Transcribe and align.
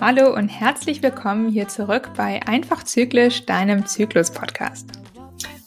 Hallo 0.00 0.34
und 0.34 0.48
herzlich 0.48 1.02
willkommen 1.02 1.50
hier 1.50 1.68
zurück 1.68 2.08
bei 2.16 2.40
Einfach 2.46 2.82
Zyklisch, 2.84 3.44
deinem 3.44 3.84
Zyklus-Podcast. 3.84 4.86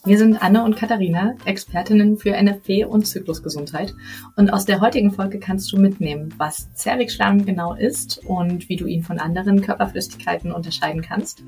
Wir 0.03 0.17
sind 0.17 0.41
Anne 0.41 0.63
und 0.63 0.75
Katharina, 0.75 1.35
Expertinnen 1.45 2.17
für 2.17 2.31
NFP 2.31 2.85
und 2.85 3.05
Zyklusgesundheit. 3.05 3.93
Und 4.35 4.51
aus 4.51 4.65
der 4.65 4.81
heutigen 4.81 5.11
Folge 5.11 5.39
kannst 5.39 5.71
du 5.71 5.77
mitnehmen, 5.77 6.33
was 6.37 6.73
Zervixschleim 6.73 7.45
genau 7.45 7.75
ist 7.75 8.19
und 8.25 8.67
wie 8.67 8.77
du 8.77 8.87
ihn 8.87 9.03
von 9.03 9.19
anderen 9.19 9.61
Körperflüssigkeiten 9.61 10.51
unterscheiden 10.51 11.03
kannst, 11.03 11.43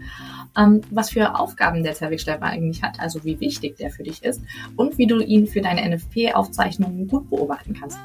ähm, 0.55 0.81
was 0.91 1.09
für 1.09 1.39
Aufgaben 1.39 1.83
der 1.83 1.95
Zervixschleim 1.95 2.43
eigentlich 2.43 2.83
hat, 2.83 2.99
also 2.99 3.23
wie 3.25 3.39
wichtig 3.39 3.77
der 3.77 3.89
für 3.89 4.03
dich 4.03 4.23
ist 4.23 4.43
und 4.75 4.99
wie 4.99 5.07
du 5.07 5.19
ihn 5.19 5.47
für 5.47 5.61
deine 5.61 5.81
NFP-Aufzeichnungen 5.89 7.07
gut 7.07 7.31
beobachten 7.31 7.73
kannst. 7.73 7.97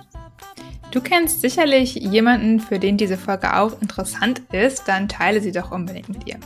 Du 0.93 1.03
kennst 1.03 1.43
sicherlich 1.43 1.95
jemanden, 1.95 2.61
für 2.61 2.79
den 2.79 2.97
diese 2.97 3.19
Folge 3.19 3.55
auch 3.55 3.83
interessant 3.83 4.41
ist, 4.53 4.89
dann 4.89 5.09
teile 5.09 5.43
sie 5.43 5.53
doch 5.53 5.73
unbedingt 5.73 6.09
mit 6.09 6.27
ihr. 6.27 6.39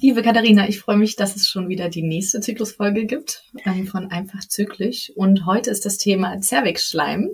Liebe 0.00 0.22
Katharina, 0.22 0.68
ich 0.68 0.78
freue 0.78 0.96
mich, 0.96 1.16
dass 1.16 1.34
es 1.34 1.48
schon 1.48 1.68
wieder 1.68 1.88
die 1.88 2.04
nächste 2.04 2.40
Zyklusfolge 2.40 3.04
gibt 3.04 3.42
ähm, 3.64 3.84
von 3.88 4.12
Einfach 4.12 4.44
Zyklisch. 4.44 5.10
Und 5.16 5.44
heute 5.44 5.72
ist 5.72 5.84
das 5.84 5.98
Thema 5.98 6.40
Zervixschleim. 6.40 7.30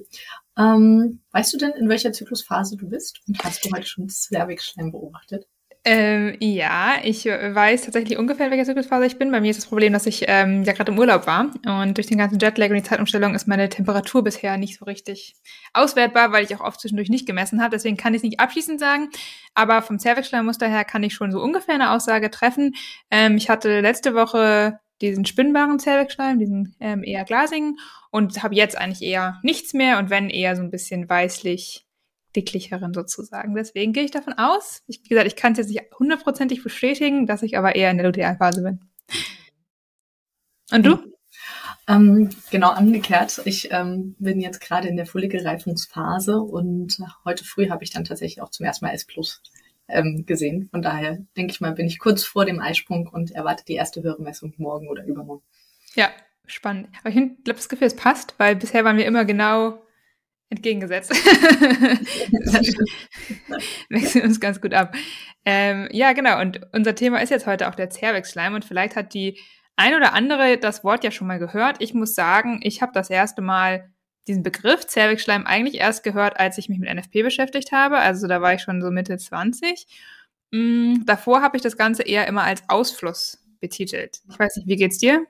Ähm, 0.57 1.21
weißt 1.33 1.53
du 1.53 1.59
denn, 1.59 1.73
in 1.73 1.91
welcher 1.91 2.13
Zyklusphase 2.13 2.79
du 2.79 2.89
bist? 2.89 3.21
Und 3.29 3.39
hast 3.45 3.67
du 3.67 3.71
heute 3.71 3.87
schon 3.87 4.09
Zervixschleim 4.09 4.93
beobachtet? 4.93 5.47
Ähm, 5.87 6.37
ja, 6.41 6.95
ich 7.03 7.27
weiß 7.27 7.83
tatsächlich 7.83 8.17
ungefähr, 8.17 8.47
in 8.47 8.53
welcher 8.53 8.65
Zyklusphase 8.65 9.05
ich 9.05 9.19
bin. 9.19 9.31
Bei 9.31 9.43
mir 9.43 9.51
ist 9.51 9.59
das 9.59 9.67
Problem, 9.67 9.93
dass 9.93 10.07
ich 10.07 10.25
ähm, 10.29 10.63
ja 10.63 10.73
gerade 10.73 10.91
im 10.91 10.99
Urlaub 10.99 11.27
war 11.27 11.51
und 11.67 11.99
durch 11.99 12.07
den 12.07 12.17
ganzen 12.17 12.39
Jetlag 12.39 12.71
und 12.71 12.77
die 12.77 12.83
Zeitumstellung 12.83 13.35
ist 13.35 13.47
meine 13.47 13.69
Temperatur 13.69 14.25
bisher 14.25 14.57
nicht 14.57 14.79
so 14.79 14.87
richtig 14.87 15.35
auswertbar, 15.75 16.33
weil 16.33 16.43
ich 16.43 16.57
auch 16.57 16.63
oft 16.63 16.81
zwischendurch 16.81 17.11
nicht 17.11 17.27
gemessen 17.27 17.61
habe. 17.61 17.73
Deswegen 17.73 17.99
kann 17.99 18.15
ich 18.15 18.21
es 18.21 18.23
nicht 18.23 18.41
abschließend 18.41 18.81
sagen. 18.81 19.11
Aber 19.53 19.83
vom 19.83 19.99
Zervixschleimmuster 19.99 20.69
her 20.69 20.85
kann 20.85 21.03
ich 21.03 21.13
schon 21.13 21.31
so 21.31 21.43
ungefähr 21.43 21.75
eine 21.75 21.91
Aussage 21.91 22.31
treffen. 22.31 22.75
Ähm, 23.11 23.37
ich 23.37 23.51
hatte 23.51 23.81
letzte 23.81 24.15
Woche 24.15 24.81
diesen 25.03 25.27
spinnbaren 25.27 25.79
Zervixschleim, 25.79 26.39
diesen 26.39 26.77
ähm, 26.81 27.03
eher 27.05 27.25
glasigen 27.25 27.77
und 28.11 28.43
habe 28.43 28.55
jetzt 28.55 28.79
eigentlich 28.79 29.03
eher 29.03 29.39
nichts 29.43 29.75
mehr 29.75 29.99
und 29.99 30.09
wenn 30.09 30.31
eher 30.31 30.57
so 30.57 30.63
ein 30.63 30.71
bisschen 30.71 31.11
weißlich 31.11 31.84
dicklicheren 32.37 32.93
sozusagen. 32.95 33.55
Deswegen 33.55 33.93
gehe 33.93 34.05
ich 34.05 34.11
davon 34.11 34.35
aus, 34.35 34.83
ich, 34.87 35.03
wie 35.05 35.09
gesagt, 35.09 35.27
ich 35.27 35.37
kann 35.37 35.53
es 35.53 35.59
jetzt 35.59 35.69
nicht 35.69 35.83
hundertprozentig 35.99 36.63
bestätigen, 36.63 37.27
dass 37.27 37.43
ich 37.43 37.57
aber 37.57 37.75
eher 37.75 37.91
in 37.91 37.99
der 37.99 38.07
Lutealphase 38.07 38.63
bin. 38.63 38.81
Und 40.73 40.87
du? 40.87 40.99
Ähm, 41.87 42.31
genau 42.51 42.77
umgekehrt. 42.77 43.43
Ich 43.45 43.71
ähm, 43.71 44.17
bin 44.19 44.41
jetzt 44.41 44.61
gerade 44.61 44.89
in 44.89 44.97
der 44.97 45.07
Follikelreifungsphase 45.07 46.41
und 46.41 46.99
heute 47.25 47.45
früh 47.45 47.69
habe 47.69 47.85
ich 47.85 47.91
dann 47.91 48.05
tatsächlich 48.05 48.41
auch 48.41 48.51
zum 48.51 48.65
ersten 48.65 48.87
Mal 48.87 48.93
S 48.93 49.05
Plus 49.05 49.43
ähm, 49.89 50.25
gesehen. 50.27 50.69
Von 50.71 50.81
daher 50.81 51.19
denke 51.37 51.53
ich 51.53 51.61
mal, 51.61 51.73
bin 51.73 51.87
ich 51.87 51.99
kurz 51.99 52.25
vor 52.25 52.47
dem 52.47 52.61
Eisprung 52.61 53.07
und 53.07 53.33
erwarte 53.33 53.65
die 53.67 53.75
erste 53.75 54.03
Hörmessung 54.03 54.55
morgen 54.57 54.89
oder 54.89 55.05
übermorgen. 55.05 55.45
Ja, 55.95 56.09
spannend. 56.47 56.89
Aber 57.01 57.11
ich 57.11 57.17
glaube, 57.17 57.59
das 57.59 57.69
Gefühl, 57.69 57.87
es 57.87 57.97
passt, 57.97 58.35
weil 58.39 58.57
bisher 58.57 58.85
waren 58.85 58.97
wir 58.97 59.07
immer 59.07 59.27
genau 59.27 59.84
entgegengesetzt. 60.57 61.11
Wechseln 63.89 64.25
uns 64.25 64.41
ganz 64.41 64.61
gut 64.61 64.75
ab. 64.75 64.95
Ähm, 65.45 65.89
ja, 65.93 66.13
genau. 66.13 66.41
Und 66.41 66.61
unser 66.73 66.95
Thema 66.95 67.21
ist 67.23 67.31
jetzt 67.31 67.47
heute 67.47 67.69
auch 67.69 67.75
der 67.75 67.91
Zervixschleim. 67.91 68.55
Und 68.55 68.65
vielleicht 68.65 68.97
hat 68.97 69.15
die 69.15 69.39
ein 69.77 69.95
oder 69.95 70.13
andere 70.15 70.59
das 70.59 70.85
Wort 70.85 71.05
ja 71.05 71.11
schon 71.11 71.27
mal 71.27 71.39
gehört. 71.39 71.77
Ich 71.81 71.95
muss 71.95 72.15
sagen, 72.15 72.61
ich 72.63 72.83
habe 72.83 72.93
das 72.93 73.11
erste 73.11 73.43
Mal 73.43 73.91
diesen 74.27 74.43
Begriff 74.43 74.87
Zervixschleim 74.87 75.47
eigentlich 75.47 75.81
erst 75.81 76.03
gehört, 76.03 76.39
als 76.39 76.59
ich 76.59 76.69
mich 76.69 76.79
mit 76.79 76.93
NFP 76.93 77.23
beschäftigt 77.23 77.73
habe. 77.73 77.99
Also 77.99 78.27
da 78.27 78.41
war 78.41 78.55
ich 78.55 78.63
schon 78.63 78.81
so 78.81 78.91
Mitte 78.91 79.17
20. 79.19 79.87
Mm, 80.51 81.05
davor 81.05 81.43
habe 81.43 81.57
ich 81.57 81.63
das 81.63 81.77
Ganze 81.77 82.05
eher 82.05 82.27
immer 82.27 82.45
als 82.45 82.63
Ausfluss 82.69 83.45
betitelt. 83.61 84.21
Ich 84.31 84.39
weiß 84.39 84.57
nicht, 84.57 84.69
wie 84.69 84.77
geht's 84.77 84.99
dir? 84.99 85.27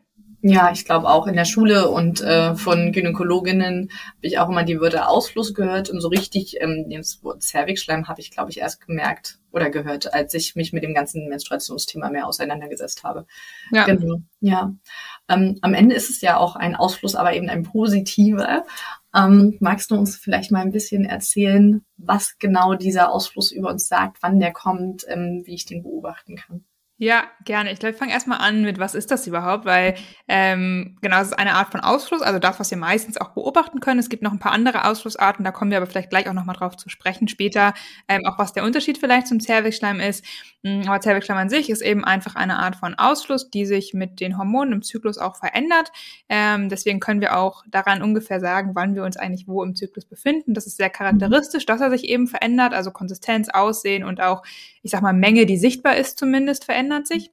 Ja, 0.46 0.70
ich 0.70 0.84
glaube 0.84 1.08
auch 1.08 1.26
in 1.26 1.36
der 1.36 1.46
Schule 1.46 1.88
und 1.88 2.20
äh, 2.20 2.54
von 2.54 2.92
Gynäkologinnen 2.92 3.90
habe 3.90 4.18
ich 4.20 4.38
auch 4.38 4.50
immer 4.50 4.62
die 4.62 4.78
Wörter 4.78 5.08
Ausfluss 5.08 5.54
gehört 5.54 5.88
und 5.88 6.02
so 6.02 6.08
richtig 6.08 6.60
ähm, 6.60 6.84
das 6.90 7.24
Wort 7.24 7.42
Zervixschleim 7.42 8.08
habe 8.08 8.20
ich, 8.20 8.30
glaube 8.30 8.50
ich, 8.50 8.60
erst 8.60 8.86
gemerkt 8.86 9.38
oder 9.52 9.70
gehört, 9.70 10.12
als 10.12 10.34
ich 10.34 10.54
mich 10.54 10.74
mit 10.74 10.82
dem 10.82 10.92
ganzen 10.92 11.30
Menstruationsthema 11.30 12.10
mehr 12.10 12.26
auseinandergesetzt 12.26 13.04
habe. 13.04 13.24
Ja. 13.72 13.86
Genau. 13.86 14.18
Ja. 14.40 14.74
Ähm, 15.30 15.58
am 15.62 15.72
Ende 15.72 15.94
ist 15.94 16.10
es 16.10 16.20
ja 16.20 16.36
auch 16.36 16.56
ein 16.56 16.76
Ausfluss, 16.76 17.14
aber 17.14 17.32
eben 17.32 17.48
ein 17.48 17.62
positiver. 17.62 18.66
Ähm, 19.16 19.56
magst 19.60 19.92
du 19.92 19.94
uns 19.94 20.14
vielleicht 20.14 20.50
mal 20.50 20.60
ein 20.60 20.72
bisschen 20.72 21.06
erzählen, 21.06 21.86
was 21.96 22.36
genau 22.38 22.74
dieser 22.74 23.10
Ausfluss 23.10 23.50
über 23.50 23.70
uns 23.70 23.88
sagt, 23.88 24.18
wann 24.20 24.40
der 24.40 24.52
kommt, 24.52 25.06
ähm, 25.08 25.40
wie 25.46 25.54
ich 25.54 25.64
den 25.64 25.82
beobachten 25.82 26.36
kann? 26.36 26.66
Ja, 26.98 27.24
gerne. 27.44 27.72
Ich 27.72 27.80
glaube, 27.80 27.94
ich 27.94 27.98
fange 27.98 28.12
erstmal 28.12 28.38
an 28.38 28.62
mit, 28.62 28.78
was 28.78 28.94
ist 28.94 29.10
das 29.10 29.26
überhaupt? 29.26 29.64
Weil 29.64 29.96
ähm, 30.28 30.96
genau, 31.02 31.20
es 31.20 31.28
ist 31.28 31.32
eine 31.38 31.54
Art 31.54 31.72
von 31.72 31.80
Ausfluss, 31.80 32.22
also 32.22 32.38
das, 32.38 32.60
was 32.60 32.70
wir 32.70 32.78
meistens 32.78 33.16
auch 33.16 33.30
beobachten 33.30 33.80
können. 33.80 33.98
Es 33.98 34.08
gibt 34.08 34.22
noch 34.22 34.30
ein 34.30 34.38
paar 34.38 34.52
andere 34.52 34.84
Ausflussarten, 34.84 35.44
da 35.44 35.50
kommen 35.50 35.72
wir 35.72 35.78
aber 35.78 35.88
vielleicht 35.88 36.10
gleich 36.10 36.28
auch 36.28 36.32
nochmal 36.34 36.54
drauf 36.54 36.76
zu 36.76 36.88
sprechen 36.88 37.26
später, 37.26 37.74
ähm, 38.06 38.24
auch 38.26 38.38
was 38.38 38.52
der 38.52 38.62
Unterschied 38.62 38.98
vielleicht 38.98 39.26
zum 39.26 39.40
Zervixschleim 39.40 39.98
ist. 39.98 40.24
Mm, 40.62 40.82
aber 40.86 41.00
Zervixschleim 41.00 41.38
an 41.38 41.48
sich 41.48 41.68
ist 41.68 41.82
eben 41.82 42.04
einfach 42.04 42.36
eine 42.36 42.60
Art 42.60 42.76
von 42.76 42.94
Ausfluss, 42.94 43.50
die 43.50 43.66
sich 43.66 43.92
mit 43.92 44.20
den 44.20 44.38
Hormonen 44.38 44.74
im 44.74 44.82
Zyklus 44.82 45.18
auch 45.18 45.34
verändert. 45.34 45.90
Ähm, 46.28 46.68
deswegen 46.68 47.00
können 47.00 47.20
wir 47.20 47.36
auch 47.36 47.64
daran 47.68 48.02
ungefähr 48.02 48.38
sagen, 48.38 48.70
wann 48.74 48.94
wir 48.94 49.02
uns 49.02 49.16
eigentlich 49.16 49.48
wo 49.48 49.64
im 49.64 49.74
Zyklus 49.74 50.04
befinden. 50.04 50.54
Das 50.54 50.68
ist 50.68 50.76
sehr 50.76 50.90
charakteristisch, 50.90 51.66
dass 51.66 51.80
er 51.80 51.90
sich 51.90 52.04
eben 52.04 52.28
verändert, 52.28 52.72
also 52.72 52.92
Konsistenz, 52.92 53.48
Aussehen 53.48 54.04
und 54.04 54.20
auch, 54.20 54.44
ich 54.82 54.92
sag 54.92 55.02
mal, 55.02 55.12
Menge, 55.12 55.44
die 55.44 55.56
sichtbar 55.56 55.96
ist 55.96 56.18
zumindest, 56.18 56.64
verändert 56.64 56.83
sich. 57.06 57.30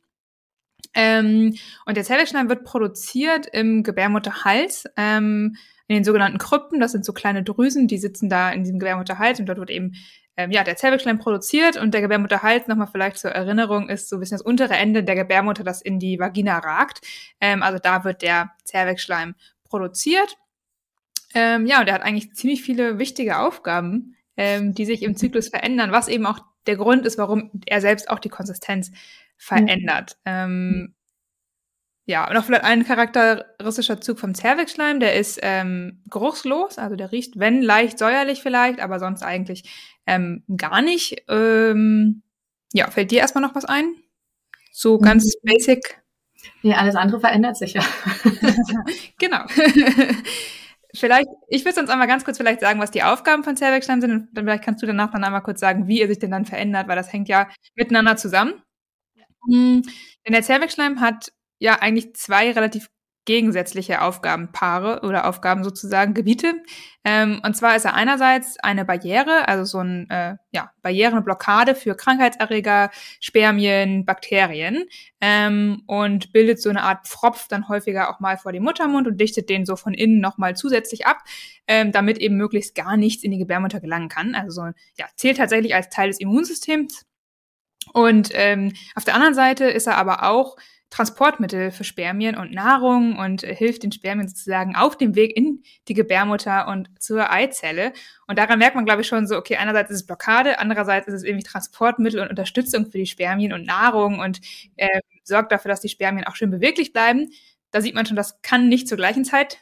Ähm, 0.93 1.55
und 1.85 1.97
der 1.97 2.03
Zervixschleim 2.03 2.49
wird 2.49 2.63
produziert 2.63 3.47
im 3.47 3.83
Gebärmutterhals. 3.83 4.85
Ähm, 4.97 5.55
in 5.87 5.95
den 5.95 6.03
sogenannten 6.03 6.37
Krypten, 6.37 6.79
das 6.79 6.93
sind 6.93 7.03
so 7.03 7.11
kleine 7.11 7.43
Drüsen, 7.43 7.87
die 7.87 7.97
sitzen 7.97 8.29
da 8.29 8.49
in 8.51 8.63
diesem 8.63 8.79
Gebärmutterhals 8.79 9.39
und 9.39 9.45
dort 9.47 9.59
wird 9.59 9.69
eben 9.69 9.93
ähm, 10.37 10.51
ja, 10.51 10.63
der 10.63 10.77
Zervixschleim 10.77 11.19
produziert 11.19 11.75
und 11.75 11.93
der 11.93 12.01
Gebärmutterhals, 12.01 12.67
nochmal 12.67 12.87
vielleicht 12.87 13.17
zur 13.17 13.31
Erinnerung, 13.31 13.89
ist 13.89 14.09
so 14.09 14.15
ein 14.15 14.19
bisschen 14.21 14.37
das 14.37 14.45
untere 14.45 14.75
Ende 14.75 15.03
der 15.03 15.15
Gebärmutter, 15.15 15.63
das 15.63 15.81
in 15.81 15.99
die 15.99 16.19
Vagina 16.19 16.59
ragt. 16.59 17.01
Ähm, 17.39 17.61
also 17.63 17.79
da 17.79 18.03
wird 18.03 18.21
der 18.21 18.51
Zervixschleim 18.63 19.35
produziert. 19.65 20.37
Ähm, 21.33 21.65
ja, 21.65 21.81
und 21.81 21.87
er 21.87 21.95
hat 21.95 22.03
eigentlich 22.03 22.33
ziemlich 22.33 22.61
viele 22.61 22.97
wichtige 22.97 23.39
Aufgaben, 23.39 24.15
ähm, 24.37 24.73
die 24.73 24.85
sich 24.85 25.03
im 25.03 25.15
Zyklus 25.15 25.49
verändern, 25.49 25.91
was 25.91 26.07
eben 26.07 26.25
auch 26.25 26.39
der 26.67 26.75
Grund 26.75 27.05
ist, 27.05 27.17
warum 27.17 27.51
er 27.65 27.81
selbst 27.81 28.09
auch 28.09 28.19
die 28.19 28.29
Konsistenz 28.29 28.91
verändert. 29.41 30.17
Mhm. 30.23 30.31
Ähm, 30.31 30.95
ja, 32.05 32.29
und 32.29 32.37
auch 32.37 32.43
vielleicht 32.43 32.63
ein 32.63 32.85
charakteristischer 32.85 34.01
Zug 34.01 34.19
vom 34.19 34.35
Zervixschleim, 34.35 34.99
der 34.99 35.15
ist 35.15 35.39
ähm, 35.41 36.03
geruchslos, 36.09 36.77
also 36.77 36.95
der 36.95 37.11
riecht, 37.11 37.39
wenn 37.39 37.61
leicht 37.61 37.97
säuerlich 37.97 38.41
vielleicht, 38.41 38.79
aber 38.79 38.99
sonst 38.99 39.23
eigentlich 39.23 39.63
ähm, 40.05 40.43
gar 40.57 40.81
nicht. 40.81 41.23
Ähm, 41.27 42.21
ja, 42.73 42.89
fällt 42.89 43.11
dir 43.11 43.19
erstmal 43.19 43.43
noch 43.43 43.55
was 43.55 43.65
ein? 43.65 43.95
So 44.71 44.97
ganz 44.99 45.25
mhm. 45.25 45.49
basic. 45.49 46.01
Nee, 46.63 46.73
alles 46.73 46.95
andere 46.95 47.19
verändert 47.19 47.57
sich 47.57 47.73
ja. 47.73 47.83
genau. 49.19 49.43
vielleicht, 50.93 51.27
ich 51.49 51.63
würde 51.65 51.75
sonst 51.75 51.89
einmal 51.89 52.07
ganz 52.07 52.25
kurz 52.25 52.37
vielleicht 52.37 52.61
sagen, 52.61 52.79
was 52.79 52.91
die 52.91 53.03
Aufgaben 53.03 53.43
von 53.43 53.55
Zervixschleim 53.57 54.01
sind 54.01 54.11
und 54.11 54.29
dann 54.33 54.45
vielleicht 54.45 54.63
kannst 54.63 54.81
du 54.81 54.87
danach 54.87 55.11
dann 55.11 55.23
einmal 55.23 55.43
kurz 55.43 55.59
sagen, 55.59 55.87
wie 55.87 56.01
er 56.01 56.07
sich 56.07 56.19
denn 56.19 56.31
dann 56.31 56.45
verändert, 56.45 56.87
weil 56.87 56.95
das 56.95 57.11
hängt 57.13 57.29
ja 57.29 57.47
miteinander 57.75 58.17
zusammen. 58.17 58.61
Hm, 59.47 59.81
denn 60.25 60.33
der 60.33 60.43
Zervixschleim 60.43 61.01
hat 61.01 61.31
ja 61.59 61.79
eigentlich 61.79 62.15
zwei 62.15 62.51
relativ 62.51 62.89
gegensätzliche 63.25 64.01
Aufgabenpaare 64.01 65.01
oder 65.03 65.27
Aufgaben 65.27 65.63
sozusagen 65.63 66.13
Gebiete. 66.13 66.53
Ähm, 67.03 67.39
und 67.45 67.55
zwar 67.55 67.75
ist 67.75 67.85
er 67.85 67.93
einerseits 67.93 68.57
eine 68.59 68.83
Barriere, 68.83 69.47
also 69.47 69.63
so 69.63 69.79
ein 69.79 70.09
äh, 70.09 70.37
ja 70.51 70.71
Barriere, 70.81 71.11
eine 71.11 71.21
Blockade 71.21 71.75
für 71.75 71.95
Krankheitserreger, 71.95 72.89
Spermien, 73.19 74.05
Bakterien 74.05 74.85
ähm, 75.19 75.83
und 75.85 76.33
bildet 76.33 76.61
so 76.61 76.69
eine 76.69 76.81
Art 76.81 77.07
Pfropf 77.07 77.47
dann 77.47 77.69
häufiger 77.69 78.09
auch 78.09 78.19
mal 78.19 78.37
vor 78.37 78.51
dem 78.53 78.63
Muttermund 78.63 79.07
und 79.07 79.21
dichtet 79.21 79.49
den 79.49 79.65
so 79.65 79.75
von 79.75 79.93
innen 79.93 80.19
nochmal 80.19 80.55
zusätzlich 80.55 81.05
ab, 81.05 81.17
ähm, 81.67 81.91
damit 81.91 82.17
eben 82.17 82.37
möglichst 82.37 82.73
gar 82.73 82.97
nichts 82.97 83.23
in 83.23 83.31
die 83.31 83.39
Gebärmutter 83.39 83.79
gelangen 83.79 84.09
kann. 84.09 84.33
Also 84.33 84.63
so 84.63 84.71
ja 84.97 85.05
zählt 85.15 85.37
tatsächlich 85.37 85.75
als 85.75 85.89
Teil 85.89 86.07
des 86.07 86.19
Immunsystems. 86.19 87.05
Und 87.93 88.29
ähm, 88.33 88.73
auf 88.95 89.03
der 89.03 89.15
anderen 89.15 89.33
Seite 89.33 89.65
ist 89.65 89.87
er 89.87 89.97
aber 89.97 90.23
auch 90.29 90.55
Transportmittel 90.91 91.71
für 91.71 91.85
Spermien 91.85 92.35
und 92.35 92.51
Nahrung 92.51 93.17
und 93.17 93.43
äh, 93.43 93.55
hilft 93.55 93.83
den 93.83 93.93
Spermien 93.93 94.27
sozusagen 94.27 94.75
auf 94.75 94.97
dem 94.97 95.15
Weg 95.15 95.35
in 95.35 95.63
die 95.87 95.93
Gebärmutter 95.93 96.67
und 96.67 96.89
zur 96.99 97.31
Eizelle. 97.31 97.93
Und 98.27 98.37
daran 98.37 98.59
merkt 98.59 98.75
man, 98.75 98.85
glaube 98.85 99.01
ich, 99.01 99.07
schon 99.07 99.25
so, 99.25 99.37
okay, 99.37 99.55
einerseits 99.55 99.89
ist 99.89 100.01
es 100.01 100.05
Blockade, 100.05 100.59
andererseits 100.59 101.07
ist 101.07 101.13
es 101.13 101.23
irgendwie 101.23 101.45
Transportmittel 101.45 102.19
und 102.19 102.29
Unterstützung 102.29 102.85
für 102.85 102.97
die 102.97 103.05
Spermien 103.05 103.53
und 103.53 103.65
Nahrung 103.65 104.19
und 104.19 104.41
äh, 104.75 104.99
sorgt 105.23 105.53
dafür, 105.53 105.69
dass 105.69 105.79
die 105.79 105.89
Spermien 105.89 106.27
auch 106.27 106.35
schön 106.35 106.51
beweglich 106.51 106.91
bleiben. 106.91 107.31
da 107.71 107.79
sieht 107.81 107.95
man 107.95 108.05
schon, 108.05 108.17
das 108.17 108.41
kann 108.41 108.67
nicht 108.67 108.89
zur 108.89 108.97
gleichen 108.97 109.23
Zeit 109.23 109.59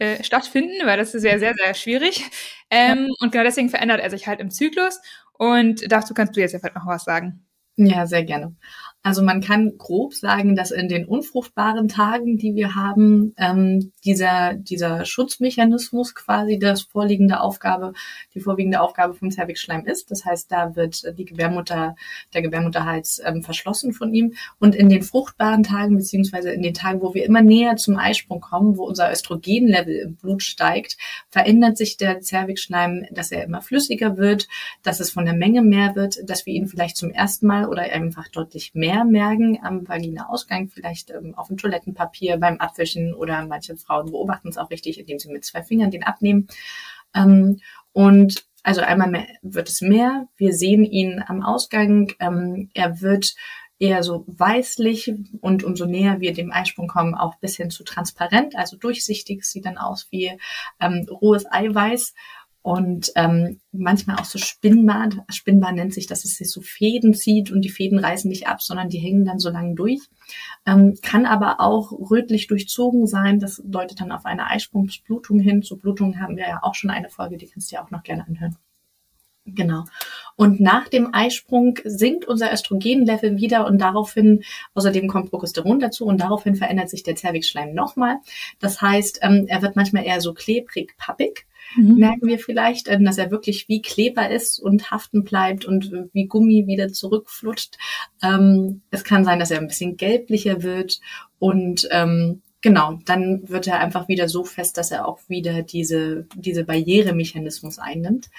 äh, 0.00 0.22
stattfinden, 0.24 0.86
weil 0.86 0.98
das 0.98 1.14
ist 1.14 1.24
ja 1.24 1.38
sehr, 1.38 1.54
sehr 1.54 1.74
schwierig. 1.74 2.24
Ähm, 2.70 3.08
und 3.20 3.32
genau 3.32 3.44
deswegen 3.44 3.70
verändert 3.70 4.00
er 4.00 4.10
sich 4.10 4.26
halt 4.26 4.40
im 4.40 4.50
Zyklus. 4.50 5.00
Und 5.38 5.90
dazu 5.90 6.12
kannst 6.14 6.36
du 6.36 6.40
jetzt 6.40 6.52
ja 6.52 6.58
vielleicht 6.58 6.76
noch 6.76 6.86
was 6.86 7.04
sagen. 7.04 7.46
Ja, 7.76 8.06
sehr 8.06 8.24
gerne. 8.24 8.56
Also 9.08 9.22
man 9.22 9.40
kann 9.40 9.78
grob 9.78 10.12
sagen, 10.12 10.54
dass 10.54 10.70
in 10.70 10.86
den 10.86 11.06
unfruchtbaren 11.06 11.88
Tagen, 11.88 12.36
die 12.36 12.54
wir 12.54 12.74
haben, 12.74 13.32
ähm, 13.38 13.90
dieser, 14.04 14.52
dieser 14.52 15.06
Schutzmechanismus 15.06 16.14
quasi 16.14 16.58
das 16.58 16.82
vorliegende 16.82 17.40
Aufgabe, 17.40 17.94
die 18.34 18.40
vorwiegende 18.40 18.82
Aufgabe 18.82 19.14
vom 19.14 19.30
Zervixschleim 19.30 19.86
ist. 19.86 20.10
Das 20.10 20.26
heißt, 20.26 20.52
da 20.52 20.76
wird 20.76 21.16
die 21.16 21.24
Gebärmutter, 21.24 21.96
der 22.34 22.42
Gebärmutterhals 22.42 23.22
ähm, 23.24 23.42
verschlossen 23.42 23.94
von 23.94 24.12
ihm. 24.12 24.34
Und 24.58 24.74
in 24.74 24.90
den 24.90 25.02
fruchtbaren 25.02 25.62
Tagen, 25.62 25.96
beziehungsweise 25.96 26.50
in 26.50 26.60
den 26.60 26.74
Tagen, 26.74 27.00
wo 27.00 27.14
wir 27.14 27.24
immer 27.24 27.40
näher 27.40 27.76
zum 27.76 27.96
Eisprung 27.96 28.42
kommen, 28.42 28.76
wo 28.76 28.84
unser 28.84 29.10
Östrogenlevel 29.10 30.00
im 30.00 30.16
Blut 30.16 30.42
steigt, 30.42 30.98
verändert 31.30 31.78
sich 31.78 31.96
der 31.96 32.20
Zervixschleim, 32.20 33.06
dass 33.10 33.32
er 33.32 33.44
immer 33.44 33.62
flüssiger 33.62 34.18
wird, 34.18 34.48
dass 34.82 35.00
es 35.00 35.10
von 35.10 35.24
der 35.24 35.34
Menge 35.34 35.62
mehr 35.62 35.96
wird, 35.96 36.18
dass 36.28 36.44
wir 36.44 36.52
ihn 36.52 36.66
vielleicht 36.66 36.98
zum 36.98 37.10
ersten 37.10 37.46
Mal 37.46 37.66
oder 37.66 37.84
einfach 37.84 38.28
deutlich 38.28 38.74
mehr 38.74 38.97
mehr 38.97 38.97
merken 39.04 39.58
am 39.62 39.86
Vaginaausgang, 39.88 40.68
vielleicht 40.68 41.10
ähm, 41.10 41.34
auf 41.36 41.48
dem 41.48 41.56
Toilettenpapier, 41.56 42.36
beim 42.38 42.58
Abwischen 42.58 43.14
oder 43.14 43.46
manche 43.46 43.76
Frauen 43.76 44.10
beobachten 44.10 44.48
es 44.48 44.58
auch 44.58 44.70
richtig, 44.70 44.98
indem 44.98 45.18
sie 45.18 45.30
mit 45.30 45.44
zwei 45.44 45.62
Fingern 45.62 45.90
den 45.90 46.04
abnehmen. 46.04 46.48
Ähm, 47.14 47.60
und 47.92 48.44
also 48.62 48.80
einmal 48.80 49.10
mehr, 49.10 49.26
wird 49.42 49.68
es 49.68 49.80
mehr. 49.80 50.28
Wir 50.36 50.52
sehen 50.52 50.84
ihn 50.84 51.22
am 51.26 51.42
Ausgang. 51.42 52.12
Ähm, 52.20 52.70
er 52.74 53.00
wird 53.00 53.34
eher 53.78 54.02
so 54.02 54.24
weißlich 54.26 55.14
und 55.40 55.62
umso 55.62 55.86
näher 55.86 56.20
wir 56.20 56.32
dem 56.32 56.52
Eisprung 56.52 56.88
kommen, 56.88 57.14
auch 57.14 57.36
bis 57.36 57.56
hin 57.56 57.70
zu 57.70 57.84
transparent, 57.84 58.56
also 58.56 58.76
durchsichtig, 58.76 59.44
sieht 59.44 59.66
dann 59.66 59.78
aus 59.78 60.08
wie 60.10 60.32
ähm, 60.80 61.06
rohes 61.08 61.44
Eiweiß 61.50 62.14
und 62.68 63.12
ähm, 63.14 63.60
manchmal 63.72 64.16
auch 64.16 64.26
so 64.26 64.38
spinnbar. 64.38 65.08
Spinnbar 65.30 65.72
nennt 65.72 65.94
sich, 65.94 66.06
dass 66.06 66.26
es 66.26 66.36
sich 66.36 66.50
so 66.50 66.60
Fäden 66.60 67.14
zieht 67.14 67.50
und 67.50 67.62
die 67.62 67.70
Fäden 67.70 67.98
reißen 67.98 68.28
nicht 68.28 68.46
ab, 68.46 68.60
sondern 68.60 68.90
die 68.90 68.98
hängen 68.98 69.24
dann 69.24 69.38
so 69.38 69.48
lange 69.48 69.74
durch. 69.74 70.00
Ähm, 70.66 70.94
kann 71.00 71.24
aber 71.24 71.60
auch 71.60 71.92
rötlich 71.92 72.46
durchzogen 72.46 73.06
sein. 73.06 73.40
Das 73.40 73.62
deutet 73.64 74.02
dann 74.02 74.12
auf 74.12 74.26
eine 74.26 74.48
Eisprungsblutung 74.48 75.40
hin. 75.40 75.62
Zu 75.62 75.78
Blutungen 75.78 76.20
haben 76.20 76.36
wir 76.36 76.46
ja 76.46 76.58
auch 76.62 76.74
schon 76.74 76.90
eine 76.90 77.08
Folge, 77.08 77.38
die 77.38 77.46
kannst 77.46 77.72
du 77.72 77.76
ja 77.76 77.82
auch 77.82 77.90
noch 77.90 78.02
gerne 78.02 78.26
anhören. 78.26 78.58
Genau. 79.54 79.84
Und 80.36 80.60
nach 80.60 80.88
dem 80.88 81.12
Eisprung 81.12 81.78
sinkt 81.84 82.24
unser 82.26 82.52
Östrogenlevel 82.52 83.38
wieder 83.38 83.66
und 83.66 83.78
daraufhin, 83.78 84.44
außerdem 84.74 85.08
kommt 85.08 85.30
Progesteron 85.30 85.80
dazu 85.80 86.04
und 86.04 86.20
daraufhin 86.20 86.54
verändert 86.54 86.90
sich 86.90 87.02
der 87.02 87.16
Zervixschleim 87.16 87.74
nochmal. 87.74 88.18
Das 88.60 88.80
heißt, 88.80 89.20
ähm, 89.22 89.46
er 89.48 89.62
wird 89.62 89.76
manchmal 89.76 90.04
eher 90.04 90.20
so 90.20 90.34
klebrig, 90.34 90.96
pappig 90.96 91.46
mhm. 91.76 91.96
merken 91.96 92.26
wir 92.26 92.38
vielleicht, 92.38 92.88
äh, 92.88 93.02
dass 93.02 93.18
er 93.18 93.30
wirklich 93.30 93.68
wie 93.68 93.82
Kleber 93.82 94.30
ist 94.30 94.58
und 94.58 94.90
haften 94.90 95.24
bleibt 95.24 95.64
und 95.64 95.92
äh, 95.92 96.04
wie 96.12 96.26
Gummi 96.26 96.66
wieder 96.66 96.88
zurückflutscht. 96.88 97.76
Ähm, 98.22 98.82
es 98.90 99.04
kann 99.04 99.24
sein, 99.24 99.38
dass 99.38 99.50
er 99.50 99.58
ein 99.58 99.68
bisschen 99.68 99.96
gelblicher 99.96 100.62
wird 100.62 101.00
und 101.38 101.88
ähm, 101.90 102.42
Genau, 102.60 102.98
dann 103.04 103.48
wird 103.48 103.68
er 103.68 103.78
einfach 103.78 104.08
wieder 104.08 104.28
so 104.28 104.42
fest, 104.42 104.78
dass 104.78 104.90
er 104.90 105.06
auch 105.06 105.20
wieder 105.28 105.62
diese, 105.62 106.26
diese 106.34 106.64
Barrieremechanismus 106.64 107.78
einnimmt. 107.78 108.30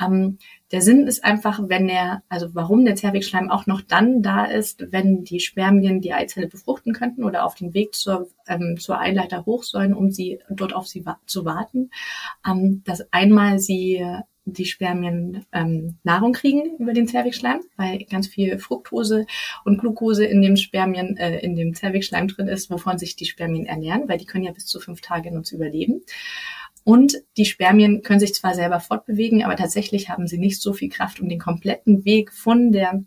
Ähm, 0.00 0.38
der 0.72 0.82
Sinn 0.82 1.06
ist 1.06 1.24
einfach, 1.24 1.60
wenn 1.68 1.88
er, 1.88 2.22
also 2.28 2.48
warum 2.54 2.84
der 2.84 2.96
Zervixschleim 2.96 3.50
auch 3.50 3.66
noch 3.66 3.80
dann 3.82 4.22
da 4.22 4.44
ist, 4.44 4.90
wenn 4.90 5.22
die 5.22 5.40
Spermien 5.40 6.00
die 6.00 6.12
Eizelle 6.12 6.48
befruchten 6.48 6.92
könnten 6.92 7.24
oder 7.24 7.44
auf 7.44 7.54
dem 7.54 7.72
Weg 7.72 7.94
zur, 7.94 8.28
ähm, 8.48 8.76
zur 8.78 9.00
Eileiter 9.00 9.46
hoch 9.46 9.62
sollen, 9.62 9.94
um 9.94 10.10
sie 10.10 10.40
dort 10.50 10.74
auf 10.74 10.88
sie 10.88 11.06
wa 11.06 11.18
zu 11.26 11.44
warten, 11.44 11.90
ähm, 12.46 12.82
dass 12.84 13.12
einmal 13.12 13.58
sie 13.58 14.04
die 14.46 14.64
Spermien 14.64 15.44
ähm, 15.52 15.96
Nahrung 16.04 16.32
kriegen 16.32 16.76
über 16.78 16.92
den 16.92 17.08
Zervixschleim, 17.08 17.60
weil 17.76 18.04
ganz 18.04 18.28
viel 18.28 18.58
Fructose 18.58 19.26
und 19.64 19.78
Glucose 19.78 20.24
in 20.24 20.40
dem 20.40 20.56
Spermien, 20.56 21.16
äh, 21.16 21.40
in 21.40 21.56
dem 21.56 21.74
Zervixschleim 21.74 22.28
drin 22.28 22.46
ist, 22.46 22.70
wovon 22.70 22.96
sich 22.96 23.16
die 23.16 23.26
Spermien 23.26 23.66
ernähren, 23.66 24.08
weil 24.08 24.18
die 24.18 24.24
können 24.24 24.44
ja 24.44 24.52
bis 24.52 24.66
zu 24.66 24.78
fünf 24.78 25.00
Tage 25.00 25.28
in 25.28 25.36
uns 25.36 25.50
überleben. 25.50 26.02
Und 26.86 27.16
die 27.36 27.46
Spermien 27.46 28.02
können 28.02 28.20
sich 28.20 28.32
zwar 28.32 28.54
selber 28.54 28.78
fortbewegen, 28.78 29.42
aber 29.42 29.56
tatsächlich 29.56 30.08
haben 30.08 30.28
sie 30.28 30.38
nicht 30.38 30.62
so 30.62 30.72
viel 30.72 30.88
Kraft, 30.88 31.18
um 31.18 31.28
den 31.28 31.40
kompletten 31.40 32.04
Weg 32.04 32.32
von 32.32 32.70
der 32.70 33.02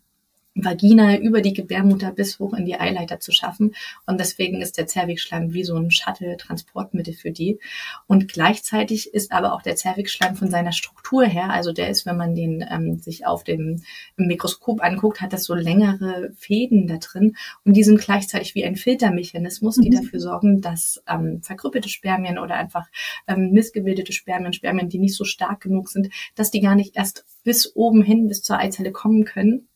Vagina 0.63 1.17
über 1.17 1.41
die 1.41 1.53
Gebärmutter 1.53 2.11
bis 2.11 2.39
hoch 2.39 2.53
in 2.53 2.65
die 2.65 2.79
Eileiter 2.79 3.19
zu 3.19 3.31
schaffen. 3.31 3.75
Und 4.05 4.19
deswegen 4.19 4.61
ist 4.61 4.77
der 4.77 4.87
Zervixschleim 4.87 5.53
wie 5.53 5.63
so 5.63 5.75
ein 5.75 5.91
Shuttle-Transportmittel 5.91 7.13
für 7.13 7.31
die. 7.31 7.59
Und 8.07 8.27
gleichzeitig 8.31 9.13
ist 9.13 9.31
aber 9.31 9.53
auch 9.53 9.61
der 9.61 9.75
Zervixschleim 9.75 10.35
von 10.35 10.49
seiner 10.49 10.71
Struktur 10.71 11.25
her, 11.25 11.49
also 11.51 11.71
der 11.71 11.89
ist, 11.89 12.05
wenn 12.05 12.17
man 12.17 12.35
den 12.35 12.65
ähm, 12.69 12.99
sich 12.99 13.25
auf 13.25 13.43
dem 13.43 13.83
Mikroskop 14.17 14.83
anguckt, 14.83 15.21
hat 15.21 15.33
das 15.33 15.45
so 15.45 15.53
längere 15.53 16.31
Fäden 16.35 16.87
da 16.87 16.97
drin. 16.97 17.35
Und 17.65 17.75
die 17.75 17.83
sind 17.83 18.01
gleichzeitig 18.01 18.55
wie 18.55 18.65
ein 18.65 18.75
Filtermechanismus, 18.75 19.75
die 19.75 19.89
mhm. 19.89 19.95
dafür 19.95 20.19
sorgen, 20.19 20.61
dass 20.61 21.01
ähm, 21.07 21.41
verkrüppelte 21.41 21.89
Spermien 21.89 22.37
oder 22.37 22.55
einfach 22.55 22.87
ähm, 23.27 23.51
missgebildete 23.51 24.13
Spermien, 24.13 24.53
Spermien, 24.53 24.89
die 24.89 24.99
nicht 24.99 25.15
so 25.15 25.23
stark 25.23 25.61
genug 25.61 25.89
sind, 25.89 26.09
dass 26.35 26.51
die 26.51 26.61
gar 26.61 26.75
nicht 26.75 26.95
erst 26.95 27.25
bis 27.43 27.75
oben 27.75 28.03
hin, 28.03 28.27
bis 28.27 28.41
zur 28.41 28.57
Eizelle 28.57 28.91
kommen 28.91 29.25
können 29.25 29.68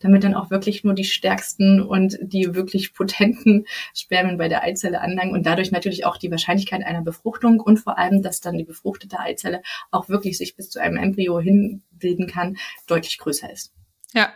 damit 0.00 0.24
dann 0.24 0.34
auch 0.34 0.50
wirklich 0.50 0.84
nur 0.84 0.94
die 0.94 1.04
stärksten 1.04 1.80
und 1.80 2.18
die 2.20 2.54
wirklich 2.54 2.94
potenten 2.94 3.66
Spermien 3.94 4.38
bei 4.38 4.48
der 4.48 4.62
Eizelle 4.62 5.00
anlangen 5.00 5.32
und 5.34 5.46
dadurch 5.46 5.70
natürlich 5.70 6.04
auch 6.04 6.16
die 6.16 6.30
Wahrscheinlichkeit 6.30 6.84
einer 6.84 7.02
Befruchtung 7.02 7.60
und 7.60 7.78
vor 7.78 7.98
allem, 7.98 8.22
dass 8.22 8.40
dann 8.40 8.58
die 8.58 8.64
befruchtete 8.64 9.18
Eizelle 9.18 9.62
auch 9.90 10.08
wirklich 10.08 10.38
sich 10.38 10.56
bis 10.56 10.70
zu 10.70 10.80
einem 10.80 10.96
Embryo 10.96 11.40
hinbilden 11.40 12.26
kann, 12.26 12.56
deutlich 12.86 13.18
größer 13.18 13.50
ist. 13.52 13.72
Ja, 14.12 14.32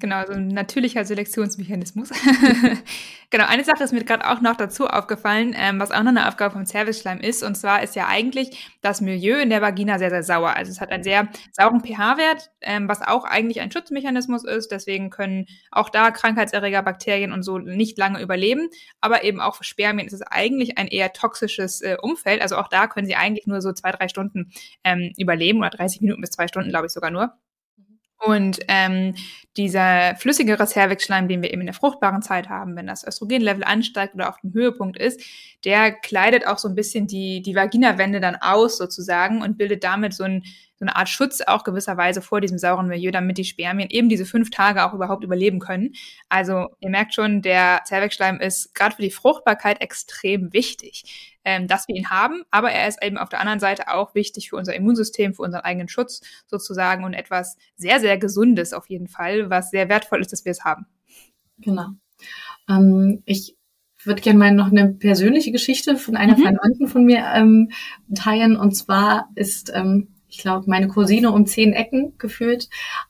Genau, 0.00 0.24
so 0.26 0.32
ein 0.32 0.48
natürlicher 0.48 1.04
Selektionsmechanismus. 1.04 2.08
genau, 3.30 3.44
eine 3.46 3.64
Sache 3.64 3.84
ist 3.84 3.92
mir 3.92 4.02
gerade 4.02 4.30
auch 4.30 4.40
noch 4.40 4.56
dazu 4.56 4.86
aufgefallen, 4.86 5.54
ähm, 5.54 5.78
was 5.78 5.90
auch 5.90 6.02
noch 6.02 6.08
eine 6.08 6.26
Aufgabe 6.26 6.54
vom 6.54 6.64
Zervixschleim 6.64 7.20
ist. 7.20 7.42
Und 7.42 7.54
zwar 7.54 7.82
ist 7.82 7.94
ja 7.96 8.06
eigentlich 8.08 8.70
das 8.80 9.02
Milieu 9.02 9.38
in 9.38 9.50
der 9.50 9.60
Vagina 9.60 9.98
sehr, 9.98 10.08
sehr 10.08 10.22
sauer. 10.22 10.56
Also 10.56 10.72
es 10.72 10.80
hat 10.80 10.90
einen 10.90 11.04
sehr 11.04 11.28
sauren 11.52 11.82
pH-Wert, 11.84 12.50
ähm, 12.62 12.88
was 12.88 13.02
auch 13.02 13.24
eigentlich 13.24 13.60
ein 13.60 13.70
Schutzmechanismus 13.70 14.44
ist. 14.44 14.72
Deswegen 14.72 15.10
können 15.10 15.44
auch 15.70 15.90
da 15.90 16.10
Krankheitserreger, 16.10 16.82
Bakterien 16.82 17.32
und 17.32 17.42
so 17.42 17.58
nicht 17.58 17.98
lange 17.98 18.22
überleben. 18.22 18.70
Aber 19.02 19.22
eben 19.22 19.42
auch 19.42 19.54
für 19.54 19.64
Spermien 19.64 20.06
ist 20.06 20.14
es 20.14 20.22
eigentlich 20.22 20.78
ein 20.78 20.88
eher 20.88 21.12
toxisches 21.12 21.82
äh, 21.82 21.98
Umfeld. 22.00 22.40
Also 22.40 22.56
auch 22.56 22.68
da 22.68 22.86
können 22.86 23.06
sie 23.06 23.16
eigentlich 23.16 23.46
nur 23.46 23.60
so 23.60 23.70
zwei, 23.74 23.92
drei 23.92 24.08
Stunden 24.08 24.50
ähm, 24.82 25.12
überleben 25.18 25.58
oder 25.58 25.68
30 25.68 26.00
Minuten 26.00 26.22
bis 26.22 26.30
zwei 26.30 26.48
Stunden, 26.48 26.70
glaube 26.70 26.86
ich 26.86 26.92
sogar 26.92 27.10
nur. 27.10 27.34
Und 28.20 28.60
ähm, 28.68 29.14
dieser 29.56 30.14
flüssigere 30.16 30.66
Cervixschleim, 30.66 31.26
den 31.26 31.42
wir 31.42 31.52
eben 31.52 31.62
in 31.62 31.66
der 31.66 31.74
fruchtbaren 31.74 32.20
Zeit 32.20 32.50
haben, 32.50 32.76
wenn 32.76 32.86
das 32.86 33.06
Östrogenlevel 33.06 33.64
ansteigt 33.64 34.14
oder 34.14 34.28
auf 34.28 34.36
dem 34.42 34.52
Höhepunkt 34.52 34.98
ist, 34.98 35.22
der 35.64 35.92
kleidet 35.92 36.46
auch 36.46 36.58
so 36.58 36.68
ein 36.68 36.74
bisschen 36.74 37.06
die, 37.06 37.40
die 37.40 37.54
Vaginawände 37.54 38.20
dann 38.20 38.36
aus 38.36 38.76
sozusagen 38.76 39.42
und 39.42 39.56
bildet 39.56 39.84
damit 39.84 40.12
so, 40.12 40.24
ein, 40.24 40.44
so 40.80 40.86
eine 40.86 40.96
Art 40.96 41.08
Schutz 41.08 41.40
auch 41.42 41.62
gewisserweise 41.62 42.22
vor 42.22 42.40
diesem 42.40 42.58
sauren 42.58 42.88
Milieu, 42.88 43.12
damit 43.12 43.38
die 43.38 43.44
Spermien 43.44 43.90
eben 43.90 44.08
diese 44.08 44.24
fünf 44.26 44.50
Tage 44.50 44.84
auch 44.84 44.94
überhaupt 44.94 45.22
überleben 45.22 45.60
können. 45.60 45.92
Also 46.28 46.68
ihr 46.80 46.90
merkt 46.90 47.14
schon, 47.14 47.42
der 47.42 47.82
Cervixschleim 47.86 48.40
ist 48.40 48.74
gerade 48.74 48.96
für 48.96 49.02
die 49.02 49.10
Fruchtbarkeit 49.10 49.80
extrem 49.80 50.52
wichtig 50.52 51.30
ähm, 51.44 51.66
dass 51.66 51.88
wir 51.88 51.96
ihn 51.96 52.10
haben, 52.10 52.42
aber 52.50 52.70
er 52.70 52.88
ist 52.88 53.02
eben 53.02 53.16
auf 53.16 53.28
der 53.28 53.40
anderen 53.40 53.60
Seite 53.60 53.88
auch 53.88 54.14
wichtig 54.14 54.50
für 54.50 54.56
unser 54.56 54.74
Immunsystem, 54.74 55.34
für 55.34 55.42
unseren 55.42 55.62
eigenen 55.62 55.88
Schutz 55.88 56.20
sozusagen 56.46 57.04
und 57.04 57.14
etwas 57.14 57.56
sehr, 57.76 58.00
sehr 58.00 58.18
Gesundes 58.18 58.72
auf 58.72 58.88
jeden 58.88 59.08
Fall, 59.08 59.50
was 59.50 59.70
sehr 59.70 59.88
wertvoll 59.88 60.20
ist, 60.20 60.32
dass 60.32 60.44
wir 60.44 60.52
es 60.52 60.64
haben. 60.64 60.86
Genau. 61.58 61.88
Ähm, 62.68 63.22
ich 63.24 63.56
würde 64.02 64.22
gerne 64.22 64.38
mal 64.38 64.52
noch 64.52 64.70
eine 64.70 64.88
persönliche 64.88 65.52
Geschichte 65.52 65.96
von 65.96 66.16
einer 66.16 66.36
mhm. 66.36 66.42
Verwandten 66.42 66.88
von 66.88 67.04
mir 67.04 67.24
ähm, 67.34 67.70
teilen. 68.14 68.56
Und 68.56 68.72
zwar 68.72 69.28
ist 69.34 69.70
ähm, 69.74 70.08
ich 70.30 70.38
glaube, 70.38 70.64
meine 70.68 70.88
Cousine 70.88 71.32
um 71.32 71.44
zehn 71.44 71.72
Ecken 71.72 72.14
gefühlt, 72.18 72.68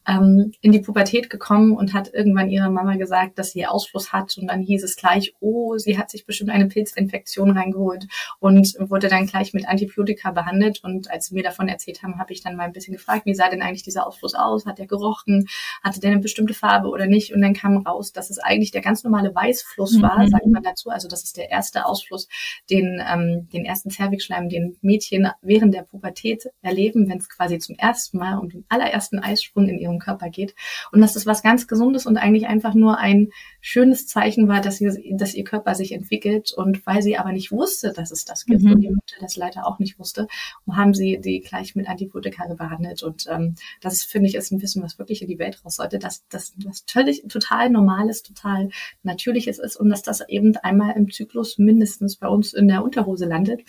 ähm, 0.08 0.52
in 0.62 0.72
die 0.72 0.80
Pubertät 0.80 1.28
gekommen 1.28 1.76
und 1.76 1.92
hat 1.92 2.12
irgendwann 2.12 2.48
ihrer 2.48 2.70
Mama 2.70 2.96
gesagt, 2.96 3.38
dass 3.38 3.52
sie 3.52 3.66
Ausfluss 3.66 4.12
hat. 4.12 4.36
Und 4.38 4.48
dann 4.48 4.62
hieß 4.62 4.82
es 4.82 4.96
gleich, 4.96 5.34
oh, 5.40 5.76
sie 5.76 5.98
hat 5.98 6.10
sich 6.10 6.24
bestimmt 6.24 6.50
eine 6.50 6.66
Pilzinfektion 6.66 7.50
reingeholt 7.50 8.06
und 8.38 8.74
wurde 8.80 9.08
dann 9.08 9.26
gleich 9.26 9.52
mit 9.52 9.68
Antibiotika 9.68 10.30
behandelt. 10.30 10.82
Und 10.82 11.10
als 11.10 11.26
sie 11.26 11.34
mir 11.34 11.42
davon 11.42 11.68
erzählt 11.68 12.02
haben, 12.02 12.18
habe 12.18 12.32
ich 12.32 12.42
dann 12.42 12.56
mal 12.56 12.64
ein 12.64 12.72
bisschen 12.72 12.94
gefragt, 12.94 13.26
wie 13.26 13.34
sah 13.34 13.50
denn 13.50 13.62
eigentlich 13.62 13.82
dieser 13.82 14.06
Ausfluss 14.06 14.34
aus? 14.34 14.64
Hat 14.64 14.78
der 14.78 14.86
gerochen? 14.86 15.46
Hatte 15.82 16.00
der 16.00 16.12
eine 16.12 16.20
bestimmte 16.20 16.54
Farbe 16.54 16.88
oder 16.88 17.06
nicht? 17.06 17.34
Und 17.34 17.42
dann 17.42 17.52
kam 17.52 17.76
raus, 17.78 18.12
dass 18.12 18.30
es 18.30 18.38
eigentlich 18.38 18.70
der 18.70 18.80
ganz 18.80 19.04
normale 19.04 19.34
Weißfluss 19.34 19.98
mhm. 19.98 20.02
war, 20.02 20.26
sagt 20.26 20.46
man 20.46 20.62
dazu. 20.62 20.88
Also 20.88 21.06
das 21.06 21.22
ist 21.24 21.36
der 21.36 21.50
erste 21.50 21.84
Ausfluss, 21.84 22.28
den, 22.70 23.02
ähm, 23.06 23.48
den 23.52 23.66
ersten 23.66 23.90
Zervixschleim, 23.90 24.48
den 24.48 24.78
Mädchen 24.80 25.28
während 25.42 25.74
der 25.74 25.82
Pubertät 25.82 26.44
erleben 26.62 27.09
wenn 27.10 27.18
es 27.18 27.28
quasi 27.28 27.58
zum 27.58 27.76
ersten 27.76 28.18
Mal 28.18 28.38
um 28.38 28.48
den 28.48 28.64
allerersten 28.68 29.18
Eisprung 29.18 29.68
in 29.68 29.78
ihrem 29.78 29.98
Körper 29.98 30.30
geht. 30.30 30.54
Und 30.92 31.00
dass 31.00 31.14
das 31.14 31.26
was 31.26 31.42
ganz 31.42 31.66
Gesundes 31.66 32.06
und 32.06 32.16
eigentlich 32.16 32.46
einfach 32.46 32.74
nur 32.74 32.98
ein 32.98 33.28
schönes 33.60 34.06
Zeichen 34.06 34.48
war, 34.48 34.60
dass, 34.60 34.78
sie, 34.78 35.14
dass 35.16 35.34
ihr 35.34 35.44
Körper 35.44 35.74
sich 35.74 35.92
entwickelt. 35.92 36.52
Und 36.52 36.86
weil 36.86 37.02
sie 37.02 37.18
aber 37.18 37.32
nicht 37.32 37.52
wusste, 37.52 37.92
dass 37.92 38.10
es 38.10 38.24
das 38.24 38.46
gibt 38.46 38.62
mhm. 38.62 38.72
und 38.72 38.80
die 38.80 38.90
Mutter 38.90 39.16
das 39.20 39.36
leider 39.36 39.66
auch 39.66 39.78
nicht 39.78 39.98
wusste, 39.98 40.28
haben 40.70 40.94
sie 40.94 41.20
die 41.20 41.40
gleich 41.40 41.74
mit 41.74 41.88
Antibiotika 41.88 42.46
behandelt. 42.54 43.02
Und 43.02 43.26
ähm, 43.28 43.54
das 43.80 44.02
finde 44.02 44.28
ich 44.28 44.34
ist 44.34 44.52
ein 44.52 44.62
Wissen, 44.62 44.82
was 44.82 44.98
wirklich 44.98 45.22
in 45.22 45.28
die 45.28 45.38
Welt 45.38 45.64
raus 45.64 45.76
sollte, 45.76 45.98
dass 45.98 46.26
das 46.28 46.54
was 46.64 46.84
völlig 46.86 47.22
total 47.28 47.70
normales, 47.70 48.22
total 48.22 48.70
natürliches 49.02 49.58
ist 49.58 49.76
und 49.76 49.90
dass 49.90 50.02
das 50.02 50.26
eben 50.28 50.56
einmal 50.56 50.96
im 50.96 51.10
Zyklus 51.10 51.58
mindestens 51.58 52.16
bei 52.16 52.28
uns 52.28 52.52
in 52.52 52.68
der 52.68 52.82
Unterhose 52.82 53.26
landet. 53.26 53.62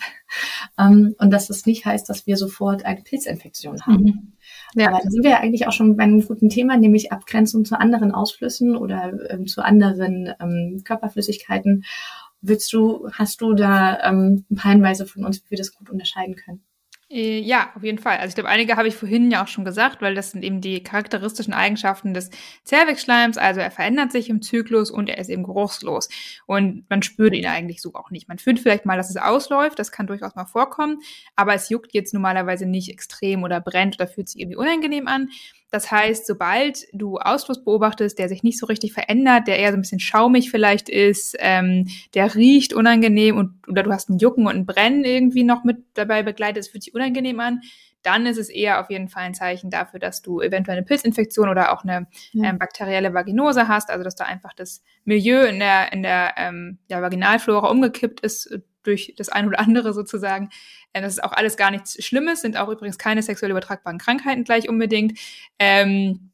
Ähm, 0.78 1.14
und 1.18 1.30
dass 1.30 1.48
das 1.48 1.66
nicht 1.66 1.84
heißt, 1.84 2.08
dass 2.08 2.26
wir 2.26 2.36
sofort 2.36 2.84
eine 2.84 3.02
Pilzinfektion 3.32 3.80
haben. 3.82 4.04
Mhm. 4.04 4.32
Ja. 4.74 4.88
Aber 4.88 5.00
da 5.02 5.10
sind 5.10 5.22
wir 5.22 5.30
ja 5.30 5.40
eigentlich 5.40 5.66
auch 5.66 5.72
schon 5.72 5.96
bei 5.96 6.04
einem 6.04 6.24
guten 6.26 6.48
Thema, 6.48 6.76
nämlich 6.76 7.12
Abgrenzung 7.12 7.64
zu 7.64 7.78
anderen 7.78 8.12
Ausflüssen 8.12 8.76
oder 8.76 9.12
ähm, 9.30 9.46
zu 9.46 9.62
anderen 9.64 10.32
ähm, 10.40 10.82
Körperflüssigkeiten. 10.84 11.84
Willst 12.40 12.72
du, 12.72 13.08
hast 13.12 13.40
du 13.40 13.54
da 13.54 14.02
ähm, 14.08 14.44
ein 14.50 14.56
paar 14.56 14.72
Hinweise 14.72 15.06
von 15.06 15.24
uns, 15.24 15.42
wie 15.44 15.50
wir 15.50 15.58
das 15.58 15.74
gut 15.74 15.90
unterscheiden 15.90 16.36
können? 16.36 16.62
Äh, 17.12 17.40
ja, 17.40 17.70
auf 17.76 17.84
jeden 17.84 17.98
Fall. 17.98 18.16
Also 18.16 18.28
ich 18.28 18.34
glaube, 18.36 18.48
einige 18.48 18.76
habe 18.76 18.88
ich 18.88 18.96
vorhin 18.96 19.30
ja 19.30 19.44
auch 19.44 19.48
schon 19.48 19.66
gesagt, 19.66 20.00
weil 20.00 20.14
das 20.14 20.30
sind 20.30 20.42
eben 20.42 20.62
die 20.62 20.82
charakteristischen 20.82 21.52
Eigenschaften 21.52 22.14
des 22.14 22.30
Zervixschleims. 22.64 23.36
Also 23.36 23.60
er 23.60 23.70
verändert 23.70 24.12
sich 24.12 24.30
im 24.30 24.40
Zyklus 24.40 24.90
und 24.90 25.10
er 25.10 25.18
ist 25.18 25.28
eben 25.28 25.42
geruchslos. 25.42 26.08
Und 26.46 26.88
man 26.88 27.02
spürt 27.02 27.34
ihn 27.34 27.46
eigentlich 27.46 27.82
so 27.82 27.94
auch 27.94 28.10
nicht. 28.10 28.28
Man 28.28 28.38
fühlt 28.38 28.60
vielleicht 28.60 28.86
mal, 28.86 28.96
dass 28.96 29.10
es 29.10 29.16
ausläuft, 29.16 29.78
das 29.78 29.92
kann 29.92 30.06
durchaus 30.06 30.34
mal 30.34 30.46
vorkommen, 30.46 31.00
aber 31.36 31.54
es 31.54 31.68
juckt 31.68 31.92
jetzt 31.92 32.14
normalerweise 32.14 32.64
nicht 32.66 32.88
extrem 32.90 33.42
oder 33.42 33.60
brennt 33.60 33.96
oder 33.96 34.08
fühlt 34.08 34.28
sich 34.30 34.40
irgendwie 34.40 34.56
unangenehm 34.56 35.06
an. 35.06 35.28
Das 35.72 35.90
heißt, 35.90 36.26
sobald 36.26 36.86
du 36.92 37.16
Ausfluss 37.16 37.64
beobachtest, 37.64 38.18
der 38.18 38.28
sich 38.28 38.42
nicht 38.42 38.58
so 38.58 38.66
richtig 38.66 38.92
verändert, 38.92 39.48
der 39.48 39.58
eher 39.58 39.70
so 39.70 39.78
ein 39.78 39.80
bisschen 39.80 40.00
schaumig 40.00 40.50
vielleicht 40.50 40.90
ist, 40.90 41.34
ähm, 41.38 41.88
der 42.12 42.34
riecht 42.34 42.74
unangenehm 42.74 43.38
und 43.38 43.54
oder 43.66 43.82
du 43.82 43.90
hast 43.90 44.10
ein 44.10 44.18
Jucken 44.18 44.46
und 44.46 44.54
ein 44.54 44.66
Brennen 44.66 45.02
irgendwie 45.02 45.44
noch 45.44 45.64
mit 45.64 45.78
dabei 45.94 46.22
begleitet, 46.22 46.64
es 46.64 46.68
fühlt 46.68 46.84
sich 46.84 46.94
unangenehm 46.94 47.40
an, 47.40 47.62
dann 48.02 48.26
ist 48.26 48.36
es 48.36 48.50
eher 48.50 48.80
auf 48.80 48.90
jeden 48.90 49.08
Fall 49.08 49.22
ein 49.22 49.34
Zeichen 49.34 49.70
dafür, 49.70 49.98
dass 49.98 50.20
du 50.20 50.42
eventuell 50.42 50.76
eine 50.76 50.84
Pilzinfektion 50.84 51.48
oder 51.48 51.72
auch 51.72 51.84
eine 51.84 52.06
ja. 52.32 52.50
ähm, 52.50 52.58
bakterielle 52.58 53.14
Vaginose 53.14 53.66
hast, 53.66 53.88
also 53.88 54.04
dass 54.04 54.14
da 54.14 54.24
einfach 54.24 54.52
das 54.52 54.82
Milieu 55.04 55.42
in 55.44 55.58
der 55.58 55.90
in 55.94 56.02
der 56.02 56.34
ähm, 56.36 56.80
ja, 56.88 57.00
Vaginalflora 57.00 57.70
umgekippt 57.70 58.20
ist 58.20 58.58
durch 58.82 59.14
das 59.16 59.28
eine 59.28 59.48
oder 59.48 59.60
andere 59.60 59.92
sozusagen. 59.92 60.50
Äh, 60.92 61.02
das 61.02 61.14
ist 61.14 61.24
auch 61.24 61.32
alles 61.32 61.56
gar 61.56 61.70
nichts 61.70 62.02
Schlimmes, 62.04 62.42
sind 62.42 62.56
auch 62.56 62.68
übrigens 62.68 62.98
keine 62.98 63.22
sexuell 63.22 63.50
übertragbaren 63.50 63.98
Krankheiten 63.98 64.44
gleich 64.44 64.68
unbedingt. 64.68 65.18
Ähm, 65.58 66.32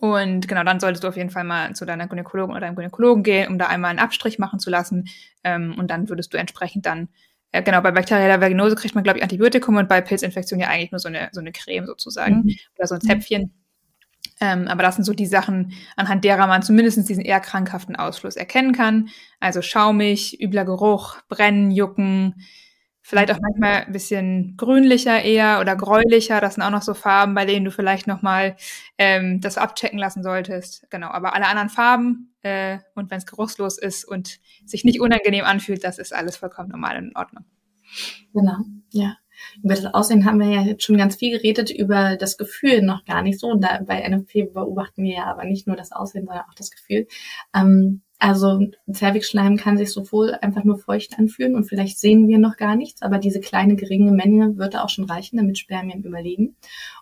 und 0.00 0.48
genau, 0.48 0.64
dann 0.64 0.80
solltest 0.80 1.04
du 1.04 1.08
auf 1.08 1.16
jeden 1.16 1.30
Fall 1.30 1.44
mal 1.44 1.74
zu 1.74 1.84
deiner 1.84 2.08
Gynäkologin 2.08 2.52
oder 2.52 2.60
deinem 2.60 2.74
Gynäkologen 2.74 3.22
gehen, 3.22 3.48
um 3.48 3.58
da 3.58 3.66
einmal 3.66 3.90
einen 3.90 3.98
Abstrich 3.98 4.38
machen 4.38 4.58
zu 4.58 4.70
lassen. 4.70 5.08
Ähm, 5.44 5.74
und 5.78 5.90
dann 5.90 6.08
würdest 6.08 6.32
du 6.32 6.38
entsprechend 6.38 6.86
dann, 6.86 7.08
äh, 7.52 7.62
genau, 7.62 7.82
bei 7.82 7.90
bakterieller 7.90 8.40
Vaginose 8.40 8.76
kriegt 8.76 8.94
man, 8.94 9.04
glaube 9.04 9.18
ich, 9.18 9.22
Antibiotikum 9.22 9.76
und 9.76 9.88
bei 9.90 10.00
Pilzinfektion 10.00 10.58
ja 10.58 10.68
eigentlich 10.68 10.90
nur 10.90 11.00
so 11.00 11.08
eine, 11.08 11.28
so 11.32 11.40
eine 11.40 11.52
Creme 11.52 11.86
sozusagen 11.86 12.36
mhm. 12.44 12.56
oder 12.78 12.86
so 12.86 12.94
ein 12.94 13.02
Zäpfchen. 13.02 13.52
Ähm, 14.40 14.68
aber 14.68 14.82
das 14.82 14.96
sind 14.96 15.04
so 15.04 15.12
die 15.12 15.26
Sachen, 15.26 15.72
anhand 15.96 16.24
derer 16.24 16.46
man 16.46 16.62
zumindest 16.62 17.08
diesen 17.08 17.24
eher 17.24 17.40
krankhaften 17.40 17.96
Ausfluss 17.96 18.36
erkennen 18.36 18.72
kann. 18.72 19.10
Also 19.38 19.60
schaumig, 19.60 20.40
übler 20.40 20.64
Geruch, 20.64 21.20
Brennen, 21.28 21.70
Jucken, 21.70 22.34
vielleicht 23.02 23.32
auch 23.32 23.40
manchmal 23.40 23.84
ein 23.84 23.92
bisschen 23.92 24.56
grünlicher 24.56 25.22
eher 25.22 25.60
oder 25.60 25.76
gräulicher. 25.76 26.40
Das 26.40 26.54
sind 26.54 26.62
auch 26.62 26.70
noch 26.70 26.82
so 26.82 26.94
Farben, 26.94 27.34
bei 27.34 27.44
denen 27.44 27.64
du 27.64 27.70
vielleicht 27.70 28.06
nochmal 28.06 28.56
ähm, 28.98 29.40
das 29.40 29.58
abchecken 29.58 29.98
lassen 29.98 30.22
solltest. 30.22 30.86
Genau, 30.90 31.08
aber 31.08 31.34
alle 31.34 31.46
anderen 31.46 31.68
Farben 31.68 32.34
äh, 32.42 32.78
und 32.94 33.10
wenn 33.10 33.18
es 33.18 33.26
geruchslos 33.26 33.78
ist 33.78 34.04
und 34.04 34.38
sich 34.64 34.84
nicht 34.84 35.00
unangenehm 35.00 35.44
anfühlt, 35.44 35.84
das 35.84 35.98
ist 35.98 36.14
alles 36.14 36.36
vollkommen 36.36 36.70
normal 36.70 36.96
und 36.98 37.08
in 37.08 37.16
Ordnung. 37.16 37.44
Genau, 38.32 38.58
ja. 38.92 39.16
Über 39.62 39.74
das 39.74 39.86
Aussehen 39.86 40.24
haben 40.24 40.40
wir 40.40 40.48
ja 40.48 40.62
jetzt 40.62 40.84
schon 40.84 40.96
ganz 40.96 41.16
viel 41.16 41.36
geredet, 41.36 41.70
über 41.70 42.16
das 42.16 42.36
Gefühl 42.36 42.82
noch 42.82 43.04
gar 43.04 43.22
nicht 43.22 43.40
so. 43.40 43.48
Und 43.48 43.62
da, 43.62 43.80
bei 43.86 44.06
NFP 44.08 44.52
beobachten 44.52 45.02
wir 45.02 45.14
ja 45.14 45.24
aber 45.24 45.44
nicht 45.44 45.66
nur 45.66 45.76
das 45.76 45.92
Aussehen, 45.92 46.26
sondern 46.26 46.44
auch 46.48 46.54
das 46.54 46.70
Gefühl. 46.70 47.06
Ähm, 47.54 48.02
also 48.22 48.60
Zervixschleim 48.92 49.56
kann 49.56 49.78
sich 49.78 49.92
sowohl 49.92 50.34
einfach 50.34 50.62
nur 50.62 50.76
feucht 50.76 51.18
anfühlen 51.18 51.54
und 51.54 51.64
vielleicht 51.64 51.98
sehen 51.98 52.28
wir 52.28 52.38
noch 52.38 52.58
gar 52.58 52.76
nichts, 52.76 53.00
aber 53.00 53.16
diese 53.16 53.40
kleine 53.40 53.76
geringe 53.76 54.12
Menge 54.12 54.58
würde 54.58 54.84
auch 54.84 54.90
schon 54.90 55.06
reichen, 55.06 55.38
damit 55.38 55.56
Spermien 55.56 56.04
überleben. 56.04 56.54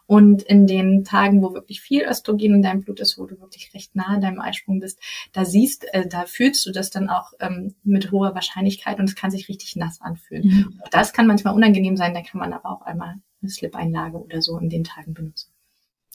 Und 0.09 0.43
in 0.43 0.67
den 0.67 1.05
Tagen, 1.05 1.43
wo 1.43 1.53
wirklich 1.53 1.83
viel 1.83 2.03
Östrogen 2.03 2.55
in 2.55 2.63
deinem 2.63 2.81
Blut 2.81 2.99
ist, 2.99 3.19
wo 3.19 3.27
du 3.27 3.39
wirklich 3.43 3.75
recht 3.75 3.95
nahe 3.95 4.19
deinem 4.19 4.41
Eisprung 4.41 4.81
bist, 4.81 4.99
da 5.35 5.45
siehst, 5.45 5.85
äh, 5.93 6.09
da 6.09 6.25
fühlst 6.25 6.65
du 6.65 6.73
das 6.73 6.89
dann 6.89 7.11
auch 7.11 7.35
ähm, 7.41 7.75
mit 7.85 8.11
hoher 8.11 8.35
Wahrscheinlichkeit 8.35 8.99
und 8.99 9.05
es 9.05 9.17
kann 9.17 9.31
sich 9.31 9.51
richtig 9.51 9.77
nass 9.77 10.01
anfühlen. 10.01 10.47
Mhm. 10.47 10.81
Auch 10.83 10.89
das 10.89 11.13
kann 11.13 11.27
manchmal 11.27 11.55
unangenehm 11.55 11.99
sein, 11.99 12.15
da 12.15 12.23
kann 12.23 12.41
man 12.41 12.55
aber 12.55 12.71
auch 12.71 12.81
einmal 12.81 13.17
eine 13.43 13.51
Slip-Einlage 13.51 14.17
oder 14.17 14.41
so 14.41 14.57
in 14.57 14.71
den 14.71 14.83
Tagen 14.83 15.13
benutzen. 15.13 15.53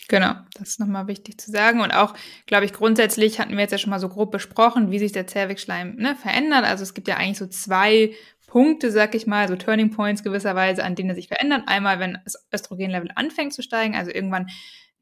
Genau, 0.08 0.34
das 0.56 0.70
ist 0.70 0.80
nochmal 0.80 1.08
wichtig 1.08 1.40
zu 1.40 1.52
sagen. 1.52 1.80
Und 1.80 1.92
auch, 1.92 2.16
glaube 2.48 2.66
ich, 2.66 2.74
grundsätzlich 2.74 3.40
hatten 3.40 3.54
wir 3.54 3.60
jetzt 3.60 3.72
ja 3.72 3.78
schon 3.78 3.92
mal 3.92 4.00
so 4.00 4.10
grob 4.10 4.32
besprochen, 4.32 4.90
wie 4.90 5.00
sich 5.00 5.12
der 5.12 5.28
Zervixschleim 5.28 5.96
ne, 5.98 6.16
verändert. 6.16 6.66
Also 6.66 6.82
es 6.82 6.96
gibt 6.96 7.08
ja 7.08 7.18
eigentlich 7.18 7.38
so 7.38 7.48
zwei 7.48 8.12
Punkte, 8.48 8.92
sag 8.92 9.16
ich 9.16 9.28
mal, 9.28 9.48
so 9.48 9.56
Turning 9.56 9.92
Points 9.92 10.24
gewisserweise, 10.24 10.84
an 10.84 10.96
denen 10.96 11.10
er 11.10 11.16
sich 11.16 11.28
verändert. 11.28 11.64
Einmal, 11.66 12.00
wenn 12.00 12.18
das 12.24 12.48
Östrogenlevel 12.54 13.10
anfängt 13.16 13.54
zu 13.54 13.62
steigen, 13.64 13.96
also 13.96 14.12
irgendwann 14.12 14.48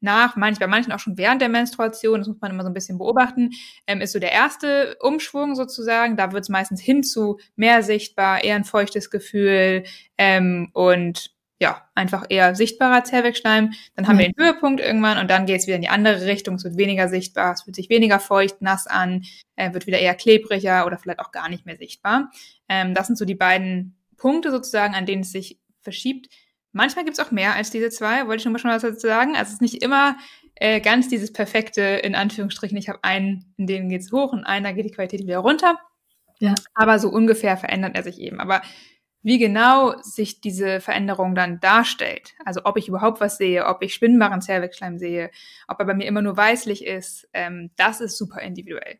nach, 0.02 0.36
manch, 0.36 0.58
bei 0.58 0.66
manchen 0.66 0.92
auch 0.92 0.98
schon 0.98 1.16
während 1.16 1.40
der 1.40 1.48
Menstruation, 1.48 2.18
das 2.18 2.28
muss 2.28 2.40
man 2.40 2.50
immer 2.50 2.64
so 2.64 2.68
ein 2.68 2.74
bisschen 2.74 2.98
beobachten, 2.98 3.50
ähm, 3.86 4.00
ist 4.00 4.12
so 4.12 4.18
der 4.18 4.32
erste 4.32 4.96
Umschwung 5.00 5.54
sozusagen. 5.54 6.16
Da 6.16 6.32
wird 6.32 6.42
es 6.42 6.48
meistens 6.48 6.80
hin 6.80 7.04
zu 7.04 7.38
mehr 7.54 7.82
sichtbar, 7.82 8.42
eher 8.42 8.56
ein 8.56 8.64
feuchtes 8.64 9.10
Gefühl 9.10 9.84
ähm, 10.18 10.70
und 10.72 11.30
ja, 11.62 11.88
einfach 11.94 12.26
eher 12.28 12.56
sichtbarer 12.56 13.04
Zervixschleim. 13.04 13.72
Dann 13.94 14.08
haben 14.08 14.16
mhm. 14.16 14.18
wir 14.18 14.28
den 14.30 14.44
Höhepunkt 14.44 14.80
irgendwann 14.80 15.18
und 15.18 15.30
dann 15.30 15.46
geht 15.46 15.60
es 15.60 15.68
wieder 15.68 15.76
in 15.76 15.82
die 15.82 15.88
andere 15.88 16.26
Richtung. 16.26 16.56
Es 16.56 16.64
wird 16.64 16.76
weniger 16.76 17.08
sichtbar, 17.08 17.52
es 17.52 17.62
fühlt 17.62 17.76
sich 17.76 17.88
weniger 17.88 18.18
feucht, 18.18 18.60
nass 18.62 18.88
an, 18.88 19.22
äh, 19.54 19.72
wird 19.72 19.86
wieder 19.86 20.00
eher 20.00 20.16
klebriger 20.16 20.86
oder 20.86 20.98
vielleicht 20.98 21.20
auch 21.20 21.30
gar 21.30 21.48
nicht 21.48 21.64
mehr 21.64 21.76
sichtbar. 21.76 22.32
Ähm, 22.68 22.94
das 22.94 23.06
sind 23.06 23.16
so 23.16 23.24
die 23.24 23.36
beiden 23.36 23.96
Punkte 24.16 24.50
sozusagen, 24.50 24.96
an 24.96 25.06
denen 25.06 25.22
es 25.22 25.30
sich 25.30 25.60
verschiebt. 25.82 26.30
Manchmal 26.72 27.04
gibt 27.04 27.16
es 27.16 27.24
auch 27.24 27.30
mehr 27.30 27.54
als 27.54 27.70
diese 27.70 27.90
zwei, 27.90 28.26
wollte 28.26 28.38
ich 28.38 28.42
schon 28.42 28.52
mal 28.52 28.58
schon 28.58 28.72
was 28.72 28.82
dazu 28.82 29.06
sagen. 29.06 29.36
Also 29.36 29.50
es 29.50 29.52
ist 29.52 29.62
nicht 29.62 29.84
immer 29.84 30.16
äh, 30.56 30.80
ganz 30.80 31.08
dieses 31.08 31.32
perfekte, 31.32 31.80
in 31.80 32.16
Anführungsstrichen, 32.16 32.76
ich 32.76 32.88
habe 32.88 33.04
einen, 33.04 33.54
in 33.56 33.68
dem 33.68 33.88
geht 33.88 34.00
es 34.00 34.10
hoch 34.10 34.32
und 34.32 34.42
einen, 34.42 34.64
da 34.64 34.72
geht 34.72 34.86
die 34.86 34.90
Qualität 34.90 35.20
wieder 35.20 35.38
runter. 35.38 35.78
Ja. 36.40 36.56
Aber 36.74 36.98
so 36.98 37.08
ungefähr 37.08 37.56
verändert 37.56 37.94
er 37.94 38.02
sich 38.02 38.18
eben. 38.18 38.40
Aber 38.40 38.62
wie 39.22 39.38
genau 39.38 39.94
sich 40.02 40.40
diese 40.40 40.80
Veränderung 40.80 41.34
dann 41.34 41.60
darstellt, 41.60 42.34
also 42.44 42.62
ob 42.64 42.76
ich 42.76 42.88
überhaupt 42.88 43.20
was 43.20 43.38
sehe, 43.38 43.66
ob 43.66 43.82
ich 43.82 43.94
spinnbaren 43.94 44.42
Zervixschleim 44.42 44.98
sehe, 44.98 45.30
ob 45.68 45.78
er 45.78 45.86
bei 45.86 45.94
mir 45.94 46.06
immer 46.06 46.22
nur 46.22 46.36
weißlich 46.36 46.84
ist, 46.84 47.28
ähm, 47.32 47.70
das 47.76 48.00
ist 48.00 48.18
super 48.18 48.40
individuell. 48.40 48.98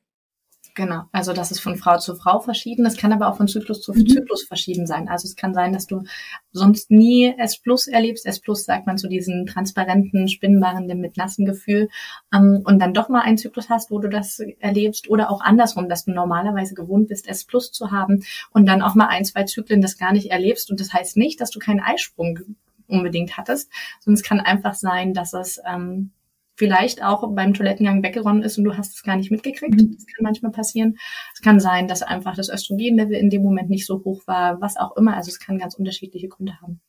Genau, 0.74 1.02
also 1.12 1.34
das 1.34 1.50
ist 1.50 1.60
von 1.60 1.76
Frau 1.76 1.98
zu 1.98 2.14
Frau 2.14 2.40
verschieden. 2.40 2.84
Das 2.84 2.96
kann 2.96 3.12
aber 3.12 3.28
auch 3.28 3.36
von 3.36 3.46
Zyklus 3.46 3.82
zu 3.82 3.92
mhm. 3.92 4.06
Zyklus 4.06 4.44
verschieden 4.44 4.86
sein. 4.86 5.06
Also 5.06 5.28
es 5.28 5.36
kann 5.36 5.52
sein, 5.52 5.74
dass 5.74 5.86
du 5.86 6.04
sonst 6.50 6.90
nie 6.90 7.34
S 7.36 7.58
Plus 7.58 7.88
erlebst. 7.88 8.24
S 8.24 8.40
Plus 8.40 8.64
sagt 8.64 8.86
man 8.86 8.96
zu 8.96 9.06
diesen 9.06 9.44
transparenten, 9.44 10.28
spinnbaren, 10.28 10.86
mit 10.98 11.18
nassen 11.18 11.44
Gefühl. 11.44 11.88
Ähm, 12.34 12.62
und 12.64 12.78
dann 12.78 12.94
doch 12.94 13.10
mal 13.10 13.20
einen 13.20 13.36
Zyklus 13.36 13.68
hast, 13.68 13.90
wo 13.90 13.98
du 13.98 14.08
das 14.08 14.40
erlebst. 14.60 15.10
Oder 15.10 15.30
auch 15.30 15.42
andersrum, 15.42 15.90
dass 15.90 16.06
du 16.06 16.12
normalerweise 16.12 16.74
gewohnt 16.74 17.08
bist, 17.08 17.28
S 17.28 17.44
Plus 17.44 17.70
zu 17.70 17.90
haben 17.90 18.24
und 18.50 18.64
dann 18.64 18.80
auch 18.80 18.94
mal 18.94 19.08
ein, 19.08 19.26
zwei 19.26 19.44
Zyklen 19.44 19.82
das 19.82 19.98
gar 19.98 20.14
nicht 20.14 20.30
erlebst. 20.30 20.70
Und 20.70 20.80
das 20.80 20.94
heißt 20.94 21.18
nicht, 21.18 21.38
dass 21.42 21.50
du 21.50 21.58
keinen 21.58 21.80
Eisprung 21.80 22.38
unbedingt 22.86 23.36
hattest, 23.36 23.70
sondern 24.00 24.18
es 24.18 24.26
kann 24.26 24.40
einfach 24.40 24.74
sein, 24.74 25.12
dass 25.12 25.34
es 25.34 25.60
ähm, 25.66 26.12
vielleicht 26.62 27.02
auch 27.02 27.28
beim 27.34 27.54
Toilettengang 27.54 28.04
weggeronnen 28.04 28.44
ist 28.44 28.56
und 28.56 28.62
du 28.62 28.76
hast 28.76 28.94
es 28.94 29.02
gar 29.02 29.16
nicht 29.16 29.32
mitgekriegt. 29.32 29.74
Mhm. 29.74 29.96
Das 29.96 30.06
kann 30.06 30.22
manchmal 30.22 30.52
passieren. 30.52 30.96
Es 31.34 31.40
kann 31.40 31.58
sein, 31.58 31.88
dass 31.88 32.02
einfach 32.02 32.36
das 32.36 32.48
Östrogenlevel 32.48 33.16
in 33.16 33.30
dem 33.30 33.42
Moment 33.42 33.68
nicht 33.68 33.84
so 33.84 34.04
hoch 34.04 34.22
war, 34.26 34.60
was 34.60 34.76
auch 34.76 34.96
immer. 34.96 35.16
Also 35.16 35.30
es 35.30 35.40
kann 35.40 35.58
ganz 35.58 35.74
unterschiedliche 35.74 36.28
Gründe 36.28 36.52
haben. 36.62 36.80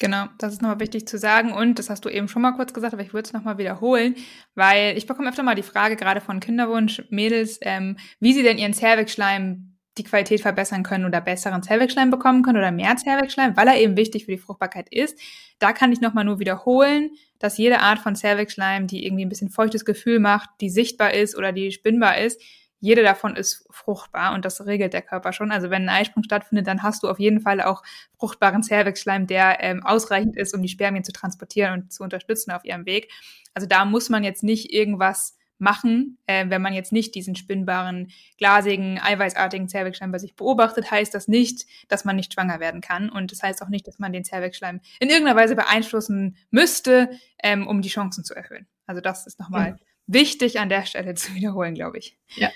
Genau, 0.00 0.26
das 0.38 0.54
ist 0.54 0.60
nochmal 0.60 0.80
wichtig 0.80 1.06
zu 1.06 1.18
sagen 1.18 1.52
und 1.52 1.78
das 1.78 1.88
hast 1.88 2.04
du 2.04 2.08
eben 2.08 2.26
schon 2.26 2.42
mal 2.42 2.52
kurz 2.52 2.74
gesagt, 2.74 2.94
aber 2.94 3.02
ich 3.04 3.14
würde 3.14 3.26
es 3.26 3.32
nochmal 3.32 3.58
wiederholen, 3.58 4.16
weil 4.56 4.98
ich 4.98 5.06
bekomme 5.06 5.28
öfter 5.28 5.44
mal 5.44 5.54
die 5.54 5.62
Frage, 5.62 5.94
gerade 5.94 6.20
von 6.20 6.40
Kinderwunsch-Mädels, 6.40 7.60
ähm, 7.62 7.96
wie 8.18 8.32
sie 8.32 8.42
denn 8.42 8.58
ihren 8.58 8.74
Zervixschleim 8.74 9.75
die 9.98 10.04
Qualität 10.04 10.40
verbessern 10.40 10.82
können 10.82 11.04
oder 11.04 11.20
besseren 11.20 11.62
Zellwechschleim 11.62 12.10
bekommen 12.10 12.42
können 12.42 12.58
oder 12.58 12.70
mehr 12.70 12.96
Zellwechschleim, 12.96 13.56
weil 13.56 13.68
er 13.68 13.78
eben 13.78 13.96
wichtig 13.96 14.26
für 14.26 14.32
die 14.32 14.38
Fruchtbarkeit 14.38 14.88
ist. 14.90 15.18
Da 15.58 15.72
kann 15.72 15.92
ich 15.92 16.00
nochmal 16.00 16.24
nur 16.24 16.38
wiederholen, 16.38 17.10
dass 17.38 17.58
jede 17.58 17.80
Art 17.80 17.98
von 17.98 18.14
Zellwechschleim, 18.14 18.86
die 18.86 19.04
irgendwie 19.04 19.24
ein 19.24 19.28
bisschen 19.28 19.50
feuchtes 19.50 19.84
Gefühl 19.84 20.20
macht, 20.20 20.50
die 20.60 20.70
sichtbar 20.70 21.14
ist 21.14 21.36
oder 21.36 21.52
die 21.52 21.72
spinnbar 21.72 22.18
ist, 22.18 22.40
jede 22.78 23.02
davon 23.02 23.36
ist 23.36 23.66
fruchtbar 23.70 24.34
und 24.34 24.44
das 24.44 24.64
regelt 24.66 24.92
der 24.92 25.02
Körper 25.02 25.32
schon. 25.32 25.50
Also 25.50 25.70
wenn 25.70 25.88
ein 25.88 26.02
Eisprung 26.02 26.22
stattfindet, 26.22 26.66
dann 26.66 26.82
hast 26.82 27.02
du 27.02 27.08
auf 27.08 27.18
jeden 27.18 27.40
Fall 27.40 27.62
auch 27.62 27.82
fruchtbaren 28.18 28.62
Zervixschleim, 28.62 29.26
der 29.26 29.62
ähm, 29.62 29.82
ausreichend 29.84 30.36
ist, 30.36 30.54
um 30.54 30.62
die 30.62 30.68
Spermien 30.68 31.02
zu 31.02 31.12
transportieren 31.12 31.72
und 31.72 31.92
zu 31.92 32.02
unterstützen 32.02 32.50
auf 32.50 32.64
ihrem 32.64 32.84
Weg. 32.84 33.10
Also 33.54 33.66
da 33.66 33.86
muss 33.86 34.10
man 34.10 34.24
jetzt 34.24 34.42
nicht 34.42 34.72
irgendwas 34.72 35.35
machen, 35.58 36.18
äh, 36.26 36.48
wenn 36.48 36.62
man 36.62 36.74
jetzt 36.74 36.92
nicht 36.92 37.14
diesen 37.14 37.36
spinnbaren, 37.36 38.10
glasigen, 38.38 38.98
eiweißartigen 39.00 39.68
Zervixschleim 39.68 40.12
bei 40.12 40.18
sich 40.18 40.36
beobachtet, 40.36 40.90
heißt 40.90 41.14
das 41.14 41.28
nicht, 41.28 41.66
dass 41.88 42.04
man 42.04 42.16
nicht 42.16 42.32
schwanger 42.32 42.60
werden 42.60 42.80
kann. 42.80 43.08
Und 43.08 43.32
das 43.32 43.42
heißt 43.42 43.62
auch 43.62 43.68
nicht, 43.68 43.86
dass 43.86 43.98
man 43.98 44.12
den 44.12 44.24
Zervixschleim 44.24 44.80
in 45.00 45.08
irgendeiner 45.08 45.38
Weise 45.38 45.56
beeinflussen 45.56 46.36
müsste, 46.50 47.10
ähm, 47.42 47.66
um 47.66 47.82
die 47.82 47.88
Chancen 47.88 48.24
zu 48.24 48.34
erhöhen. 48.34 48.66
Also 48.86 49.00
das 49.00 49.26
ist 49.26 49.40
nochmal 49.40 49.68
ja. 49.68 49.76
wichtig 50.06 50.60
an 50.60 50.68
der 50.68 50.84
Stelle 50.84 51.14
zu 51.16 51.34
wiederholen, 51.34 51.74
glaube 51.74 51.98
ich. 51.98 52.18
Ja. 52.34 52.50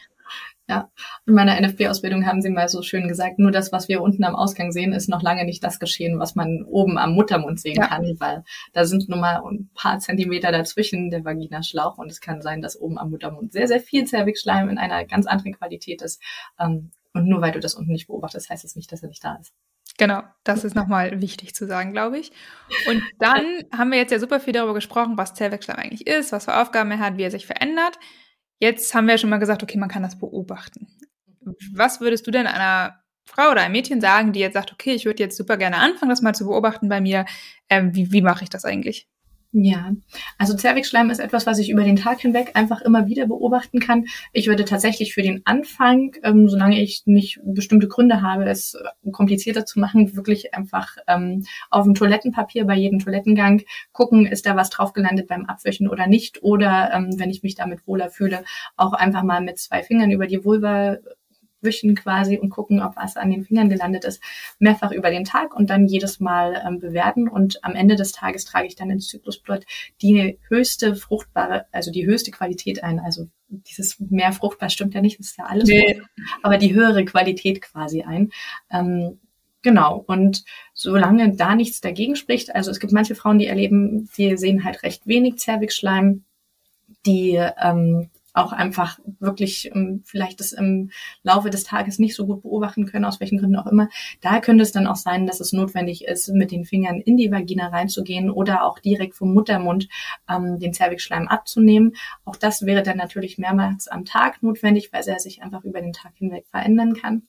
Ja, 0.70 0.88
in 1.26 1.34
meiner 1.34 1.60
NFB-Ausbildung 1.60 2.26
haben 2.26 2.42
sie 2.42 2.48
mal 2.48 2.68
so 2.68 2.80
schön 2.82 3.08
gesagt, 3.08 3.40
nur 3.40 3.50
das, 3.50 3.72
was 3.72 3.88
wir 3.88 4.00
unten 4.00 4.22
am 4.22 4.36
Ausgang 4.36 4.70
sehen, 4.70 4.92
ist 4.92 5.08
noch 5.08 5.20
lange 5.20 5.44
nicht 5.44 5.64
das 5.64 5.80
Geschehen, 5.80 6.20
was 6.20 6.36
man 6.36 6.62
oben 6.62 6.96
am 6.96 7.12
Muttermund 7.14 7.58
sehen 7.58 7.74
ja. 7.74 7.88
kann, 7.88 8.14
weil 8.20 8.44
da 8.72 8.84
sind 8.84 9.08
nun 9.08 9.18
mal 9.18 9.42
ein 9.44 9.68
paar 9.74 9.98
Zentimeter 9.98 10.52
dazwischen 10.52 11.10
der 11.10 11.24
Vaginaschlauch 11.24 11.98
und 11.98 12.08
es 12.08 12.20
kann 12.20 12.40
sein, 12.40 12.62
dass 12.62 12.80
oben 12.80 12.98
am 12.98 13.10
Muttermund 13.10 13.52
sehr, 13.52 13.66
sehr 13.66 13.80
viel 13.80 14.04
Zervixschleim 14.04 14.68
in 14.68 14.78
einer 14.78 15.04
ganz 15.06 15.26
anderen 15.26 15.54
Qualität 15.54 16.02
ist. 16.02 16.22
Ähm, 16.60 16.92
und 17.14 17.26
nur 17.26 17.40
weil 17.40 17.50
du 17.50 17.58
das 17.58 17.74
unten 17.74 17.90
nicht 17.90 18.06
beobachtest, 18.06 18.48
heißt 18.48 18.64
es 18.64 18.70
das 18.70 18.76
nicht, 18.76 18.92
dass 18.92 19.02
er 19.02 19.08
nicht 19.08 19.24
da 19.24 19.34
ist. 19.40 19.52
Genau, 19.98 20.22
das 20.44 20.62
ist 20.62 20.76
nochmal 20.76 21.20
wichtig 21.20 21.52
zu 21.56 21.66
sagen, 21.66 21.92
glaube 21.92 22.18
ich. 22.18 22.30
Und 22.86 23.02
dann 23.18 23.44
haben 23.76 23.90
wir 23.90 23.98
jetzt 23.98 24.12
ja 24.12 24.20
super 24.20 24.38
viel 24.38 24.52
darüber 24.52 24.74
gesprochen, 24.74 25.18
was 25.18 25.34
Zellwechsel 25.34 25.74
eigentlich 25.74 26.06
ist, 26.06 26.30
was 26.30 26.44
für 26.44 26.56
Aufgaben 26.56 26.92
er 26.92 27.00
hat, 27.00 27.16
wie 27.16 27.24
er 27.24 27.32
sich 27.32 27.44
verändert. 27.44 27.98
Jetzt 28.60 28.94
haben 28.94 29.06
wir 29.06 29.14
ja 29.14 29.18
schon 29.18 29.30
mal 29.30 29.38
gesagt, 29.38 29.62
okay, 29.62 29.78
man 29.78 29.88
kann 29.88 30.02
das 30.02 30.18
beobachten. 30.18 30.86
Was 31.72 32.00
würdest 32.00 32.26
du 32.26 32.30
denn 32.30 32.46
einer 32.46 33.00
Frau 33.24 33.50
oder 33.50 33.62
einem 33.62 33.72
Mädchen 33.72 34.00
sagen, 34.00 34.32
die 34.32 34.40
jetzt 34.40 34.54
sagt, 34.54 34.72
okay, 34.72 34.92
ich 34.94 35.04
würde 35.06 35.22
jetzt 35.22 35.36
super 35.36 35.56
gerne 35.56 35.78
anfangen, 35.78 36.10
das 36.10 36.22
mal 36.22 36.34
zu 36.34 36.44
beobachten 36.46 36.88
bei 36.88 37.00
mir. 37.00 37.26
Ähm, 37.68 37.94
wie 37.94 38.12
wie 38.12 38.22
mache 38.22 38.44
ich 38.44 38.50
das 38.50 38.64
eigentlich? 38.64 39.08
Ja, 39.52 39.90
also 40.38 40.54
Zervixschleim 40.54 41.10
ist 41.10 41.18
etwas, 41.18 41.44
was 41.44 41.58
ich 41.58 41.70
über 41.70 41.82
den 41.82 41.96
Tag 41.96 42.20
hinweg 42.20 42.52
einfach 42.54 42.82
immer 42.82 43.08
wieder 43.08 43.26
beobachten 43.26 43.80
kann. 43.80 44.06
Ich 44.32 44.46
würde 44.46 44.64
tatsächlich 44.64 45.12
für 45.12 45.22
den 45.22 45.42
Anfang, 45.44 46.14
ähm, 46.22 46.48
solange 46.48 46.80
ich 46.80 47.02
nicht 47.06 47.40
bestimmte 47.42 47.88
Gründe 47.88 48.22
habe, 48.22 48.48
es 48.48 48.76
komplizierter 49.10 49.66
zu 49.66 49.80
machen, 49.80 50.14
wirklich 50.14 50.54
einfach 50.54 50.96
ähm, 51.08 51.44
auf 51.68 51.84
dem 51.84 51.94
Toilettenpapier 51.94 52.64
bei 52.64 52.76
jedem 52.76 53.00
Toilettengang 53.00 53.62
gucken, 53.90 54.24
ist 54.24 54.46
da 54.46 54.54
was 54.54 54.70
drauf 54.70 54.92
gelandet 54.92 55.26
beim 55.26 55.46
Abwischen 55.46 55.88
oder 55.88 56.06
nicht. 56.06 56.44
Oder 56.44 56.92
ähm, 56.94 57.18
wenn 57.18 57.30
ich 57.30 57.42
mich 57.42 57.56
damit 57.56 57.84
wohler 57.88 58.08
fühle, 58.08 58.44
auch 58.76 58.92
einfach 58.92 59.24
mal 59.24 59.40
mit 59.40 59.58
zwei 59.58 59.82
Fingern 59.82 60.12
über 60.12 60.28
die 60.28 60.44
Vulva 60.44 60.98
wischen 61.62 61.94
quasi 61.94 62.38
und 62.38 62.50
gucken, 62.50 62.80
ob 62.80 62.96
was 62.96 63.16
an 63.16 63.30
den 63.30 63.44
Fingern 63.44 63.68
gelandet 63.68 64.04
ist, 64.04 64.22
mehrfach 64.58 64.92
über 64.92 65.10
den 65.10 65.24
Tag 65.24 65.54
und 65.54 65.70
dann 65.70 65.86
jedes 65.86 66.20
Mal 66.20 66.62
ähm, 66.66 66.78
bewerten. 66.78 67.28
Und 67.28 67.64
am 67.64 67.74
Ende 67.74 67.96
des 67.96 68.12
Tages 68.12 68.44
trage 68.44 68.66
ich 68.66 68.76
dann 68.76 68.90
ins 68.90 69.08
Zyklusblatt 69.08 69.66
die 70.02 70.38
höchste 70.48 70.94
fruchtbare, 70.96 71.66
also 71.72 71.90
die 71.90 72.06
höchste 72.06 72.30
Qualität 72.30 72.82
ein. 72.82 73.00
Also 73.00 73.28
dieses 73.48 73.98
mehr 74.00 74.32
fruchtbar 74.32 74.70
stimmt 74.70 74.94
ja 74.94 75.00
nicht, 75.00 75.18
das 75.18 75.28
ist 75.28 75.38
ja 75.38 75.46
alles, 75.46 75.68
nee. 75.68 75.94
Frucht, 75.94 76.10
aber 76.42 76.58
die 76.58 76.74
höhere 76.74 77.04
Qualität 77.04 77.62
quasi 77.62 78.02
ein. 78.02 78.30
Ähm, 78.70 79.18
Genau. 79.62 80.02
Und 80.06 80.44
solange 80.72 81.36
da 81.36 81.54
nichts 81.54 81.80
dagegen 81.80 82.16
spricht, 82.16 82.54
also 82.54 82.70
es 82.70 82.80
gibt 82.80 82.92
manche 82.92 83.14
Frauen, 83.14 83.38
die 83.38 83.46
erleben, 83.46 84.08
die 84.16 84.36
sehen 84.36 84.64
halt 84.64 84.82
recht 84.82 85.06
wenig 85.06 85.36
Zervixschleim, 85.36 86.24
die 87.06 87.38
ähm, 87.62 88.08
auch 88.40 88.52
einfach 88.52 88.98
wirklich 89.18 89.70
ähm, 89.74 90.02
vielleicht 90.04 90.40
das 90.40 90.52
im 90.52 90.90
Laufe 91.22 91.50
des 91.50 91.64
Tages 91.64 91.98
nicht 91.98 92.14
so 92.14 92.26
gut 92.26 92.42
beobachten 92.42 92.86
können, 92.86 93.04
aus 93.04 93.20
welchen 93.20 93.38
Gründen 93.38 93.56
auch 93.56 93.66
immer. 93.66 93.88
Da 94.20 94.40
könnte 94.40 94.62
es 94.62 94.72
dann 94.72 94.86
auch 94.86 94.96
sein, 94.96 95.26
dass 95.26 95.40
es 95.40 95.52
notwendig 95.52 96.04
ist, 96.04 96.28
mit 96.28 96.50
den 96.50 96.64
Fingern 96.64 97.00
in 97.00 97.16
die 97.16 97.30
Vagina 97.30 97.68
reinzugehen 97.68 98.30
oder 98.30 98.64
auch 98.64 98.78
direkt 98.78 99.14
vom 99.14 99.32
Muttermund 99.34 99.88
ähm, 100.28 100.58
den 100.58 100.72
Zervixschleim 100.72 101.28
abzunehmen. 101.28 101.94
Auch 102.24 102.36
das 102.36 102.66
wäre 102.66 102.82
dann 102.82 102.96
natürlich 102.96 103.38
mehrmals 103.38 103.88
am 103.88 104.04
Tag 104.04 104.42
notwendig, 104.42 104.92
weil 104.92 105.02
er 105.06 105.18
sich 105.18 105.42
einfach 105.42 105.64
über 105.64 105.80
den 105.80 105.92
Tag 105.92 106.12
hinweg 106.16 106.46
verändern 106.48 106.94
kann. 106.94 107.22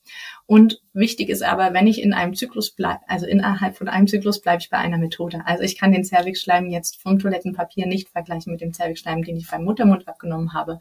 Und 0.46 0.82
wichtig 0.94 1.30
ist 1.30 1.44
aber, 1.44 1.74
wenn 1.74 1.88
ich 1.88 2.02
in 2.02 2.14
einem 2.14 2.36
Zyklus 2.36 2.72
bleibe, 2.72 3.02
also 3.08 3.26
innerhalb 3.26 3.78
von 3.78 3.88
einem 3.88 4.08
Zyklus 4.08 4.42
bleibe 4.42 4.62
ich 4.62 4.70
bei 4.70 4.78
einer 4.78 4.98
Methode. 4.98 5.42
Also 5.46 5.64
ich 5.64 5.78
kann 5.78 5.92
den 5.92 6.04
Zervixschleim 6.04 6.70
jetzt 6.70 7.02
vom 7.02 7.20
Toilettenpapier 7.20 7.86
nicht 7.88 8.10
vergleichen 8.10 8.52
mit 8.52 8.62
dem 8.62 8.74
Zervixschleim, 8.74 9.24
den 9.24 9.38
ich 9.38 9.50
beim 9.50 9.64
Muttermund 9.64 10.08
abgenommen 10.08 10.54
habe 10.54 10.80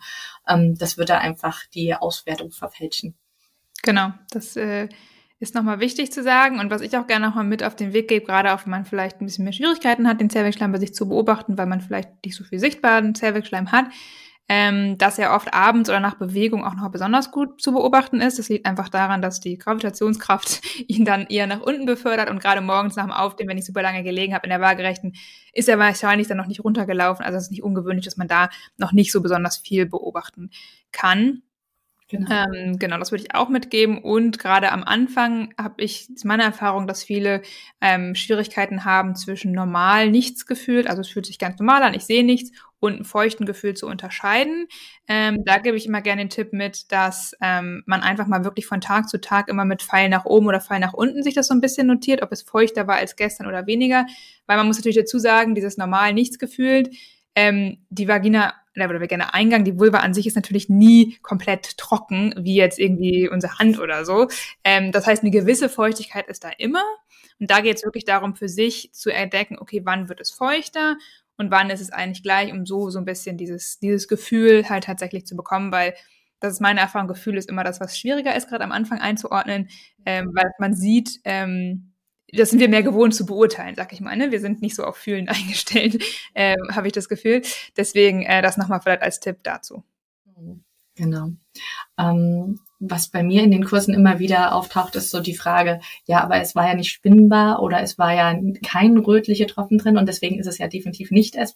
ähm, 0.48 0.76
das 0.76 0.98
würde 0.98 1.18
einfach 1.18 1.64
die 1.74 1.94
Auswertung 1.94 2.50
verfälschen. 2.50 3.14
Genau, 3.82 4.12
das 4.30 4.56
äh, 4.56 4.88
ist 5.38 5.54
nochmal 5.54 5.80
wichtig 5.80 6.12
zu 6.12 6.22
sagen. 6.22 6.60
Und 6.60 6.70
was 6.70 6.82
ich 6.82 6.96
auch 6.96 7.06
gerne 7.06 7.26
nochmal 7.26 7.44
mit 7.44 7.62
auf 7.62 7.76
den 7.76 7.92
Weg 7.92 8.08
gebe, 8.08 8.26
gerade 8.26 8.52
auch 8.52 8.64
wenn 8.64 8.70
man 8.70 8.84
vielleicht 8.84 9.20
ein 9.20 9.26
bisschen 9.26 9.44
mehr 9.44 9.52
Schwierigkeiten 9.52 10.06
hat, 10.06 10.20
den 10.20 10.30
Zervixschleim 10.30 10.72
bei 10.72 10.78
sich 10.78 10.94
zu 10.94 11.08
beobachten, 11.08 11.56
weil 11.56 11.66
man 11.66 11.80
vielleicht 11.80 12.10
nicht 12.24 12.36
so 12.36 12.44
viel 12.44 12.58
sichtbaren 12.58 13.14
Zervixschleim 13.14 13.72
hat, 13.72 13.86
ähm, 14.52 14.98
dass 14.98 15.16
er 15.16 15.32
oft 15.32 15.54
abends 15.54 15.88
oder 15.88 16.00
nach 16.00 16.16
Bewegung 16.16 16.64
auch 16.64 16.74
noch 16.74 16.90
besonders 16.90 17.30
gut 17.30 17.62
zu 17.62 17.70
beobachten 17.70 18.20
ist. 18.20 18.40
Das 18.40 18.48
liegt 18.48 18.66
einfach 18.66 18.88
daran, 18.88 19.22
dass 19.22 19.38
die 19.38 19.56
Gravitationskraft 19.56 20.60
ihn 20.88 21.04
dann 21.04 21.26
eher 21.26 21.46
nach 21.46 21.60
unten 21.60 21.86
befördert 21.86 22.28
und 22.28 22.42
gerade 22.42 22.60
morgens 22.60 22.96
nach 22.96 23.04
dem 23.04 23.12
Aufstehen, 23.12 23.48
wenn 23.48 23.58
ich 23.58 23.64
super 23.64 23.82
lange 23.82 24.02
gelegen 24.02 24.34
habe 24.34 24.46
in 24.46 24.50
der 24.50 24.60
Waagerechten, 24.60 25.14
ist 25.52 25.68
er 25.68 25.78
wahrscheinlich 25.78 26.26
dann 26.26 26.36
noch 26.36 26.48
nicht 26.48 26.64
runtergelaufen. 26.64 27.24
Also 27.24 27.38
es 27.38 27.44
ist 27.44 27.50
nicht 27.52 27.62
ungewöhnlich, 27.62 28.04
dass 28.04 28.16
man 28.16 28.26
da 28.26 28.50
noch 28.76 28.90
nicht 28.90 29.12
so 29.12 29.22
besonders 29.22 29.56
viel 29.56 29.86
beobachten 29.86 30.50
kann. 30.90 31.42
Genau. 32.10 32.28
Ähm, 32.28 32.76
genau, 32.78 32.98
das 32.98 33.12
würde 33.12 33.22
ich 33.22 33.34
auch 33.36 33.48
mitgeben. 33.48 33.98
Und 33.98 34.40
gerade 34.40 34.72
am 34.72 34.82
Anfang 34.82 35.54
habe 35.56 35.82
ich 35.82 36.10
ist 36.10 36.24
meine 36.24 36.42
Erfahrung, 36.42 36.88
dass 36.88 37.04
viele 37.04 37.42
ähm, 37.80 38.16
Schwierigkeiten 38.16 38.84
haben 38.84 39.14
zwischen 39.14 39.52
normal 39.52 40.10
nichts 40.10 40.44
gefühlt, 40.44 40.88
also 40.88 41.02
es 41.02 41.08
fühlt 41.08 41.26
sich 41.26 41.38
ganz 41.38 41.58
normal 41.60 41.82
an, 41.84 41.94
ich 41.94 42.04
sehe 42.04 42.24
nichts, 42.24 42.50
und 42.80 42.94
einem 42.94 43.04
feuchten 43.04 43.46
Gefühl 43.46 43.74
zu 43.74 43.86
unterscheiden. 43.86 44.66
Ähm, 45.06 45.44
da 45.44 45.58
gebe 45.58 45.76
ich 45.76 45.86
immer 45.86 46.00
gerne 46.00 46.22
den 46.22 46.30
Tipp 46.30 46.52
mit, 46.52 46.90
dass 46.90 47.34
ähm, 47.42 47.82
man 47.86 48.00
einfach 48.00 48.26
mal 48.26 48.42
wirklich 48.42 48.66
von 48.66 48.80
Tag 48.80 49.08
zu 49.08 49.20
Tag 49.20 49.48
immer 49.48 49.66
mit 49.66 49.82
Pfeil 49.82 50.08
nach 50.08 50.24
oben 50.24 50.46
oder 50.46 50.60
Pfeil 50.62 50.80
nach 50.80 50.94
unten 50.94 51.22
sich 51.22 51.34
das 51.34 51.48
so 51.48 51.54
ein 51.54 51.60
bisschen 51.60 51.86
notiert, 51.86 52.22
ob 52.22 52.32
es 52.32 52.42
feuchter 52.42 52.86
war 52.86 52.96
als 52.96 53.16
gestern 53.16 53.46
oder 53.46 53.66
weniger. 53.66 54.06
Weil 54.46 54.56
man 54.56 54.66
muss 54.66 54.78
natürlich 54.78 54.96
dazu 54.96 55.18
sagen, 55.18 55.54
dieses 55.54 55.76
normal 55.76 56.14
nichts 56.14 56.38
gefühlt, 56.38 56.88
ähm, 57.34 57.78
die 57.90 58.08
Vagina 58.08 58.54
oder 58.76 59.06
gerne 59.06 59.34
Eingang, 59.34 59.64
die 59.64 59.78
Vulva 59.78 59.98
an 59.98 60.14
sich 60.14 60.26
ist 60.26 60.36
natürlich 60.36 60.68
nie 60.68 61.18
komplett 61.22 61.76
trocken, 61.76 62.34
wie 62.38 62.54
jetzt 62.54 62.78
irgendwie 62.78 63.28
unsere 63.28 63.58
Hand 63.58 63.78
oder 63.78 64.04
so. 64.04 64.28
Ähm, 64.64 64.92
das 64.92 65.06
heißt, 65.06 65.22
eine 65.22 65.30
gewisse 65.30 65.68
Feuchtigkeit 65.68 66.28
ist 66.28 66.44
da 66.44 66.50
immer. 66.56 66.82
Und 67.38 67.50
da 67.50 67.60
geht 67.60 67.76
es 67.76 67.84
wirklich 67.84 68.04
darum, 68.04 68.36
für 68.36 68.48
sich 68.48 68.90
zu 68.92 69.12
entdecken, 69.12 69.58
okay, 69.58 69.82
wann 69.84 70.08
wird 70.08 70.20
es 70.20 70.30
feuchter 70.30 70.96
und 71.36 71.50
wann 71.50 71.70
ist 71.70 71.80
es 71.80 71.90
eigentlich 71.90 72.22
gleich, 72.22 72.52
um 72.52 72.66
so, 72.66 72.90
so 72.90 72.98
ein 72.98 73.04
bisschen 73.04 73.36
dieses, 73.36 73.78
dieses 73.80 74.08
Gefühl 74.08 74.68
halt 74.68 74.84
tatsächlich 74.84 75.26
zu 75.26 75.36
bekommen, 75.36 75.72
weil 75.72 75.94
das 76.38 76.54
ist 76.54 76.60
meine 76.60 76.80
Erfahrung, 76.80 77.08
Gefühl 77.08 77.36
ist 77.36 77.48
immer 77.48 77.64
das, 77.64 77.80
was 77.80 77.98
schwieriger 77.98 78.34
ist, 78.34 78.48
gerade 78.48 78.64
am 78.64 78.72
Anfang 78.72 78.98
einzuordnen, 78.98 79.68
ähm, 80.06 80.30
weil 80.34 80.50
man 80.58 80.74
sieht, 80.74 81.20
ähm, 81.24 81.89
das 82.32 82.50
sind 82.50 82.60
wir 82.60 82.68
mehr 82.68 82.82
gewohnt 82.82 83.14
zu 83.14 83.26
beurteilen, 83.26 83.74
sag 83.74 83.92
ich 83.92 84.00
mal. 84.00 84.16
Ne? 84.16 84.30
Wir 84.30 84.40
sind 84.40 84.62
nicht 84.62 84.76
so 84.76 84.84
auf 84.84 84.96
Fühlen 84.96 85.28
eingestellt, 85.28 86.02
ähm, 86.34 86.58
habe 86.72 86.86
ich 86.86 86.92
das 86.92 87.08
Gefühl. 87.08 87.42
Deswegen 87.76 88.22
äh, 88.22 88.42
das 88.42 88.56
nochmal 88.56 88.80
vielleicht 88.80 89.02
als 89.02 89.20
Tipp 89.20 89.38
dazu. 89.42 89.84
Genau. 90.96 91.30
Ähm, 91.98 92.60
was 92.78 93.08
bei 93.08 93.22
mir 93.22 93.42
in 93.42 93.50
den 93.50 93.64
Kursen 93.64 93.94
immer 93.94 94.18
wieder 94.18 94.54
auftaucht, 94.54 94.96
ist 94.96 95.10
so 95.10 95.20
die 95.20 95.34
Frage, 95.34 95.80
ja, 96.06 96.22
aber 96.22 96.40
es 96.40 96.54
war 96.54 96.66
ja 96.66 96.74
nicht 96.74 96.90
spinnbar 96.90 97.62
oder 97.62 97.80
es 97.82 97.98
war 97.98 98.14
ja 98.14 98.38
kein 98.66 98.96
rötliche 98.98 99.46
Tropfen 99.46 99.78
drin 99.78 99.96
und 99.98 100.06
deswegen 100.06 100.38
ist 100.38 100.46
es 100.46 100.58
ja 100.58 100.66
definitiv 100.66 101.10
nicht 101.10 101.36
S+. 101.36 101.54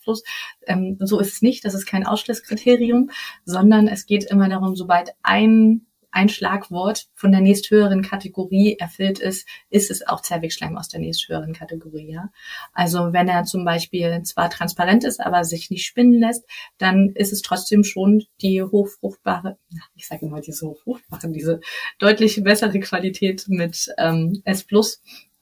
Ähm, 0.67 0.97
so 1.01 1.19
ist 1.21 1.35
es 1.35 1.43
nicht, 1.43 1.65
das 1.65 1.75
ist 1.75 1.87
kein 1.87 2.07
Ausschlusskriterium, 2.07 3.11
sondern 3.45 3.89
es 3.89 4.07
geht 4.07 4.25
immer 4.25 4.49
darum, 4.49 4.77
sobald 4.77 5.11
ein 5.23 5.87
ein 6.15 6.29
Schlagwort 6.29 7.09
von 7.15 7.33
der 7.33 7.41
nächsthöheren 7.41 8.03
Kategorie 8.03 8.77
erfüllt 8.79 9.19
ist, 9.19 9.49
ist 9.69 9.91
es 9.91 10.07
auch 10.07 10.23
Zervixschleim 10.23 10.79
aus 10.79 10.89
der 10.89 11.01
nächsthöheren 11.01 11.53
Kategorie. 11.53 12.13
Ja? 12.13 12.31
Also 12.73 13.13
wenn 13.13 13.29
er 13.29 13.45
zum 13.45 13.65
Beispiel 13.65 14.23
zwar 14.23 14.49
transparent 14.49 15.03
ist, 15.05 15.21
aber 15.21 15.45
sich 15.45 15.71
nicht 15.71 15.85
spinnen 15.85 16.21
lässt, 16.21 16.45
dann 16.79 17.11
ist 17.17 17.33
es 17.33 17.43
trotzdem 17.43 17.83
schon 17.83 18.25
die 18.41 18.63
hochfruchtbare, 18.63 19.59
ich 19.97 20.07
sage 20.07 20.27
immer 20.27 20.41
diese 20.41 20.67
hochfruchtbare, 20.67 21.33
diese 21.33 21.61
deutlich 21.99 22.43
bessere 22.45 22.79
Qualität 22.79 23.47
mit 23.49 23.93
ähm, 23.99 24.41
S+, 24.45 24.65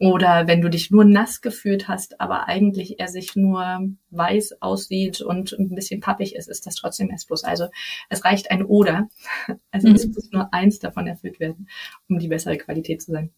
oder 0.03 0.49
wenn 0.49 0.61
du 0.61 0.69
dich 0.69 0.91
nur 0.91 1.05
nass 1.05 1.43
gefühlt 1.43 1.87
hast, 1.87 2.21
aber 2.21 2.49
eigentlich 2.49 2.99
er 2.99 3.07
sich 3.07 3.37
nur 3.37 3.89
weiß 4.11 4.61
aussieht 4.61 5.21
und 5.21 5.53
ein 5.53 5.77
bisschen 5.77 6.01
pappig 6.01 6.35
ist, 6.35 6.49
ist 6.49 6.67
das 6.67 6.75
trotzdem 6.75 7.09
S+. 7.11 7.25
Also 7.45 7.69
es 8.09 8.25
reicht 8.25 8.51
ein 8.51 8.65
Oder. 8.65 9.09
Also 9.71 9.89
mhm. 9.89 9.95
es 9.95 10.07
muss 10.09 10.31
nur 10.33 10.53
eins 10.53 10.81
davon 10.81 11.07
erfüllt 11.07 11.39
werden, 11.39 11.69
um 12.09 12.19
die 12.19 12.27
bessere 12.27 12.59
Qualität 12.59 13.01
zu 13.01 13.13
sein. 13.13 13.31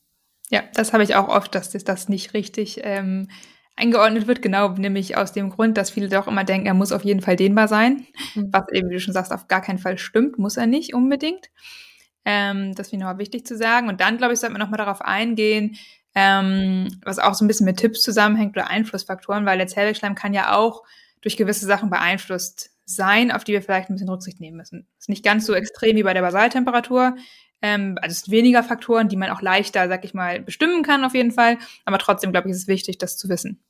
Ja, 0.50 0.62
das 0.74 0.94
habe 0.94 1.02
ich 1.02 1.14
auch 1.16 1.28
oft, 1.28 1.54
dass 1.54 1.70
das, 1.70 1.84
das 1.84 2.08
nicht 2.08 2.32
richtig 2.32 2.80
ähm, 2.82 3.28
eingeordnet 3.76 4.26
wird, 4.26 4.40
genau, 4.40 4.70
nämlich 4.70 5.18
aus 5.18 5.32
dem 5.32 5.50
Grund, 5.50 5.76
dass 5.76 5.90
viele 5.90 6.08
doch 6.08 6.28
immer 6.28 6.44
denken, 6.44 6.66
er 6.66 6.74
muss 6.74 6.92
auf 6.92 7.04
jeden 7.04 7.20
Fall 7.20 7.36
dehnbar 7.36 7.68
sein, 7.68 8.06
mhm. 8.34 8.48
was 8.52 8.64
eben, 8.72 8.88
wie 8.88 8.94
du 8.94 9.00
schon 9.00 9.14
sagst, 9.14 9.32
auf 9.32 9.48
gar 9.48 9.60
keinen 9.60 9.78
Fall 9.78 9.98
stimmt, 9.98 10.38
muss 10.38 10.56
er 10.56 10.66
nicht 10.66 10.94
unbedingt. 10.94 11.50
Ähm, 12.24 12.74
das 12.74 12.88
finde 12.88 13.02
ich 13.02 13.06
nochmal 13.06 13.18
wichtig 13.18 13.46
zu 13.46 13.54
sagen. 13.54 13.88
Und 13.88 14.00
dann, 14.00 14.16
glaube 14.16 14.32
ich, 14.32 14.40
sollte 14.40 14.54
man 14.54 14.62
nochmal 14.62 14.78
darauf 14.78 15.02
eingehen, 15.02 15.76
ähm, 16.14 17.00
was 17.04 17.18
auch 17.18 17.34
so 17.34 17.44
ein 17.44 17.48
bisschen 17.48 17.66
mit 17.66 17.78
Tipps 17.78 18.02
zusammenhängt 18.02 18.56
oder 18.56 18.68
Einflussfaktoren, 18.68 19.46
weil 19.46 19.58
der 19.58 19.66
Zellwechschleim 19.66 20.14
kann 20.14 20.32
ja 20.32 20.56
auch 20.56 20.82
durch 21.20 21.36
gewisse 21.36 21.66
Sachen 21.66 21.90
beeinflusst 21.90 22.70
sein, 22.84 23.32
auf 23.32 23.44
die 23.44 23.52
wir 23.52 23.62
vielleicht 23.62 23.88
ein 23.88 23.94
bisschen 23.94 24.10
Rücksicht 24.10 24.40
nehmen 24.40 24.58
müssen. 24.58 24.86
Ist 24.98 25.08
nicht 25.08 25.24
ganz 25.24 25.46
so 25.46 25.54
extrem 25.54 25.96
wie 25.96 26.02
bei 26.02 26.14
der 26.14 26.20
Basaltemperatur. 26.20 27.16
Ähm, 27.62 27.98
also 28.02 28.12
es 28.12 28.20
sind 28.22 28.32
weniger 28.32 28.62
Faktoren, 28.62 29.08
die 29.08 29.16
man 29.16 29.30
auch 29.30 29.40
leichter, 29.40 29.88
sag 29.88 30.04
ich 30.04 30.12
mal, 30.12 30.40
bestimmen 30.40 30.82
kann 30.82 31.04
auf 31.04 31.14
jeden 31.14 31.32
Fall. 31.32 31.58
Aber 31.84 31.98
trotzdem, 31.98 32.30
glaube 32.30 32.48
ich, 32.48 32.52
ist 32.54 32.62
es 32.62 32.68
wichtig, 32.68 32.98
das 32.98 33.16
zu 33.16 33.28
wissen. 33.28 33.64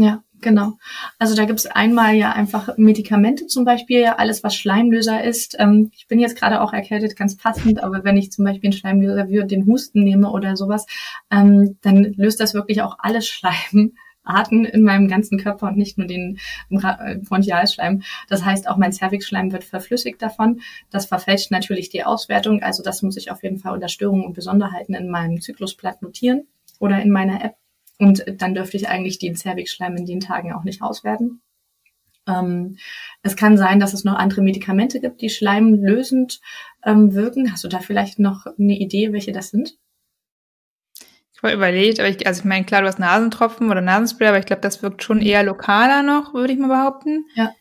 Ja, 0.00 0.22
genau. 0.40 0.74
Also 1.18 1.34
da 1.34 1.44
gibt 1.44 1.58
es 1.58 1.66
einmal 1.66 2.14
ja 2.14 2.30
einfach 2.30 2.76
Medikamente 2.76 3.48
zum 3.48 3.64
Beispiel, 3.64 4.00
ja 4.00 4.14
alles, 4.14 4.44
was 4.44 4.54
Schleimlöser 4.54 5.24
ist. 5.24 5.56
Ähm, 5.58 5.90
ich 5.92 6.06
bin 6.06 6.20
jetzt 6.20 6.38
gerade 6.38 6.60
auch 6.60 6.72
erkältet, 6.72 7.16
ganz 7.16 7.36
passend, 7.36 7.82
aber 7.82 8.04
wenn 8.04 8.16
ich 8.16 8.30
zum 8.30 8.44
Beispiel 8.44 8.68
einen 8.68 8.78
Schleimlöser 8.78 9.28
wie 9.28 9.44
den 9.44 9.66
Husten 9.66 10.04
nehme 10.04 10.30
oder 10.30 10.56
sowas, 10.56 10.86
ähm, 11.32 11.78
dann 11.82 12.04
löst 12.16 12.38
das 12.38 12.54
wirklich 12.54 12.80
auch 12.82 12.94
alles 13.00 13.26
Schleimarten 14.24 14.64
in 14.66 14.84
meinem 14.84 15.08
ganzen 15.08 15.36
Körper 15.36 15.66
und 15.66 15.76
nicht 15.76 15.98
nur 15.98 16.06
den 16.06 16.38
äh, 16.70 17.16
Bronchialschleim. 17.16 18.02
Das 18.28 18.44
heißt, 18.44 18.68
auch 18.68 18.76
mein 18.76 18.92
Cervixschleim 18.92 19.50
wird 19.50 19.64
verflüssigt 19.64 20.22
davon. 20.22 20.60
Das 20.90 21.06
verfälscht 21.06 21.50
natürlich 21.50 21.88
die 21.88 22.04
Auswertung. 22.04 22.62
Also 22.62 22.84
das 22.84 23.02
muss 23.02 23.16
ich 23.16 23.32
auf 23.32 23.42
jeden 23.42 23.58
Fall 23.58 23.74
unter 23.74 23.88
Störungen 23.88 24.26
und 24.26 24.34
Besonderheiten 24.34 24.94
in 24.94 25.10
meinem 25.10 25.40
Zyklusblatt 25.40 26.02
notieren 26.02 26.46
oder 26.78 27.02
in 27.02 27.10
meiner 27.10 27.44
App. 27.44 27.56
Und 27.98 28.24
dann 28.40 28.54
dürfte 28.54 28.76
ich 28.76 28.88
eigentlich 28.88 29.18
den 29.18 29.36
Cervixschleim 29.36 29.96
in 29.96 30.06
den 30.06 30.20
Tagen 30.20 30.52
auch 30.52 30.64
nicht 30.64 30.82
auswerten. 30.82 31.40
Ähm, 32.28 32.76
es 33.22 33.36
kann 33.36 33.56
sein, 33.56 33.80
dass 33.80 33.92
es 33.92 34.04
noch 34.04 34.14
andere 34.14 34.42
Medikamente 34.42 35.00
gibt, 35.00 35.20
die 35.20 35.30
schleimlösend 35.30 36.40
ähm, 36.84 37.14
wirken. 37.14 37.50
Hast 37.50 37.64
du 37.64 37.68
da 37.68 37.80
vielleicht 37.80 38.18
noch 38.18 38.46
eine 38.46 38.78
Idee, 38.78 39.12
welche 39.12 39.32
das 39.32 39.50
sind? 39.50 39.76
Ich 41.34 41.42
habe 41.42 41.54
überlegt, 41.54 42.00
aber 42.00 42.08
ich, 42.08 42.26
also 42.26 42.40
ich 42.40 42.44
meine, 42.44 42.64
klar, 42.64 42.82
du 42.82 42.88
hast 42.88 42.98
Nasentropfen 42.98 43.70
oder 43.70 43.80
Nasenspray, 43.80 44.28
aber 44.28 44.38
ich 44.38 44.46
glaube, 44.46 44.62
das 44.62 44.82
wirkt 44.82 45.02
schon 45.02 45.20
eher 45.20 45.44
lokaler 45.44 46.02
noch, 46.02 46.34
würde 46.34 46.52
ich 46.52 46.58
mal 46.58 46.68
behaupten. 46.68 47.26
Ja, 47.34 47.52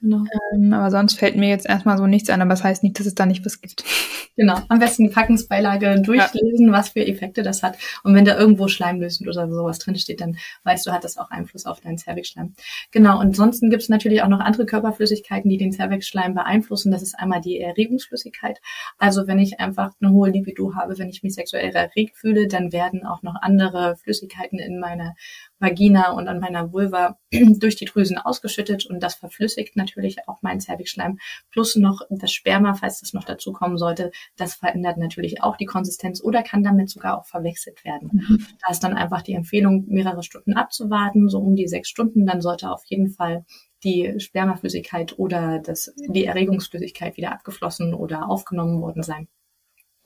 genau. 0.00 0.24
Ähm, 0.54 0.72
aber 0.72 0.90
sonst 0.90 1.18
fällt 1.18 1.36
mir 1.36 1.48
jetzt 1.48 1.66
erstmal 1.66 1.98
so 1.98 2.06
nichts 2.06 2.30
an, 2.30 2.40
aber 2.40 2.50
das 2.50 2.64
heißt 2.64 2.82
nicht, 2.82 2.98
dass 2.98 3.06
es 3.06 3.14
da 3.14 3.26
nicht 3.26 3.44
was 3.44 3.60
gibt. 3.60 3.84
Genau, 4.36 4.58
am 4.68 4.78
besten 4.78 5.02
die 5.02 5.10
Packungsbeilage 5.10 6.00
durchlesen, 6.00 6.68
ja. 6.68 6.72
was 6.72 6.90
für 6.90 7.06
Effekte 7.06 7.42
das 7.42 7.62
hat. 7.62 7.76
Und 8.04 8.14
wenn 8.14 8.24
da 8.24 8.38
irgendwo 8.38 8.68
schleimlösend 8.68 9.28
oder 9.28 9.50
sowas 9.50 9.80
drin 9.80 9.96
steht, 9.96 10.22
dann 10.22 10.38
weißt 10.64 10.86
du, 10.86 10.92
hat 10.92 11.04
das 11.04 11.18
auch 11.18 11.30
Einfluss 11.30 11.66
auf 11.66 11.80
deinen 11.80 11.98
Zervixschleim. 11.98 12.54
Genau, 12.90 13.20
und 13.20 13.26
ansonsten 13.26 13.68
gibt 13.68 13.82
es 13.82 13.90
natürlich 13.90 14.22
auch 14.22 14.28
noch 14.28 14.40
andere 14.40 14.64
Körperflüssigkeiten, 14.64 15.50
die 15.50 15.58
den 15.58 15.72
Zervixschleim 15.72 16.32
beeinflussen. 16.32 16.90
Das 16.90 17.02
ist 17.02 17.18
einmal 17.18 17.42
die 17.42 17.60
Erregungsflüssigkeit. 17.60 18.60
Also 18.96 19.26
wenn 19.26 19.40
ich 19.40 19.60
einfach 19.60 19.90
eine 20.00 20.12
hohe 20.12 20.30
Libido 20.30 20.74
habe, 20.74 20.98
wenn 20.98 21.10
ich 21.10 21.22
mich 21.22 21.34
sexuell 21.34 21.74
erregt 21.74 22.16
fühle, 22.16 22.48
dann 22.48 22.72
werden 22.72 23.04
auch 23.04 23.22
noch 23.22 23.34
andere 23.42 23.96
Flüssigkeiten 23.96 24.58
in 24.58 24.80
meiner 24.80 25.16
Vagina 25.58 26.12
und 26.12 26.28
an 26.28 26.40
meiner 26.40 26.72
Vulva 26.72 27.18
durch 27.30 27.76
die 27.76 27.84
Drüsen 27.84 28.16
ausgeschüttet 28.16 28.86
und 28.86 29.00
das 29.00 29.16
verflüssigt 29.16 29.76
natürlich 29.76 29.89
auch 30.28 30.42
meinen 30.42 30.60
Zervixschleim. 30.60 31.18
Plus 31.50 31.76
noch 31.76 32.02
das 32.10 32.32
Sperma, 32.32 32.74
falls 32.74 33.00
das 33.00 33.12
noch 33.12 33.24
dazu 33.24 33.52
kommen 33.52 33.78
sollte, 33.78 34.10
das 34.36 34.54
verändert 34.54 34.98
natürlich 34.98 35.42
auch 35.42 35.56
die 35.56 35.66
Konsistenz 35.66 36.22
oder 36.22 36.42
kann 36.42 36.62
damit 36.62 36.90
sogar 36.90 37.18
auch 37.18 37.26
verwechselt 37.26 37.84
werden. 37.84 38.10
Mhm. 38.12 38.46
Da 38.64 38.72
ist 38.72 38.84
dann 38.84 38.96
einfach 38.96 39.22
die 39.22 39.34
Empfehlung, 39.34 39.84
mehrere 39.88 40.22
Stunden 40.22 40.54
abzuwarten, 40.54 41.28
so 41.28 41.38
um 41.38 41.56
die 41.56 41.68
sechs 41.68 41.88
Stunden. 41.88 42.26
Dann 42.26 42.40
sollte 42.40 42.70
auf 42.70 42.82
jeden 42.86 43.10
Fall 43.10 43.44
die 43.84 44.18
Spermaflüssigkeit 44.18 45.18
oder 45.18 45.58
das, 45.58 45.94
die 45.96 46.26
Erregungsflüssigkeit 46.26 47.16
wieder 47.16 47.32
abgeflossen 47.32 47.94
oder 47.94 48.28
aufgenommen 48.28 48.80
worden 48.82 49.02
sein. 49.02 49.28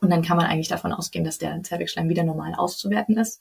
Und 0.00 0.10
dann 0.10 0.22
kann 0.22 0.36
man 0.36 0.46
eigentlich 0.46 0.68
davon 0.68 0.92
ausgehen, 0.92 1.24
dass 1.24 1.38
der 1.38 1.62
Zervixschleim 1.62 2.08
wieder 2.08 2.24
normal 2.24 2.54
auszuwerten 2.54 3.16
ist. 3.16 3.40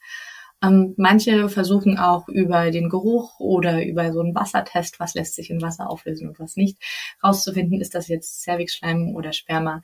Ähm, 0.63 0.93
manche 0.97 1.49
versuchen 1.49 1.97
auch 1.97 2.27
über 2.29 2.71
den 2.71 2.89
Geruch 2.89 3.39
oder 3.39 3.85
über 3.85 4.13
so 4.13 4.21
einen 4.21 4.33
Wassertest, 4.33 4.99
was 4.99 5.13
lässt 5.13 5.35
sich 5.35 5.49
in 5.49 5.61
Wasser 5.61 5.89
auflösen 5.89 6.29
und 6.29 6.39
was 6.39 6.55
nicht, 6.55 6.77
rauszufinden, 7.21 7.81
ist 7.81 7.93
das 7.93 8.07
jetzt 8.07 8.41
Cervixschleim 8.43 9.13
oder 9.15 9.33
Sperma. 9.33 9.81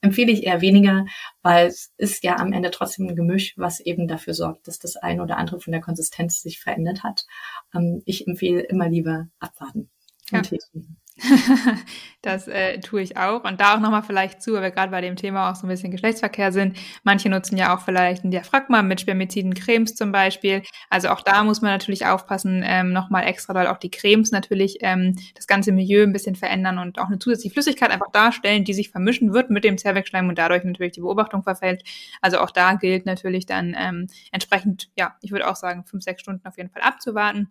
Empfehle 0.00 0.32
ich 0.32 0.44
eher 0.44 0.62
weniger, 0.62 1.04
weil 1.42 1.66
es 1.66 1.92
ist 1.98 2.24
ja 2.24 2.36
am 2.36 2.52
Ende 2.52 2.70
trotzdem 2.70 3.08
ein 3.08 3.16
Gemisch, 3.16 3.54
was 3.56 3.80
eben 3.80 4.08
dafür 4.08 4.32
sorgt, 4.32 4.66
dass 4.68 4.78
das 4.78 4.96
eine 4.96 5.22
oder 5.22 5.36
andere 5.36 5.60
von 5.60 5.72
der 5.72 5.82
Konsistenz 5.82 6.40
sich 6.40 6.60
verändert 6.60 7.02
hat. 7.02 7.26
Ähm, 7.74 8.02
ich 8.06 8.26
empfehle 8.26 8.62
immer 8.62 8.88
lieber 8.88 9.28
abwarten 9.38 9.90
ja. 10.30 10.38
und 10.38 10.48
testen. 10.48 10.96
das 12.22 12.46
äh, 12.46 12.78
tue 12.80 13.00
ich 13.00 13.16
auch. 13.16 13.44
Und 13.44 13.60
da 13.60 13.74
auch 13.74 13.80
nochmal 13.80 14.02
vielleicht 14.02 14.42
zu, 14.42 14.52
weil 14.52 14.62
wir 14.62 14.70
gerade 14.70 14.90
bei 14.90 15.00
dem 15.00 15.16
Thema 15.16 15.50
auch 15.50 15.56
so 15.56 15.66
ein 15.66 15.70
bisschen 15.70 15.90
Geschlechtsverkehr 15.90 16.52
sind. 16.52 16.76
Manche 17.04 17.30
nutzen 17.30 17.56
ja 17.56 17.74
auch 17.74 17.80
vielleicht 17.80 18.24
ein 18.24 18.30
Diaphragma 18.30 18.82
mit 18.82 19.00
Spermiziden 19.00 19.54
Cremes 19.54 19.94
zum 19.94 20.12
Beispiel. 20.12 20.62
Also 20.90 21.08
auch 21.08 21.22
da 21.22 21.42
muss 21.42 21.62
man 21.62 21.70
natürlich 21.70 22.04
aufpassen, 22.04 22.62
ähm, 22.64 22.92
nochmal 22.92 23.24
extra, 23.24 23.54
weil 23.54 23.66
auch 23.66 23.78
die 23.78 23.90
Cremes 23.90 24.30
natürlich 24.30 24.78
ähm, 24.80 25.16
das 25.34 25.46
ganze 25.46 25.72
Milieu 25.72 26.02
ein 26.02 26.12
bisschen 26.12 26.36
verändern 26.36 26.78
und 26.78 26.98
auch 26.98 27.06
eine 27.06 27.18
zusätzliche 27.18 27.52
Flüssigkeit 27.52 27.90
einfach 27.90 28.10
darstellen, 28.12 28.64
die 28.64 28.74
sich 28.74 28.90
vermischen 28.90 29.32
wird 29.32 29.48
mit 29.48 29.64
dem 29.64 29.78
Zervixschleim 29.78 30.28
und 30.28 30.38
dadurch 30.38 30.64
natürlich 30.64 30.92
die 30.92 31.00
Beobachtung 31.00 31.42
verfällt. 31.42 31.82
Also 32.20 32.40
auch 32.40 32.50
da 32.50 32.74
gilt 32.74 33.06
natürlich 33.06 33.46
dann 33.46 33.74
ähm, 33.78 34.08
entsprechend, 34.32 34.90
ja, 34.98 35.16
ich 35.22 35.32
würde 35.32 35.48
auch 35.48 35.56
sagen, 35.56 35.84
fünf, 35.86 36.04
sechs 36.04 36.20
Stunden 36.20 36.46
auf 36.46 36.58
jeden 36.58 36.70
Fall 36.70 36.82
abzuwarten. 36.82 37.50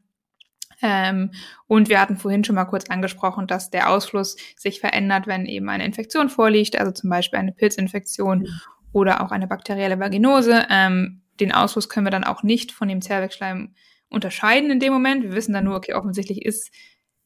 Ähm, 0.81 1.31
und 1.67 1.89
wir 1.89 1.99
hatten 1.99 2.17
vorhin 2.17 2.43
schon 2.43 2.55
mal 2.55 2.65
kurz 2.65 2.89
angesprochen, 2.89 3.47
dass 3.47 3.69
der 3.69 3.89
Ausfluss 3.89 4.35
sich 4.57 4.79
verändert, 4.79 5.27
wenn 5.27 5.45
eben 5.45 5.69
eine 5.69 5.85
Infektion 5.85 6.29
vorliegt, 6.29 6.77
also 6.77 6.91
zum 6.91 7.09
Beispiel 7.09 7.39
eine 7.39 7.51
Pilzinfektion 7.51 8.39
mhm. 8.39 8.61
oder 8.91 9.21
auch 9.21 9.31
eine 9.31 9.47
bakterielle 9.47 9.99
Vaginose. 9.99 10.65
Ähm, 10.69 11.21
den 11.39 11.51
Ausfluss 11.51 11.89
können 11.89 12.05
wir 12.05 12.11
dann 12.11 12.23
auch 12.23 12.43
nicht 12.43 12.71
von 12.71 12.87
dem 12.87 13.01
Zervixschleim 13.01 13.73
unterscheiden 14.09 14.71
in 14.71 14.79
dem 14.79 14.93
Moment. 14.93 15.23
Wir 15.23 15.33
wissen 15.33 15.53
dann 15.53 15.65
nur, 15.65 15.75
okay, 15.75 15.93
offensichtlich 15.93 16.45
ist 16.45 16.71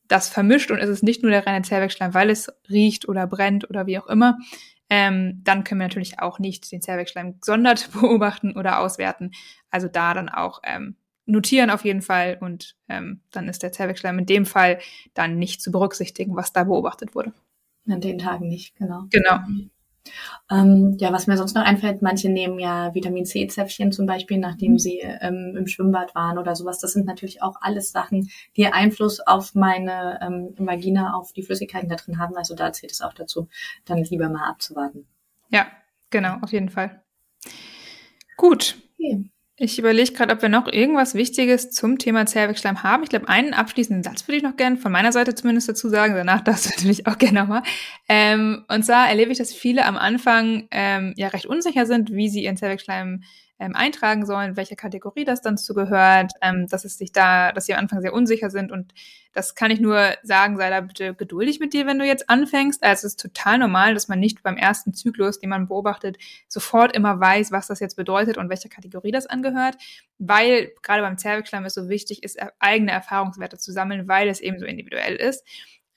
das 0.08 0.28
vermischt 0.28 0.72
und 0.72 0.80
es 0.80 0.90
ist 0.90 1.04
nicht 1.04 1.22
nur 1.22 1.32
der 1.32 1.46
reine 1.46 1.64
Zervixschleim, 1.64 2.14
weil 2.14 2.30
es 2.30 2.52
riecht 2.70 3.08
oder 3.08 3.28
brennt 3.28 3.70
oder 3.70 3.86
wie 3.86 4.00
auch 4.00 4.08
immer. 4.08 4.38
Ähm, 4.90 5.42
dann 5.44 5.64
können 5.64 5.80
wir 5.80 5.88
natürlich 5.88 6.20
auch 6.20 6.40
nicht 6.40 6.72
den 6.72 6.82
Zervixschleim 6.82 7.40
gesondert 7.40 7.92
beobachten 8.02 8.58
oder 8.58 8.80
auswerten. 8.80 9.32
Also 9.70 9.88
da 9.88 10.14
dann 10.14 10.30
auch 10.30 10.62
ähm, 10.64 10.96
notieren 11.30 11.70
auf 11.70 11.86
jeden 11.86 12.02
Fall 12.02 12.38
und 12.42 12.76
ähm, 12.88 13.22
dann 13.32 13.48
ist 13.48 13.64
der 13.64 13.72
Zervixschleim 13.72 14.20
in 14.20 14.26
dem 14.26 14.46
Fall 14.46 14.80
dann 15.14 15.38
nicht 15.38 15.62
zu 15.62 15.72
berücksichtigen, 15.72 16.36
was 16.36 16.54
da 16.54 16.64
beobachtet 16.64 17.16
wurde. 17.16 17.34
An 17.88 18.02
den 18.02 18.18
Tagen 18.18 18.48
nicht, 18.48 18.76
genau. 18.76 19.06
Genau. 19.10 19.40
Ähm, 20.50 20.98
ja, 21.00 21.12
was 21.14 21.28
mir 21.28 21.38
sonst 21.38 21.56
noch 21.56 21.64
einfällt, 21.64 22.02
manche 22.02 22.30
nehmen 22.30 22.60
ja 22.60 22.94
Vitamin 22.96 23.26
C-Zäpfchen 23.26 23.92
zum 23.92 24.06
Beispiel, 24.06 24.38
nachdem 24.38 24.74
mhm. 24.74 24.80
sie 24.80 25.00
ähm, 25.00 25.56
im 25.58 25.68
Schwimmbad 25.68 26.16
waren 26.16 26.38
oder 26.38 26.56
sowas. 26.56 26.80
Das 26.80 26.94
sind 26.94 27.06
natürlich 27.06 27.42
auch 27.42 27.58
alles 27.62 27.92
Sachen, 27.92 28.30
die 28.58 28.66
Einfluss 28.66 29.20
auf 29.20 29.54
meine 29.56 30.20
ähm, 30.22 30.54
Vagina, 30.58 31.14
auf 31.14 31.34
die 31.34 31.44
Flüssigkeiten 31.44 31.90
da 31.90 31.96
drin 31.96 32.18
haben. 32.18 32.36
Also 32.36 32.56
da 32.56 32.74
zählt 32.74 32.92
es 32.92 33.02
auch 33.02 33.14
dazu, 33.14 33.48
dann 33.86 34.04
lieber 34.04 34.30
mal 34.30 34.50
abzuwarten. 34.50 35.08
Ja, 35.50 35.68
genau, 36.10 36.38
auf 36.42 36.52
jeden 36.52 36.70
Fall. 36.70 37.04
Gut. 38.38 38.78
Okay. 38.98 39.30
Ich 39.62 39.78
überlege 39.78 40.14
gerade, 40.14 40.32
ob 40.34 40.42
wir 40.42 40.48
noch 40.48 40.72
irgendwas 40.72 41.16
Wichtiges 41.16 41.70
zum 41.70 41.98
Thema 41.98 42.26
Zervixschleim 42.26 42.82
haben. 42.82 43.04
Ich 43.04 43.10
glaube, 43.10 43.28
einen 43.28 43.54
abschließenden 43.54 44.04
Satz 44.04 44.26
würde 44.26 44.38
ich 44.38 44.44
noch 44.44 44.56
gerne 44.56 44.78
von 44.78 44.90
meiner 44.90 45.12
Seite 45.12 45.36
zumindest 45.36 45.68
dazu 45.68 45.90
sagen. 45.90 46.16
Danach 46.16 46.42
darfst 46.46 46.66
du 46.66 46.70
natürlich 46.70 47.08
auch 47.08 47.18
gerne 47.18 47.42
nochmal. 47.42 47.64
Ähm, 48.08 48.64
und 48.70 48.84
zwar 48.86 49.10
erlebe 49.10 49.34
ich, 49.34 49.38
dass 49.38 49.54
viele 49.54 49.86
am 49.86 49.98
Anfang 49.98 50.70
ähm, 50.72 51.14
ja 51.18 51.28
recht 51.28 51.46
unsicher 51.46 51.86
sind, 51.86 52.14
wie 52.14 52.30
sie 52.30 52.46
ihren 52.46 52.56
Zervixschleim 52.56 53.24
ähm, 53.60 53.76
eintragen 53.76 54.26
sollen, 54.26 54.56
welche 54.56 54.76
Kategorie 54.76 55.26
das 55.26 55.42
dann 55.42 55.58
zugehört, 55.58 56.32
ähm, 56.42 56.68
dass 56.68 56.86
es 56.86 56.98
sich 56.98 57.12
da, 57.12 57.52
dass 57.52 57.66
sie 57.66 57.74
am 57.74 57.80
Anfang 57.80 58.02
sehr 58.02 58.14
unsicher 58.14 58.50
sind 58.50 58.72
und 58.72 58.94
das 59.34 59.54
kann 59.54 59.70
ich 59.70 59.80
nur 59.80 60.16
sagen, 60.24 60.58
sei 60.58 60.70
da 60.70 60.82
bitte 60.82 61.14
geduldig 61.14 61.60
mit 61.60 61.74
dir, 61.74 61.86
wenn 61.86 62.00
du 62.00 62.06
jetzt 62.06 62.30
anfängst. 62.30 62.82
Also 62.84 63.06
es 63.06 63.14
ist 63.14 63.20
total 63.20 63.60
normal, 63.60 63.94
dass 63.94 64.08
man 64.08 64.20
nicht 64.20 64.42
beim 64.42 64.58
ersten 64.58 64.94
Zyklus, 64.94 65.40
den 65.40 65.50
man 65.52 65.68
beobachtet, 65.68 66.18
sofort 66.48 66.96
immer 66.96 67.20
weiß, 67.20 67.52
was 67.52 67.68
das 67.68 67.80
jetzt 67.80 67.96
bedeutet 67.96 68.38
und 68.38 68.50
welcher 68.50 68.70
Kategorie 68.70 69.12
das 69.12 69.28
angehört, 69.28 69.78
weil 70.18 70.72
gerade 70.82 71.04
beim 71.04 71.18
Zervixschleim 71.18 71.66
es 71.66 71.76
so 71.76 71.90
wichtig 71.90 72.24
ist, 72.24 72.40
eigene 72.60 72.92
Erfahrungswerte 72.92 73.58
zu 73.58 73.72
sammeln, 73.72 74.08
weil 74.08 74.30
es 74.30 74.40
eben 74.40 74.58
so 74.60 74.66
individuell 74.66 75.16
ist. 75.16 75.46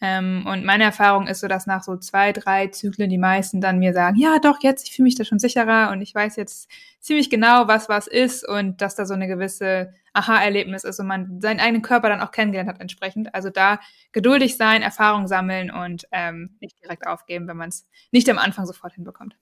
Ähm, 0.05 0.45
und 0.49 0.65
meine 0.65 0.83
Erfahrung 0.83 1.29
ist 1.29 1.41
so, 1.41 1.47
dass 1.47 1.69
nach 1.69 1.85
so 1.85 1.97
zwei, 1.97 2.33
drei 2.33 2.67
Zyklen 2.67 3.09
die 3.09 3.19
meisten 3.19 3.61
dann 3.61 3.79
mir 3.79 3.93
sagen, 3.93 4.17
ja 4.17 4.41
doch, 4.41 4.59
jetzt, 4.61 4.89
ich 4.89 4.97
fühle 4.97 5.05
mich 5.05 5.15
da 5.15 5.25
schon 5.25 5.39
sicherer 5.39 5.93
und 5.93 6.03
ich 6.03 6.13
weiß 6.13 6.35
jetzt 6.35 6.69
ziemlich 6.99 7.31
genau, 7.31 7.69
was 7.69 7.89
was 7.89 8.09
ist 8.09 8.47
und 8.47 8.83
dass 8.83 8.97
da 8.97 9.07
so 9.07 9.15
eine 9.15 9.29
gewisse 9.29 9.95
Aha-Erlebnis 10.13 10.83
ist 10.83 10.99
und 10.99 11.07
man 11.07 11.41
seinen 11.41 11.61
eigenen 11.61 11.83
Körper 11.83 12.09
dann 12.09 12.21
auch 12.21 12.33
kennengelernt 12.33 12.69
hat 12.69 12.81
entsprechend. 12.81 13.33
Also 13.33 13.49
da 13.49 13.79
geduldig 14.11 14.57
sein, 14.57 14.83
Erfahrung 14.83 15.29
sammeln 15.29 15.71
und 15.71 16.09
ähm, 16.11 16.57
nicht 16.61 16.83
direkt 16.83 17.07
aufgeben, 17.07 17.47
wenn 17.47 17.57
man 17.57 17.69
es 17.69 17.89
nicht 18.11 18.29
am 18.29 18.39
Anfang 18.39 18.67
sofort 18.67 18.95
hinbekommt. 18.95 19.37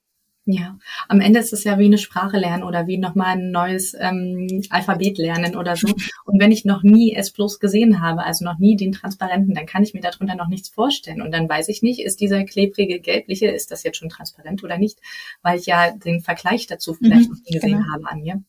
Ja, 0.52 0.78
am 1.08 1.20
Ende 1.20 1.38
ist 1.38 1.52
es 1.52 1.64
ja 1.64 1.78
wie 1.78 1.84
eine 1.84 1.98
Sprache 1.98 2.38
lernen 2.38 2.64
oder 2.64 2.86
wie 2.86 2.98
nochmal 2.98 3.36
ein 3.36 3.50
neues 3.50 3.94
ähm, 3.98 4.62
Alphabet 4.70 5.18
lernen 5.18 5.56
oder 5.56 5.76
so. 5.76 5.86
Und 6.24 6.40
wenn 6.40 6.50
ich 6.50 6.64
noch 6.64 6.82
nie 6.82 7.14
S 7.14 7.30
plus 7.30 7.60
gesehen 7.60 8.00
habe, 8.00 8.24
also 8.24 8.44
noch 8.44 8.58
nie 8.58 8.76
den 8.76 8.92
transparenten, 8.92 9.54
dann 9.54 9.66
kann 9.66 9.82
ich 9.82 9.94
mir 9.94 10.00
darunter 10.00 10.34
noch 10.34 10.48
nichts 10.48 10.68
vorstellen. 10.68 11.22
Und 11.22 11.32
dann 11.32 11.48
weiß 11.48 11.68
ich 11.68 11.82
nicht, 11.82 12.00
ist 12.00 12.20
dieser 12.20 12.44
klebrige 12.44 13.00
gelbliche, 13.00 13.46
ist 13.46 13.70
das 13.70 13.82
jetzt 13.84 13.98
schon 13.98 14.08
transparent 14.08 14.64
oder 14.64 14.78
nicht, 14.78 14.98
weil 15.42 15.58
ich 15.58 15.66
ja 15.66 15.92
den 15.92 16.20
Vergleich 16.20 16.66
dazu 16.66 16.94
vielleicht 16.94 17.28
mhm, 17.28 17.36
noch 17.36 17.42
nie 17.44 17.52
gesehen 17.52 17.78
genau. 17.78 17.92
habe 17.92 18.10
an 18.10 18.20
mir. 18.20 18.42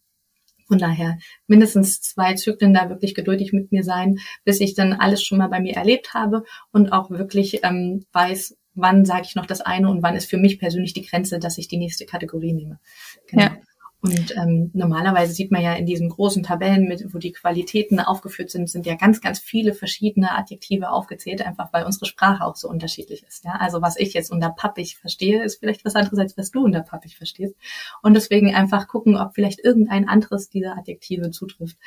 Von 0.71 0.79
daher 0.79 1.17
mindestens 1.47 1.99
zwei 1.99 2.35
Zyklen 2.35 2.73
da 2.73 2.87
wirklich 2.87 3.13
geduldig 3.13 3.51
mit 3.51 3.73
mir 3.73 3.83
sein, 3.83 4.19
bis 4.45 4.61
ich 4.61 4.73
dann 4.73 4.93
alles 4.93 5.21
schon 5.21 5.37
mal 5.37 5.49
bei 5.49 5.59
mir 5.59 5.75
erlebt 5.75 6.13
habe 6.13 6.45
und 6.71 6.93
auch 6.93 7.09
wirklich 7.09 7.59
ähm, 7.63 8.05
weiß, 8.13 8.55
wann 8.81 9.05
sage 9.05 9.23
ich 9.25 9.35
noch 9.35 9.45
das 9.45 9.61
eine 9.61 9.89
und 9.89 10.03
wann 10.03 10.15
ist 10.15 10.29
für 10.29 10.37
mich 10.37 10.59
persönlich 10.59 10.93
die 10.93 11.05
Grenze, 11.05 11.39
dass 11.39 11.57
ich 11.57 11.67
die 11.67 11.77
nächste 11.77 12.05
Kategorie 12.05 12.53
nehme. 12.53 12.79
Genau. 13.27 13.43
Ja. 13.43 13.57
Und 14.03 14.35
ähm, 14.35 14.71
normalerweise 14.73 15.31
sieht 15.31 15.51
man 15.51 15.61
ja 15.61 15.73
in 15.73 15.85
diesen 15.85 16.09
großen 16.09 16.41
Tabellen, 16.41 16.87
mit, 16.87 17.13
wo 17.13 17.19
die 17.19 17.33
Qualitäten 17.33 17.99
aufgeführt 17.99 18.49
sind, 18.49 18.67
sind 18.67 18.87
ja 18.87 18.95
ganz, 18.95 19.21
ganz 19.21 19.37
viele 19.37 19.75
verschiedene 19.75 20.35
Adjektive 20.35 20.89
aufgezählt, 20.89 21.45
einfach 21.45 21.71
weil 21.71 21.85
unsere 21.85 22.07
Sprache 22.07 22.43
auch 22.43 22.55
so 22.55 22.67
unterschiedlich 22.67 23.23
ist. 23.27 23.45
Ja? 23.45 23.57
Also 23.59 23.83
was 23.83 23.97
ich 23.97 24.15
jetzt 24.15 24.31
unter 24.31 24.49
pappig 24.49 24.97
verstehe, 24.97 25.43
ist 25.43 25.59
vielleicht 25.59 25.85
was 25.85 25.95
anderes, 25.95 26.17
als 26.17 26.35
was 26.35 26.49
du 26.49 26.63
unter 26.63 26.81
pappig 26.81 27.15
verstehst. 27.15 27.55
Und 28.01 28.15
deswegen 28.15 28.55
einfach 28.55 28.87
gucken, 28.87 29.17
ob 29.17 29.35
vielleicht 29.35 29.63
irgendein 29.63 30.09
anderes 30.09 30.49
dieser 30.49 30.77
Adjektive 30.77 31.29
zutrifft. 31.29 31.77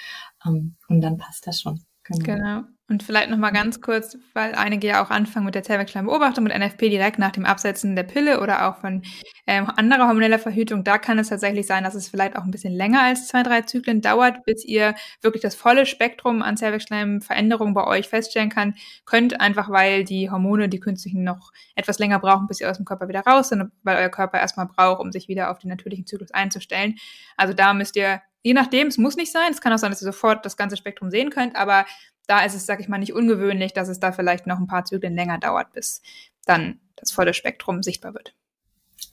Ähm, 0.47 0.77
und 0.89 1.01
dann 1.01 1.17
passt 1.17 1.49
das 1.49 1.61
schon. 1.61 1.81
Genau. 2.05 2.25
genau. 2.25 2.63
Und 2.87 3.03
vielleicht 3.03 3.31
nochmal 3.31 3.53
ganz 3.53 3.81
kurz, 3.81 4.19
weil 4.35 4.55
einige 4.55 4.87
ja 4.87 5.03
auch 5.03 5.09
anfangen 5.09 5.47
mit 5.47 5.55
der 5.55 5.63
Zellwechselbeobachtung, 5.63 6.45
mit 6.45 6.55
NFP 6.55 6.91
direkt 6.91 7.19
nach 7.19 7.31
dem 7.31 7.47
Absetzen 7.47 7.97
der 7.97 8.03
Pille 8.03 8.43
oder 8.43 8.69
auch 8.69 8.77
von 8.77 9.03
ähm, 9.47 9.71
anderer 9.75 10.07
hormoneller 10.07 10.39
Verhütung. 10.39 10.85
Da 10.85 10.99
kann 10.99 11.19
es 11.19 11.29
tatsächlich 11.29 11.67
sein, 11.67 11.83
dass 11.83 11.95
es 11.95 12.09
vielleicht 12.11 12.37
auch 12.37 12.45
ein 12.45 12.51
bisschen 12.51 12.75
länger 12.75 13.01
als 13.01 13.27
zwei, 13.29 13.43
drei 13.43 13.63
Zyklen 13.63 14.03
dauert, 14.03 14.45
bis 14.45 14.67
ihr 14.67 14.95
wirklich 15.23 15.41
das 15.41 15.55
volle 15.55 15.87
Spektrum 15.87 16.43
an 16.43 16.59
Zellwechselveränderungen 16.59 17.73
bei 17.73 17.87
euch 17.87 18.09
feststellen 18.09 18.51
kann, 18.51 18.75
könnt, 19.07 19.41
einfach 19.41 19.71
weil 19.71 20.05
die 20.05 20.31
Hormone, 20.31 20.69
die 20.69 20.81
künstlichen, 20.81 21.25
noch 21.25 21.53
etwas 21.77 21.99
länger 21.99 22.19
brauchen, 22.19 22.49
bis 22.49 22.59
sie 22.59 22.67
aus 22.67 22.77
dem 22.77 22.85
Körper 22.85 23.09
wieder 23.09 23.21
raus 23.21 23.49
sind, 23.49 23.73
weil 23.83 23.97
euer 23.97 24.11
Körper 24.11 24.39
erstmal 24.39 24.67
braucht, 24.67 25.01
um 25.01 25.11
sich 25.11 25.27
wieder 25.27 25.51
auf 25.51 25.59
den 25.59 25.71
natürlichen 25.71 26.05
Zyklus 26.05 26.33
einzustellen. 26.33 26.97
Also 27.39 27.55
da 27.55 27.73
müsst 27.73 27.97
ihr 27.97 28.21
Je 28.47 28.53
nachdem, 28.53 28.89
es 28.89 28.99
muss 28.99 29.17
nicht 29.17 29.33
sein. 29.33 29.51
Es 29.51 29.63
kann 29.63 29.73
auch 29.73 29.79
sein, 29.79 29.91
dass 29.91 30.03
ihr 30.03 30.13
sofort 30.13 30.45
das 30.45 30.59
ganze 30.59 30.77
Spektrum 30.77 31.11
sehen 31.11 31.31
könnt, 31.31 31.57
aber 31.57 31.87
da 32.27 32.45
ist 32.45 32.55
es, 32.55 32.67
sag 32.67 32.81
ich 32.81 32.89
mal, 32.89 32.99
nicht 32.99 33.13
ungewöhnlich, 33.13 33.73
dass 33.73 33.89
es 33.89 34.01
da 34.01 34.13
vielleicht 34.13 34.47
noch 34.47 34.59
ein 34.59 34.67
paar 34.67 34.85
Zyklen 34.85 35.15
länger 35.15 35.39
dauert, 35.39 35.73
bis 35.73 36.03
dann 36.47 36.81
das 36.97 37.13
volle 37.13 37.35
Spektrum 37.35 37.83
sichtbar 37.83 38.15
wird. 38.15 38.35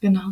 Genau. 0.01 0.31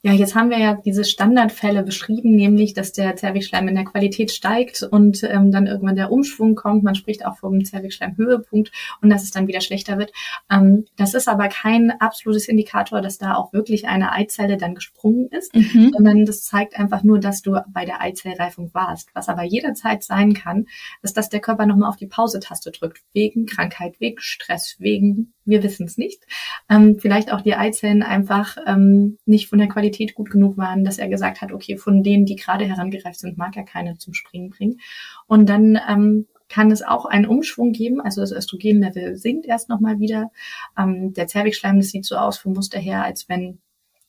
Ja, 0.00 0.12
jetzt 0.12 0.34
haben 0.34 0.48
wir 0.48 0.58
ja 0.58 0.74
diese 0.74 1.04
Standardfälle 1.04 1.82
beschrieben, 1.82 2.34
nämlich, 2.34 2.72
dass 2.72 2.92
der 2.92 3.14
Zervixschleim 3.14 3.68
in 3.68 3.74
der 3.74 3.84
Qualität 3.84 4.32
steigt 4.32 4.82
und 4.82 5.22
ähm, 5.24 5.52
dann 5.52 5.66
irgendwann 5.66 5.96
der 5.96 6.10
Umschwung 6.10 6.54
kommt. 6.54 6.82
Man 6.82 6.94
spricht 6.94 7.26
auch 7.26 7.36
vom 7.36 7.62
Zervixschleim-Höhepunkt 7.62 8.72
und 9.02 9.10
dass 9.10 9.22
es 9.22 9.30
dann 9.30 9.48
wieder 9.48 9.60
schlechter 9.60 9.98
wird. 9.98 10.12
Ähm, 10.50 10.86
das 10.96 11.12
ist 11.12 11.28
aber 11.28 11.48
kein 11.48 11.90
absolutes 12.00 12.48
Indikator, 12.48 13.02
dass 13.02 13.18
da 13.18 13.34
auch 13.34 13.52
wirklich 13.52 13.86
eine 13.86 14.12
Eizelle 14.12 14.56
dann 14.56 14.74
gesprungen 14.74 15.28
ist, 15.28 15.54
mhm. 15.54 15.92
sondern 15.92 16.24
das 16.24 16.44
zeigt 16.44 16.78
einfach 16.78 17.02
nur, 17.02 17.20
dass 17.20 17.42
du 17.42 17.60
bei 17.68 17.84
der 17.84 18.00
Eizellreifung 18.00 18.72
warst. 18.72 19.10
Was 19.14 19.28
aber 19.28 19.42
jederzeit 19.42 20.02
sein 20.02 20.32
kann, 20.32 20.66
ist, 21.02 21.18
dass 21.18 21.28
der 21.28 21.40
Körper 21.40 21.66
nochmal 21.66 21.90
auf 21.90 21.96
die 21.96 22.06
Pause-Taste 22.06 22.70
drückt, 22.70 23.02
wegen 23.12 23.44
Krankheit, 23.44 24.00
wegen 24.00 24.20
Stress, 24.20 24.76
wegen 24.78 25.34
wir 25.44 25.62
wissen 25.62 25.86
es 25.86 25.98
nicht. 25.98 26.22
Ähm, 26.68 26.98
vielleicht 26.98 27.32
auch 27.32 27.40
die 27.40 27.54
Eizellen 27.54 28.02
einfach 28.02 28.56
ähm, 28.66 29.01
nicht 29.26 29.48
von 29.48 29.58
der 29.58 29.68
Qualität 29.68 30.14
gut 30.14 30.30
genug 30.30 30.56
waren, 30.56 30.84
dass 30.84 30.98
er 30.98 31.08
gesagt 31.08 31.40
hat, 31.40 31.52
okay, 31.52 31.76
von 31.76 32.02
denen, 32.02 32.26
die 32.26 32.36
gerade 32.36 32.64
herangereift 32.64 33.20
sind, 33.20 33.38
mag 33.38 33.56
er 33.56 33.64
keine 33.64 33.98
zum 33.98 34.14
Springen 34.14 34.50
bringen. 34.50 34.80
Und 35.26 35.48
dann 35.48 35.78
ähm, 35.88 36.26
kann 36.48 36.70
es 36.70 36.82
auch 36.82 37.06
einen 37.06 37.26
Umschwung 37.26 37.72
geben, 37.72 38.00
also 38.00 38.20
das 38.20 38.32
Östrogenlevel 38.32 39.16
sinkt 39.16 39.46
erst 39.46 39.68
nochmal 39.68 40.00
wieder. 40.00 40.30
Ähm, 40.78 41.14
der 41.14 41.26
Zervixschleim, 41.26 41.78
das 41.78 41.88
sieht 41.88 42.04
so 42.04 42.16
aus 42.16 42.36
vom 42.38 42.52
Muster 42.52 42.78
her, 42.78 43.02
als 43.04 43.28
wenn 43.28 43.60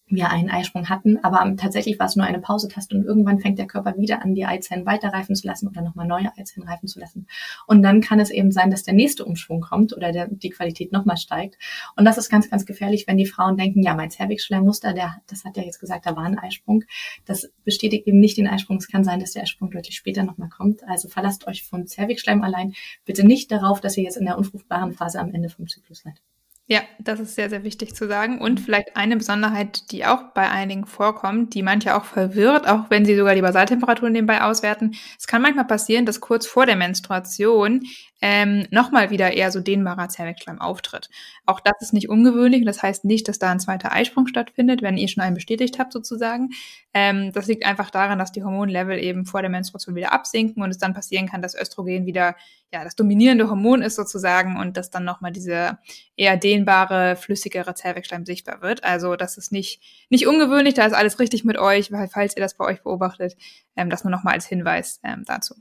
wir 0.07 0.29
einen 0.29 0.49
Eisprung 0.49 0.89
hatten, 0.89 1.17
aber 1.23 1.55
tatsächlich 1.57 1.97
war 1.97 2.07
es 2.07 2.15
nur 2.15 2.25
eine 2.25 2.39
Pausetaste 2.39 2.95
und 2.95 3.05
irgendwann 3.05 3.39
fängt 3.39 3.57
der 3.57 3.67
Körper 3.67 3.95
wieder 3.97 4.21
an, 4.21 4.35
die 4.35 4.45
Eizellen 4.45 4.85
weiterreifen 4.85 5.35
zu 5.35 5.47
lassen 5.47 5.67
oder 5.67 5.81
nochmal 5.81 6.07
neue 6.07 6.31
Eizellen 6.37 6.67
reifen 6.67 6.87
zu 6.87 6.99
lassen. 6.99 7.27
Und 7.67 7.83
dann 7.83 8.01
kann 8.01 8.19
es 8.19 8.29
eben 8.29 8.51
sein, 8.51 8.69
dass 8.69 8.83
der 8.83 8.93
nächste 8.93 9.25
Umschwung 9.25 9.61
kommt 9.61 9.95
oder 9.95 10.11
der, 10.11 10.27
die 10.27 10.49
Qualität 10.49 10.91
nochmal 10.91 11.17
steigt. 11.17 11.57
Und 11.95 12.05
das 12.05 12.17
ist 12.17 12.29
ganz, 12.29 12.49
ganz 12.49 12.65
gefährlich, 12.65 13.05
wenn 13.07 13.17
die 13.17 13.25
Frauen 13.25 13.57
denken, 13.57 13.81
ja, 13.81 13.95
mein 13.95 14.11
Cervixschleimmuster, 14.11 14.93
der, 14.93 15.15
das 15.27 15.45
hat 15.45 15.57
ja 15.57 15.63
jetzt 15.63 15.79
gesagt, 15.79 16.05
da 16.05 16.15
war 16.15 16.23
ein 16.23 16.37
Eisprung. 16.37 16.83
Das 17.25 17.49
bestätigt 17.63 18.07
eben 18.07 18.19
nicht 18.19 18.37
den 18.37 18.47
Eisprung. 18.47 18.77
Es 18.77 18.87
kann 18.87 19.03
sein, 19.03 19.19
dass 19.19 19.31
der 19.31 19.43
Eisprung 19.43 19.71
deutlich 19.71 19.95
später 19.95 20.23
nochmal 20.23 20.49
kommt. 20.49 20.83
Also 20.87 21.07
verlasst 21.07 21.47
euch 21.47 21.63
von 21.63 21.87
Cervixschleim 21.87 22.43
allein 22.43 22.73
bitte 23.05 23.25
nicht 23.25 23.51
darauf, 23.51 23.81
dass 23.81 23.97
ihr 23.97 24.03
jetzt 24.03 24.17
in 24.17 24.25
der 24.25 24.37
unfruchtbaren 24.37 24.93
Phase 24.93 25.19
am 25.19 25.33
Ende 25.33 25.49
vom 25.49 25.67
Zyklus 25.67 25.99
seid. 25.99 26.21
Ja, 26.67 26.79
das 26.97 27.19
ist 27.19 27.35
sehr, 27.35 27.49
sehr 27.49 27.65
wichtig 27.65 27.93
zu 27.93 28.07
sagen. 28.07 28.39
Und 28.39 28.61
vielleicht 28.61 28.95
eine 28.95 29.17
Besonderheit, 29.17 29.91
die 29.91 30.05
auch 30.05 30.31
bei 30.33 30.49
einigen 30.49 30.85
vorkommt, 30.85 31.53
die 31.55 31.61
manche 31.61 31.93
auch 31.93 32.05
verwirrt, 32.05 32.67
auch 32.69 32.89
wenn 32.89 33.03
sie 33.03 33.17
sogar 33.17 33.35
die 33.35 33.41
Basaltemperatur 33.41 34.09
nebenbei 34.09 34.41
auswerten. 34.41 34.95
Es 35.19 35.27
kann 35.27 35.41
manchmal 35.41 35.67
passieren, 35.67 36.05
dass 36.05 36.21
kurz 36.21 36.47
vor 36.47 36.65
der 36.65 36.77
Menstruation 36.77 37.83
ähm, 38.21 38.65
nochmal 38.71 39.09
wieder 39.09 39.33
eher 39.33 39.51
so 39.51 39.59
dehnbarer 39.59 40.07
Zervixschleim 40.07 40.61
auftritt. 40.61 41.09
Auch 41.45 41.59
das 41.59 41.73
ist 41.81 41.91
nicht 41.91 42.07
ungewöhnlich. 42.07 42.63
Das 42.63 42.81
heißt 42.81 43.03
nicht, 43.03 43.27
dass 43.27 43.39
da 43.39 43.51
ein 43.51 43.59
zweiter 43.59 43.91
Eisprung 43.91 44.27
stattfindet, 44.27 44.81
wenn 44.81 44.95
ihr 44.95 45.09
schon 45.09 45.21
einen 45.21 45.35
bestätigt 45.35 45.79
habt 45.79 45.91
sozusagen. 45.91 46.51
Ähm, 46.93 47.31
das 47.31 47.47
liegt 47.47 47.65
einfach 47.65 47.89
daran, 47.89 48.19
dass 48.19 48.31
die 48.31 48.43
Hormonlevel 48.43 48.99
eben 48.99 49.25
vor 49.25 49.41
der 49.41 49.49
Menstruation 49.49 49.95
wieder 49.95 50.13
absinken 50.13 50.61
und 50.61 50.69
es 50.69 50.77
dann 50.77 50.93
passieren 50.93 51.27
kann, 51.27 51.41
dass 51.41 51.55
Östrogen 51.55 52.05
wieder 52.05 52.35
ja 52.71 52.83
das 52.83 52.95
dominierende 52.95 53.49
Hormon 53.49 53.81
ist 53.81 53.95
sozusagen 53.95 54.57
und 54.57 54.77
dass 54.77 54.91
dann 54.91 55.03
nochmal 55.03 55.31
diese 55.31 55.79
eher 56.15 56.37
dehnbare, 56.37 57.15
flüssigere 57.15 57.73
Zervixschleim 57.73 58.25
sichtbar 58.25 58.61
wird. 58.61 58.83
Also 58.83 59.15
das 59.15 59.37
ist 59.37 59.51
nicht, 59.51 59.81
nicht 60.09 60.27
ungewöhnlich, 60.27 60.75
da 60.75 60.85
ist 60.85 60.93
alles 60.93 61.19
richtig 61.19 61.43
mit 61.43 61.57
euch, 61.57 61.91
weil 61.91 62.07
falls 62.07 62.35
ihr 62.35 62.41
das 62.41 62.55
bei 62.55 62.65
euch 62.65 62.83
beobachtet, 62.83 63.35
ähm, 63.75 63.89
das 63.89 64.03
nur 64.03 64.11
nochmal 64.11 64.35
als 64.35 64.45
Hinweis 64.45 64.99
ähm, 65.03 65.23
dazu. 65.25 65.55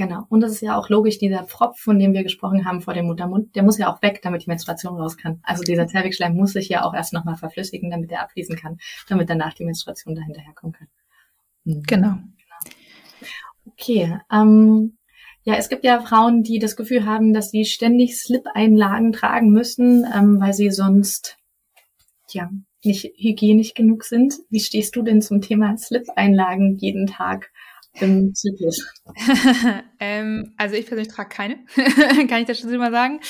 Genau. 0.00 0.24
Und 0.30 0.40
das 0.40 0.52
ist 0.52 0.62
ja 0.62 0.78
auch 0.78 0.88
logisch, 0.88 1.18
dieser 1.18 1.44
Pfropf, 1.44 1.78
von 1.78 1.98
dem 1.98 2.14
wir 2.14 2.22
gesprochen 2.22 2.64
haben 2.64 2.80
vor 2.80 2.94
dem 2.94 3.04
Muttermund, 3.04 3.54
der 3.54 3.62
muss 3.62 3.76
ja 3.76 3.92
auch 3.92 4.00
weg, 4.00 4.20
damit 4.22 4.44
die 4.44 4.48
Menstruation 4.48 4.96
raus 4.96 5.18
kann. 5.18 5.40
Also 5.42 5.62
dieser 5.62 5.86
Zervixschleim 5.86 6.34
muss 6.34 6.54
sich 6.54 6.70
ja 6.70 6.84
auch 6.84 6.94
erst 6.94 7.12
nochmal 7.12 7.36
verflüssigen, 7.36 7.90
damit 7.90 8.10
er 8.10 8.22
abfließen 8.22 8.56
kann, 8.56 8.78
damit 9.10 9.28
danach 9.28 9.52
die 9.52 9.66
Menstruation 9.66 10.14
dahinterher 10.14 10.54
kommen 10.54 10.72
kann. 10.72 10.88
Mhm. 11.64 11.82
Genau. 11.82 12.14
Okay. 13.66 14.18
Ähm, 14.32 14.96
ja, 15.42 15.56
es 15.56 15.68
gibt 15.68 15.84
ja 15.84 16.00
Frauen, 16.00 16.44
die 16.44 16.58
das 16.58 16.76
Gefühl 16.76 17.04
haben, 17.04 17.34
dass 17.34 17.50
sie 17.50 17.66
ständig 17.66 18.18
Slip-Einlagen 18.18 19.12
tragen 19.12 19.50
müssen, 19.52 20.06
ähm, 20.16 20.40
weil 20.40 20.54
sie 20.54 20.70
sonst 20.70 21.36
ja 22.30 22.48
nicht 22.82 23.12
hygienisch 23.18 23.74
genug 23.74 24.04
sind. 24.04 24.38
Wie 24.48 24.60
stehst 24.60 24.96
du 24.96 25.02
denn 25.02 25.20
zum 25.20 25.42
Thema 25.42 25.76
Slip-Einlagen 25.76 26.78
jeden 26.78 27.06
Tag? 27.06 27.50
Im 27.94 28.34
Zyklus? 28.34 28.86
ähm, 30.00 30.54
also 30.56 30.74
ich 30.74 30.86
persönlich 30.86 31.12
trage 31.12 31.28
keine, 31.28 31.64
kann 32.28 32.40
ich 32.40 32.46
das 32.46 32.60
schon 32.60 32.76
mal 32.76 32.92
sagen. 32.92 33.20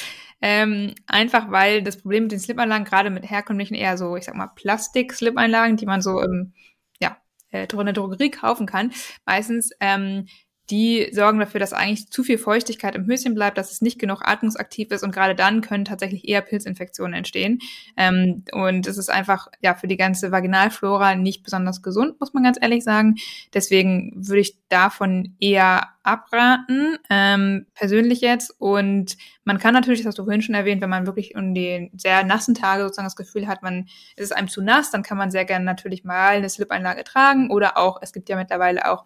Ähm, 0.42 0.94
einfach 1.07 1.51
weil 1.51 1.83
das 1.83 1.99
Problem 1.99 2.25
mit 2.25 2.33
den 2.33 2.40
Slip-Einlagen, 2.40 2.85
gerade 2.85 3.11
mit 3.11 3.29
herkömmlichen 3.29 3.75
eher 3.75 3.99
so, 3.99 4.16
ich 4.16 4.25
sag 4.25 4.35
mal, 4.35 4.51
Plastik-Slip-Einlagen, 4.55 5.77
die 5.77 5.87
man 5.87 6.01
so 6.01 6.20
im, 6.20 6.55
ja, 7.01 7.18
äh, 7.51 7.66
in 7.70 7.85
der 7.85 7.92
Drogerie 7.92 8.31
kaufen 8.31 8.66
kann, 8.66 8.92
meistens 9.27 9.70
ähm, 9.81 10.27
die 10.71 11.09
sorgen 11.13 11.39
dafür, 11.39 11.61
dass 11.61 11.73
eigentlich 11.73 12.11
zu 12.11 12.23
viel 12.23 12.39
Feuchtigkeit 12.39 12.95
im 12.95 13.07
Höschen 13.07 13.35
bleibt, 13.35 13.59
dass 13.59 13.73
es 13.73 13.83
nicht 13.83 13.99
genug 13.99 14.23
atmungsaktiv 14.25 14.91
ist 14.91 15.03
und 15.03 15.13
gerade 15.13 15.35
dann 15.35 15.61
können 15.61 15.85
tatsächlich 15.85 16.29
eher 16.29 16.41
Pilzinfektionen 16.41 17.15
entstehen. 17.15 17.59
Ähm, 17.97 18.45
und 18.53 18.87
es 18.87 18.99
ist 18.99 19.11
einfach 19.11 19.49
ja 19.61 19.75
für 19.75 19.89
die 19.89 19.97
ganze 19.97 20.33
Vaginalflora 20.33 21.15
nicht 21.15 21.43
besonders 21.43 21.83
gesund, 21.83 22.21
muss 22.21 22.33
man 22.33 22.45
ganz 22.45 22.59
ehrlich 22.61 22.85
sagen. 22.85 23.17
Deswegen 23.53 24.13
würde 24.15 24.41
ich 24.41 24.57
davon 24.69 25.35
eher 25.41 25.89
abraten, 26.03 26.99
ähm, 27.11 27.67
persönlich 27.75 28.21
jetzt. 28.21 28.55
Und 28.59 29.17
man 29.45 29.59
kann 29.59 29.75
natürlich, 29.75 30.01
das 30.01 30.09
hast 30.09 30.19
du 30.19 30.25
vorhin 30.25 30.43
schon 30.43 30.55
erwähnt, 30.55 30.81
wenn 30.81 30.91
man 30.91 31.07
wirklich 31.07 31.35
in 31.35 31.55
den 31.55 31.91
sehr 31.97 32.25
nassen 32.25 32.55
Tage 32.55 32.83
sozusagen 32.83 33.07
das 33.07 33.17
Gefühl 33.17 33.47
hat, 33.47 33.63
man 33.63 33.87
ist 34.17 34.25
es 34.27 34.33
einem 34.33 34.49
zu 34.49 34.63
nass, 34.63 34.91
dann 34.91 35.03
kann 35.03 35.19
man 35.19 35.31
sehr 35.31 35.45
gerne 35.45 35.65
natürlich 35.65 36.05
mal 36.05 36.37
eine 36.37 36.49
Slip-Einlage 36.49 37.05
tragen 37.05 37.51
oder 37.51 37.77
auch, 37.77 37.99
es 38.03 38.13
gibt 38.13 38.29
ja 38.29 38.37
mittlerweile 38.37 38.91
auch 38.91 39.05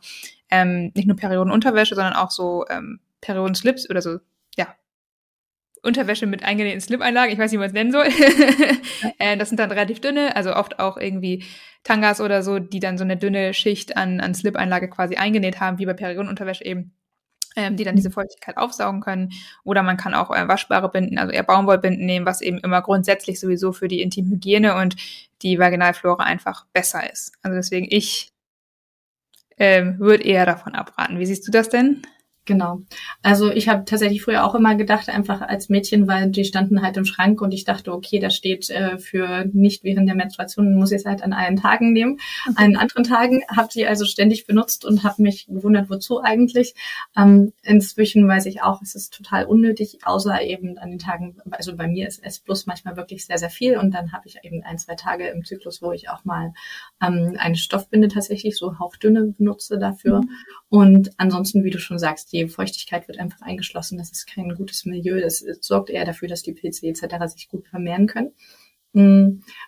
ähm, 0.50 0.92
nicht 0.94 1.06
nur 1.06 1.16
Periodenunterwäsche, 1.16 1.94
sondern 1.94 2.14
auch 2.14 2.30
so 2.30 2.64
ähm, 2.70 3.00
Periodenslips 3.20 3.88
oder 3.90 4.02
so, 4.02 4.18
Unterwäsche 5.84 6.26
mit 6.26 6.42
eingenähten 6.44 6.80
Slip-Einlagen, 6.80 7.32
ich 7.32 7.38
weiß 7.38 7.50
nicht, 7.50 7.58
wie 7.58 7.60
man 7.60 7.68
es 7.68 7.74
nennen 7.74 7.92
soll. 7.92 8.06
äh, 9.18 9.36
das 9.36 9.48
sind 9.48 9.58
dann 9.58 9.70
relativ 9.70 10.00
dünne, 10.00 10.34
also 10.36 10.54
oft 10.54 10.78
auch 10.78 10.96
irgendwie 10.96 11.44
Tangas 11.84 12.20
oder 12.20 12.42
so, 12.42 12.58
die 12.58 12.80
dann 12.80 12.98
so 12.98 13.04
eine 13.04 13.16
dünne 13.16 13.54
Schicht 13.54 13.96
an, 13.96 14.20
an 14.20 14.34
Slip-Einlage 14.34 14.88
quasi 14.88 15.16
eingenäht 15.16 15.60
haben, 15.60 15.78
wie 15.78 15.86
bei 15.86 15.94
Periodenunterwäsche 15.94 16.64
eben. 16.64 16.92
ähm, 17.56 17.76
die 17.76 17.84
dann 17.84 17.94
diese 17.96 18.10
Feuchtigkeit 18.10 18.56
aufsaugen 18.56 19.00
können. 19.00 19.30
Oder 19.62 19.82
man 19.84 19.96
kann 19.96 20.14
auch 20.14 20.30
äh, 20.30 20.48
waschbare 20.48 20.90
Binden, 20.90 21.18
also 21.18 21.32
eher 21.32 21.44
Baumwollbinden 21.44 22.04
nehmen, 22.04 22.26
was 22.26 22.40
eben 22.40 22.58
immer 22.58 22.82
grundsätzlich 22.82 23.38
sowieso 23.38 23.72
für 23.72 23.86
die 23.86 24.02
Intimhygiene 24.02 24.74
und 24.74 24.96
die 25.42 25.58
Vaginalflora 25.58 26.24
einfach 26.24 26.66
besser 26.72 27.08
ist. 27.12 27.32
Also 27.42 27.56
deswegen 27.56 27.86
ich 27.88 28.32
ähm, 29.58 29.98
würde 30.00 30.24
eher 30.24 30.46
davon 30.46 30.74
abraten. 30.74 31.18
Wie 31.18 31.26
siehst 31.26 31.46
du 31.46 31.52
das 31.52 31.68
denn? 31.68 32.02
Genau. 32.46 32.82
Also 33.22 33.50
ich 33.50 33.68
habe 33.68 33.86
tatsächlich 33.86 34.22
früher 34.22 34.44
auch 34.44 34.54
immer 34.54 34.74
gedacht, 34.74 35.08
einfach 35.08 35.40
als 35.40 35.70
Mädchen, 35.70 36.06
weil 36.06 36.30
die 36.30 36.44
standen 36.44 36.82
halt 36.82 36.98
im 36.98 37.06
Schrank 37.06 37.40
und 37.40 37.54
ich 37.54 37.64
dachte, 37.64 37.90
okay, 37.90 38.18
das 38.18 38.34
steht 38.34 38.68
äh, 38.68 38.98
für 38.98 39.46
nicht 39.52 39.82
während 39.82 40.08
der 40.08 40.14
Menstruation, 40.14 40.74
muss 40.74 40.92
ich 40.92 40.98
es 40.98 41.04
halt 41.06 41.22
an 41.22 41.32
allen 41.32 41.56
Tagen 41.56 41.94
nehmen. 41.94 42.18
Okay. 42.46 42.64
An 42.64 42.76
anderen 42.76 43.04
Tagen 43.04 43.42
habe 43.48 43.68
ich 43.74 43.88
also 43.88 44.04
ständig 44.04 44.46
benutzt 44.46 44.84
und 44.84 45.04
habe 45.04 45.22
mich 45.22 45.46
gewundert, 45.46 45.88
wozu 45.88 46.20
eigentlich. 46.20 46.74
Ähm, 47.16 47.54
inzwischen 47.62 48.28
weiß 48.28 48.44
ich 48.44 48.62
auch, 48.62 48.82
es 48.82 48.94
ist 48.94 49.14
total 49.14 49.46
unnötig, 49.46 50.00
außer 50.04 50.42
eben 50.42 50.76
an 50.76 50.90
den 50.90 50.98
Tagen, 50.98 51.38
also 51.50 51.74
bei 51.74 51.88
mir 51.88 52.06
ist 52.06 52.22
S 52.22 52.40
plus 52.40 52.66
manchmal 52.66 52.98
wirklich 52.98 53.24
sehr, 53.24 53.38
sehr 53.38 53.50
viel 53.50 53.78
und 53.78 53.94
dann 53.94 54.12
habe 54.12 54.28
ich 54.28 54.40
eben 54.42 54.62
ein, 54.64 54.76
zwei 54.76 54.96
Tage 54.96 55.28
im 55.28 55.46
Zyklus, 55.46 55.80
wo 55.80 55.92
ich 55.92 56.10
auch 56.10 56.26
mal 56.26 56.52
ähm, 57.02 57.36
eine 57.38 57.56
Stoffbinde 57.56 58.08
tatsächlich 58.08 58.58
so 58.58 58.78
hauchdünne 58.78 59.34
benutze 59.38 59.78
dafür. 59.78 60.20
Mhm. 60.20 60.30
Und 60.68 61.10
ansonsten, 61.16 61.64
wie 61.64 61.70
du 61.70 61.78
schon 61.78 61.98
sagst, 61.98 62.33
die 62.34 62.48
Feuchtigkeit 62.48 63.06
wird 63.08 63.18
einfach 63.18 63.40
eingeschlossen. 63.42 63.96
Das 63.96 64.10
ist 64.10 64.26
kein 64.26 64.54
gutes 64.54 64.84
Milieu. 64.84 65.20
Das 65.20 65.38
sorgt 65.60 65.88
eher 65.88 66.04
dafür, 66.04 66.28
dass 66.28 66.42
die 66.42 66.52
Pilze 66.52 66.86
etc. 66.86 67.04
sich 67.28 67.48
gut 67.48 67.66
vermehren 67.68 68.06
können. 68.06 68.32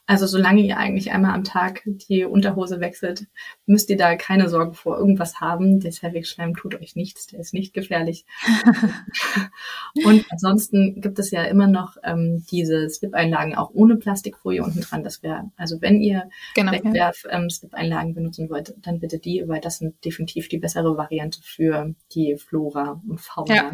Also 0.06 0.26
solange 0.26 0.60
ihr 0.60 0.76
eigentlich 0.76 1.10
einmal 1.10 1.34
am 1.34 1.42
Tag 1.42 1.82
die 1.84 2.24
Unterhose 2.24 2.78
wechselt, 2.78 3.26
müsst 3.66 3.90
ihr 3.90 3.96
da 3.96 4.14
keine 4.14 4.48
Sorgen 4.48 4.74
vor 4.74 4.96
irgendwas 4.96 5.40
haben. 5.40 5.80
Der 5.80 5.90
Cervix-Schleim 5.90 6.54
tut 6.54 6.76
euch 6.76 6.94
nichts, 6.94 7.26
der 7.26 7.40
ist 7.40 7.52
nicht 7.52 7.74
gefährlich. 7.74 8.24
und 10.04 10.24
ansonsten 10.30 11.00
gibt 11.00 11.18
es 11.18 11.32
ja 11.32 11.42
immer 11.42 11.66
noch 11.66 11.96
ähm, 12.04 12.44
diese 12.52 12.88
Slip-Einlagen 12.88 13.56
auch 13.56 13.70
ohne 13.74 13.96
Plastikfolie 13.96 14.62
unten 14.62 14.80
dran. 14.80 15.02
Das 15.02 15.24
wäre, 15.24 15.50
also 15.56 15.80
wenn 15.80 16.00
ihr 16.00 16.30
genau, 16.54 16.70
Wegwerf-Slip-Einlagen 16.70 18.10
ähm, 18.10 18.14
benutzen 18.14 18.48
wollt, 18.48 18.74
dann 18.78 19.00
bitte 19.00 19.18
die, 19.18 19.42
weil 19.46 19.60
das 19.60 19.78
sind 19.78 20.04
definitiv 20.04 20.48
die 20.48 20.58
bessere 20.58 20.96
Variante 20.96 21.40
für 21.42 21.96
die 22.12 22.36
Flora 22.36 23.02
und 23.08 23.20
Fauna. 23.20 23.54
Ja, 23.54 23.72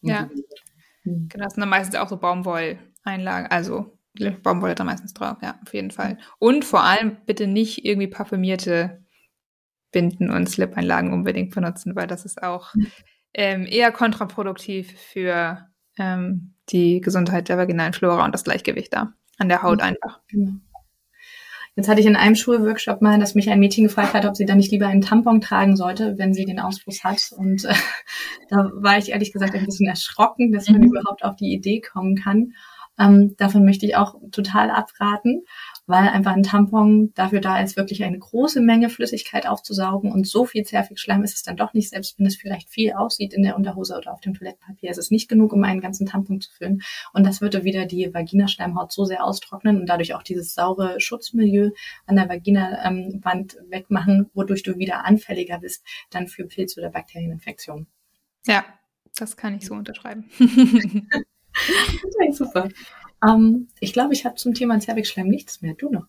ja. 0.00 0.30
Mhm. 1.04 1.28
genau, 1.28 1.44
das 1.44 1.54
sind 1.54 1.60
dann 1.60 1.68
meistens 1.68 1.94
auch 1.94 2.08
so 2.08 2.16
Baumwolleinlagen, 2.16 3.48
also 3.48 3.97
Baumwolle 4.42 4.74
da 4.74 4.84
meistens 4.84 5.14
drauf, 5.14 5.38
ja, 5.42 5.58
auf 5.64 5.74
jeden 5.74 5.90
Fall. 5.90 6.18
Und 6.38 6.64
vor 6.64 6.82
allem 6.82 7.16
bitte 7.26 7.46
nicht 7.46 7.84
irgendwie 7.84 8.08
parfümierte 8.08 9.04
Binden 9.92 10.30
und 10.30 10.48
Slip-Einlagen 10.48 11.12
unbedingt 11.12 11.54
benutzen, 11.54 11.96
weil 11.96 12.06
das 12.06 12.24
ist 12.24 12.42
auch 12.42 12.74
ähm, 13.34 13.66
eher 13.66 13.92
kontraproduktiv 13.92 14.92
für 14.98 15.66
ähm, 15.98 16.54
die 16.68 17.00
Gesundheit 17.00 17.48
der 17.48 17.58
vaginalen 17.58 17.92
Flora 17.92 18.24
und 18.24 18.34
das 18.34 18.44
Gleichgewicht 18.44 18.92
da 18.92 19.14
an 19.38 19.48
der 19.48 19.62
Haut 19.62 19.80
einfach. 19.80 20.20
Genau. 20.28 20.52
Jetzt 21.78 21.88
hatte 21.88 22.00
ich 22.00 22.06
in 22.06 22.16
einem 22.16 22.34
Schulworkshop 22.34 23.02
mal, 23.02 23.20
dass 23.20 23.36
mich 23.36 23.48
ein 23.50 23.60
Mädchen 23.60 23.84
gefragt 23.84 24.12
hat, 24.12 24.24
ob 24.24 24.36
sie 24.36 24.46
dann 24.46 24.56
nicht 24.56 24.72
lieber 24.72 24.88
einen 24.88 25.00
Tampon 25.00 25.40
tragen 25.40 25.76
sollte, 25.76 26.18
wenn 26.18 26.34
sie 26.34 26.44
den 26.44 26.58
Ausfluss 26.58 27.04
hat. 27.04 27.30
Und 27.36 27.64
äh, 27.64 27.72
da 28.50 28.72
war 28.74 28.98
ich 28.98 29.10
ehrlich 29.10 29.32
gesagt 29.32 29.54
ein 29.54 29.64
bisschen 29.64 29.86
erschrocken, 29.86 30.50
dass 30.50 30.68
man 30.68 30.80
mhm. 30.80 30.88
überhaupt 30.88 31.24
auf 31.24 31.36
die 31.36 31.52
Idee 31.52 31.80
kommen 31.80 32.16
kann. 32.16 32.52
Ähm, 32.98 33.36
davon 33.36 33.64
möchte 33.64 33.86
ich 33.86 33.96
auch 33.96 34.16
total 34.32 34.70
abraten, 34.70 35.44
weil 35.86 36.08
einfach 36.08 36.32
ein 36.32 36.42
Tampon 36.42 37.12
dafür 37.14 37.40
da 37.40 37.60
ist, 37.60 37.76
wirklich 37.76 38.04
eine 38.04 38.18
große 38.18 38.60
Menge 38.60 38.90
Flüssigkeit 38.90 39.46
aufzusaugen 39.46 40.12
und 40.12 40.26
so 40.26 40.44
viel 40.44 40.64
Zervixschleim 40.64 41.22
ist 41.24 41.34
es 41.34 41.42
dann 41.42 41.56
doch 41.56 41.72
nicht, 41.74 41.90
selbst 41.90 42.18
wenn 42.18 42.26
es 42.26 42.36
vielleicht 42.36 42.68
viel 42.68 42.92
aussieht 42.92 43.32
in 43.32 43.42
der 43.42 43.56
Unterhose 43.56 43.96
oder 43.96 44.12
auf 44.12 44.20
dem 44.20 44.34
Toilettenpapier. 44.34 44.90
Es 44.90 44.98
ist 44.98 45.12
nicht 45.12 45.28
genug, 45.28 45.52
um 45.52 45.64
einen 45.64 45.80
ganzen 45.80 46.06
Tampon 46.06 46.40
zu 46.40 46.50
füllen. 46.50 46.82
Und 47.12 47.24
das 47.26 47.40
würde 47.40 47.64
wieder 47.64 47.86
die 47.86 48.12
Vaginaschleimhaut 48.12 48.92
so 48.92 49.04
sehr 49.04 49.24
austrocknen 49.24 49.80
und 49.80 49.86
dadurch 49.86 50.14
auch 50.14 50.22
dieses 50.22 50.54
saure 50.54 51.00
Schutzmilieu 51.00 51.70
an 52.06 52.16
der 52.16 52.28
Vaginawand 52.28 53.56
ähm, 53.56 53.70
wegmachen, 53.70 54.30
wodurch 54.34 54.62
du 54.62 54.76
wieder 54.76 55.04
anfälliger 55.04 55.58
bist 55.58 55.84
dann 56.10 56.28
für 56.28 56.44
Pilz- 56.44 56.76
oder 56.78 56.90
Bakterieninfektionen. 56.90 57.86
Ja, 58.46 58.64
das 59.16 59.36
kann 59.36 59.56
ich 59.56 59.66
so 59.66 59.74
unterschreiben. 59.74 60.30
super. 62.32 62.68
Ähm, 63.26 63.68
ich 63.80 63.92
glaube, 63.92 64.14
ich 64.14 64.24
habe 64.24 64.36
zum 64.36 64.54
Thema 64.54 64.78
Zervixschleim 64.80 65.28
nichts 65.28 65.60
mehr. 65.60 65.74
Du 65.74 65.90
noch? 65.90 66.06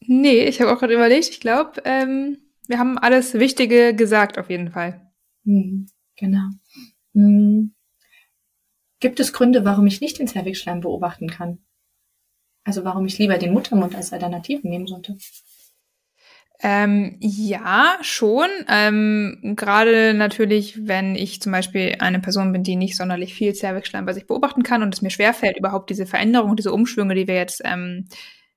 Nee, 0.00 0.44
ich 0.44 0.60
habe 0.60 0.72
auch 0.72 0.78
gerade 0.78 0.94
überlegt. 0.94 1.28
Ich 1.30 1.40
glaube, 1.40 1.82
ähm, 1.84 2.38
wir 2.66 2.78
haben 2.78 2.98
alles 2.98 3.34
Wichtige 3.34 3.94
gesagt, 3.94 4.38
auf 4.38 4.50
jeden 4.50 4.70
Fall. 4.70 5.12
Hm, 5.44 5.86
genau. 6.16 6.48
Hm. 7.14 7.74
Gibt 9.00 9.20
es 9.20 9.32
Gründe, 9.32 9.64
warum 9.64 9.86
ich 9.86 10.00
nicht 10.00 10.18
den 10.18 10.28
Zervixschleim 10.28 10.80
beobachten 10.80 11.28
kann? 11.28 11.58
Also 12.64 12.84
warum 12.84 13.04
ich 13.06 13.18
lieber 13.18 13.36
den 13.36 13.52
Muttermund 13.52 13.94
als 13.94 14.12
Alternative 14.12 14.66
nehmen 14.66 14.86
sollte? 14.86 15.18
Ähm, 16.66 17.18
ja, 17.20 17.98
schon. 18.00 18.48
Ähm, 18.68 19.52
Gerade 19.54 20.14
natürlich, 20.14 20.88
wenn 20.88 21.14
ich 21.14 21.42
zum 21.42 21.52
Beispiel 21.52 21.96
eine 21.98 22.20
Person 22.20 22.52
bin, 22.52 22.62
die 22.62 22.76
nicht 22.76 22.96
sonderlich 22.96 23.34
viel 23.34 23.52
Zervixschleim 23.52 24.06
bei 24.06 24.14
sich 24.14 24.26
beobachten 24.26 24.62
kann 24.62 24.82
und 24.82 24.94
es 24.94 25.02
mir 25.02 25.10
schwerfällt, 25.10 25.58
überhaupt 25.58 25.90
diese 25.90 26.06
Veränderung, 26.06 26.56
diese 26.56 26.72
Umschwünge, 26.72 27.14
die 27.14 27.28
wir 27.28 27.34
jetzt 27.34 27.60
ähm, 27.66 28.06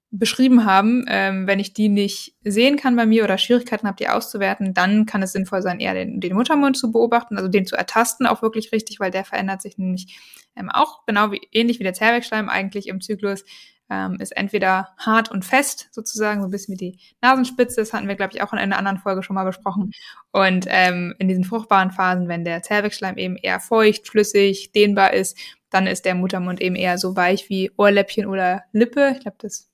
beschrieben 0.09 0.63
haben, 0.63 1.03
ähm, 1.09 1.47
wenn 1.47 1.59
ich 1.59 1.73
die 1.73 1.89
nicht 1.89 2.33
sehen 2.45 2.77
kann 2.77 2.95
bei 2.95 3.05
mir 3.05 3.25
oder 3.25 3.37
Schwierigkeiten 3.37 3.85
habe, 3.85 3.97
die 3.97 4.07
auszuwerten, 4.07 4.73
dann 4.73 5.05
kann 5.05 5.21
es 5.21 5.33
sinnvoll 5.33 5.61
sein, 5.61 5.81
eher 5.81 5.93
den, 5.93 6.21
den 6.21 6.33
Muttermund 6.33 6.77
zu 6.77 6.93
beobachten, 6.93 7.35
also 7.35 7.49
den 7.49 7.65
zu 7.65 7.75
ertasten, 7.75 8.25
auch 8.25 8.41
wirklich 8.41 8.71
richtig, 8.71 9.01
weil 9.01 9.11
der 9.11 9.25
verändert 9.25 9.61
sich 9.61 9.77
nämlich 9.77 10.17
ähm, 10.55 10.69
auch 10.69 11.05
genau 11.05 11.33
wie 11.33 11.41
ähnlich 11.51 11.79
wie 11.79 11.83
der 11.83 11.93
Zervixschleim 11.93 12.47
eigentlich 12.47 12.87
im 12.87 13.01
Zyklus 13.01 13.43
ähm, 13.89 14.17
ist 14.19 14.35
entweder 14.35 14.89
hart 14.97 15.31
und 15.31 15.45
fest, 15.45 15.89
sozusagen, 15.91 16.41
so 16.41 16.47
ein 16.47 16.51
bisschen 16.51 16.73
wie 16.73 16.91
die 16.91 16.99
Nasenspitze. 17.21 17.77
Das 17.77 17.93
hatten 17.93 18.07
wir, 18.07 18.15
glaube 18.15 18.33
ich, 18.33 18.41
auch 18.41 18.53
in 18.53 18.59
einer 18.59 18.77
anderen 18.77 18.97
Folge 18.97 19.23
schon 19.23 19.35
mal 19.35 19.45
besprochen. 19.45 19.91
Und 20.31 20.65
ähm, 20.67 21.15
in 21.19 21.27
diesen 21.27 21.43
fruchtbaren 21.43 21.91
Phasen, 21.91 22.27
wenn 22.27 22.43
der 22.43 22.63
Zervixschleim 22.63 23.17
eben 23.17 23.37
eher 23.37 23.59
feucht, 23.59 24.07
flüssig, 24.07 24.71
dehnbar 24.71 25.13
ist, 25.13 25.37
dann 25.69 25.87
ist 25.87 26.05
der 26.05 26.15
Muttermund 26.15 26.61
eben 26.61 26.75
eher 26.75 26.97
so 26.97 27.15
weich 27.15 27.49
wie 27.49 27.71
Ohrläppchen 27.77 28.25
oder 28.25 28.63
Lippe. 28.71 29.13
Ich 29.15 29.21
glaube, 29.21 29.37
das 29.39 29.69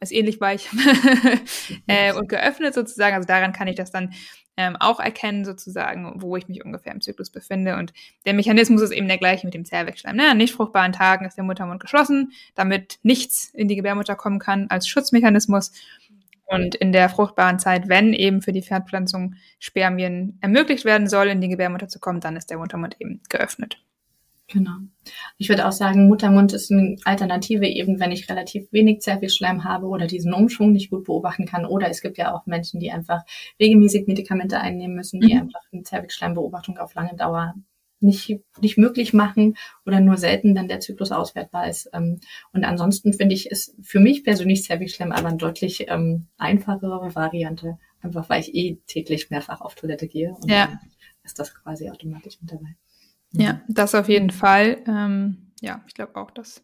ist 0.00 0.12
ähnlich 0.12 0.40
weich 0.40 0.68
äh, 1.86 2.12
und 2.12 2.28
geöffnet 2.28 2.74
sozusagen. 2.74 3.16
Also 3.16 3.26
daran 3.26 3.52
kann 3.52 3.68
ich 3.68 3.76
das 3.76 3.90
dann 3.90 4.12
ähm, 4.56 4.76
auch 4.76 5.00
erkennen, 5.00 5.44
sozusagen, 5.44 6.20
wo 6.22 6.36
ich 6.36 6.48
mich 6.48 6.64
ungefähr 6.64 6.92
im 6.92 7.00
Zyklus 7.00 7.30
befinde. 7.30 7.76
Und 7.76 7.92
der 8.24 8.34
Mechanismus 8.34 8.80
ist 8.80 8.90
eben 8.90 9.08
der 9.08 9.18
gleiche 9.18 9.46
mit 9.46 9.54
dem 9.54 9.64
Zervixschleim. 9.64 10.16
Ne? 10.16 10.30
An 10.30 10.38
nicht 10.38 10.54
fruchtbaren 10.54 10.92
Tagen 10.92 11.26
ist 11.26 11.36
der 11.36 11.44
Muttermund 11.44 11.80
geschlossen, 11.80 12.32
damit 12.54 12.98
nichts 13.02 13.50
in 13.54 13.68
die 13.68 13.76
Gebärmutter 13.76 14.16
kommen 14.16 14.38
kann 14.38 14.66
als 14.68 14.88
Schutzmechanismus. 14.88 15.72
Und 16.46 16.76
in 16.76 16.92
der 16.92 17.08
fruchtbaren 17.08 17.58
Zeit, 17.58 17.88
wenn 17.88 18.12
eben 18.12 18.40
für 18.40 18.52
die 18.52 18.62
Fortpflanzung 18.62 19.34
Spermien 19.58 20.38
ermöglicht 20.40 20.84
werden 20.84 21.08
soll, 21.08 21.26
in 21.26 21.40
die 21.40 21.48
Gebärmutter 21.48 21.88
zu 21.88 21.98
kommen, 21.98 22.20
dann 22.20 22.36
ist 22.36 22.50
der 22.50 22.58
Muttermund 22.58 22.96
eben 23.00 23.20
geöffnet. 23.28 23.78
Genau. 24.48 24.76
Ich 25.38 25.48
würde 25.48 25.66
auch 25.66 25.72
sagen, 25.72 26.06
Muttermund 26.08 26.52
ist 26.52 26.70
eine 26.70 26.96
Alternative, 27.04 27.66
eben 27.66 27.98
wenn 27.98 28.12
ich 28.12 28.28
relativ 28.28 28.70
wenig 28.72 29.00
Zervixschleim 29.00 29.64
habe 29.64 29.86
oder 29.86 30.06
diesen 30.06 30.32
Umschwung 30.32 30.72
nicht 30.72 30.90
gut 30.90 31.04
beobachten 31.04 31.46
kann. 31.46 31.66
Oder 31.66 31.90
es 31.90 32.00
gibt 32.00 32.16
ja 32.16 32.32
auch 32.32 32.46
Menschen, 32.46 32.78
die 32.78 32.92
einfach 32.92 33.22
regelmäßig 33.58 34.06
Medikamente 34.06 34.60
einnehmen 34.60 34.94
müssen, 34.94 35.20
die 35.20 35.34
mhm. 35.34 35.42
einfach 35.42 35.60
eine 35.72 35.82
Zervixschleimbeobachtung 35.82 36.78
auf 36.78 36.94
lange 36.94 37.16
Dauer 37.16 37.54
nicht, 38.00 38.38
nicht 38.60 38.78
möglich 38.78 39.12
machen 39.12 39.56
oder 39.84 40.00
nur 40.00 40.16
selten 40.16 40.54
dann 40.54 40.68
der 40.68 40.80
Zyklus 40.80 41.12
auswertbar 41.12 41.68
ist. 41.68 41.88
Ähm, 41.92 42.20
und 42.52 42.64
ansonsten 42.64 43.12
finde 43.12 43.34
ich 43.34 43.50
es 43.50 43.74
für 43.82 44.00
mich 44.00 44.22
persönlich 44.22 44.64
Zervixschleim 44.64 45.12
aber 45.12 45.28
eine 45.28 45.38
deutlich 45.38 45.86
ähm, 45.88 46.26
einfachere 46.36 47.14
Variante, 47.14 47.78
einfach 48.00 48.28
weil 48.28 48.40
ich 48.40 48.54
eh 48.54 48.78
täglich 48.86 49.30
mehrfach 49.30 49.60
auf 49.60 49.74
Toilette 49.74 50.06
gehe 50.08 50.34
und 50.34 50.50
ja. 50.50 50.78
ist 51.24 51.38
das 51.38 51.54
quasi 51.54 51.90
automatisch 51.90 52.38
mit 52.40 52.52
dabei. 52.52 52.76
Ja, 53.32 53.60
das 53.68 53.94
auf 53.94 54.08
jeden 54.08 54.30
Fall. 54.30 54.78
Ähm, 54.86 55.52
ja, 55.60 55.82
ich 55.86 55.94
glaube 55.94 56.16
auch, 56.16 56.30
dass. 56.30 56.62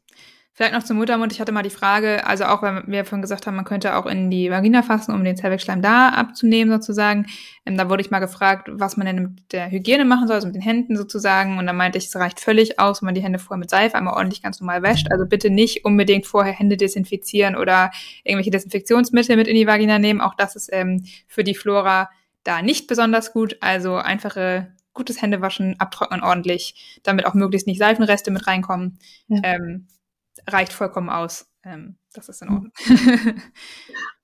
Vielleicht 0.54 0.74
noch 0.74 0.82
zum 0.82 0.98
Muttermund. 0.98 1.32
Ich 1.32 1.40
hatte 1.40 1.50
mal 1.50 1.62
die 1.62 1.70
Frage, 1.70 2.26
also 2.26 2.44
auch, 2.44 2.60
weil 2.60 2.82
wir 2.86 3.06
vorhin 3.06 3.22
gesagt 3.22 3.46
haben, 3.46 3.56
man 3.56 3.64
könnte 3.64 3.96
auch 3.96 4.04
in 4.04 4.30
die 4.30 4.50
Vagina 4.50 4.82
fassen, 4.82 5.14
um 5.14 5.24
den 5.24 5.34
Zervixschleim 5.34 5.80
da 5.80 6.10
abzunehmen 6.10 6.70
sozusagen. 6.78 7.24
Ähm, 7.64 7.78
da 7.78 7.88
wurde 7.88 8.02
ich 8.02 8.10
mal 8.10 8.18
gefragt, 8.18 8.68
was 8.70 8.98
man 8.98 9.06
denn 9.06 9.22
mit 9.22 9.52
der 9.52 9.70
Hygiene 9.70 10.04
machen 10.04 10.26
soll, 10.26 10.34
also 10.34 10.46
mit 10.46 10.54
den 10.54 10.62
Händen 10.62 10.94
sozusagen. 10.94 11.58
Und 11.58 11.66
da 11.66 11.72
meinte 11.72 11.96
ich, 11.96 12.04
es 12.04 12.16
reicht 12.16 12.38
völlig 12.38 12.78
aus, 12.78 13.00
wenn 13.00 13.06
man 13.06 13.14
die 13.14 13.22
Hände 13.22 13.38
vorher 13.38 13.58
mit 13.58 13.70
Seife 13.70 13.96
einmal 13.96 14.12
ordentlich 14.12 14.42
ganz 14.42 14.60
normal 14.60 14.82
wäscht. 14.82 15.10
Also 15.10 15.24
bitte 15.24 15.48
nicht 15.48 15.86
unbedingt 15.86 16.26
vorher 16.26 16.52
Hände 16.52 16.76
desinfizieren 16.76 17.56
oder 17.56 17.90
irgendwelche 18.22 18.50
Desinfektionsmittel 18.50 19.36
mit 19.36 19.48
in 19.48 19.54
die 19.54 19.66
Vagina 19.66 19.98
nehmen. 19.98 20.20
Auch 20.20 20.34
das 20.34 20.54
ist 20.54 20.68
ähm, 20.70 21.02
für 21.28 21.44
die 21.44 21.54
Flora 21.54 22.10
da 22.44 22.60
nicht 22.60 22.88
besonders 22.88 23.32
gut. 23.32 23.56
Also 23.62 23.96
einfache 23.96 24.68
gutes 24.92 25.22
Händewaschen, 25.22 25.78
abtrocknen 25.80 26.22
ordentlich, 26.22 27.00
damit 27.02 27.26
auch 27.26 27.34
möglichst 27.34 27.66
nicht 27.66 27.78
Seifenreste 27.78 28.30
mit 28.30 28.46
reinkommen. 28.46 28.98
Ja. 29.28 29.40
Ähm, 29.42 29.88
reicht 30.46 30.72
vollkommen 30.72 31.10
aus. 31.10 31.50
Ähm, 31.64 31.96
das 32.12 32.28
ist 32.28 32.42
in 32.42 32.48
Ordnung. 32.48 32.72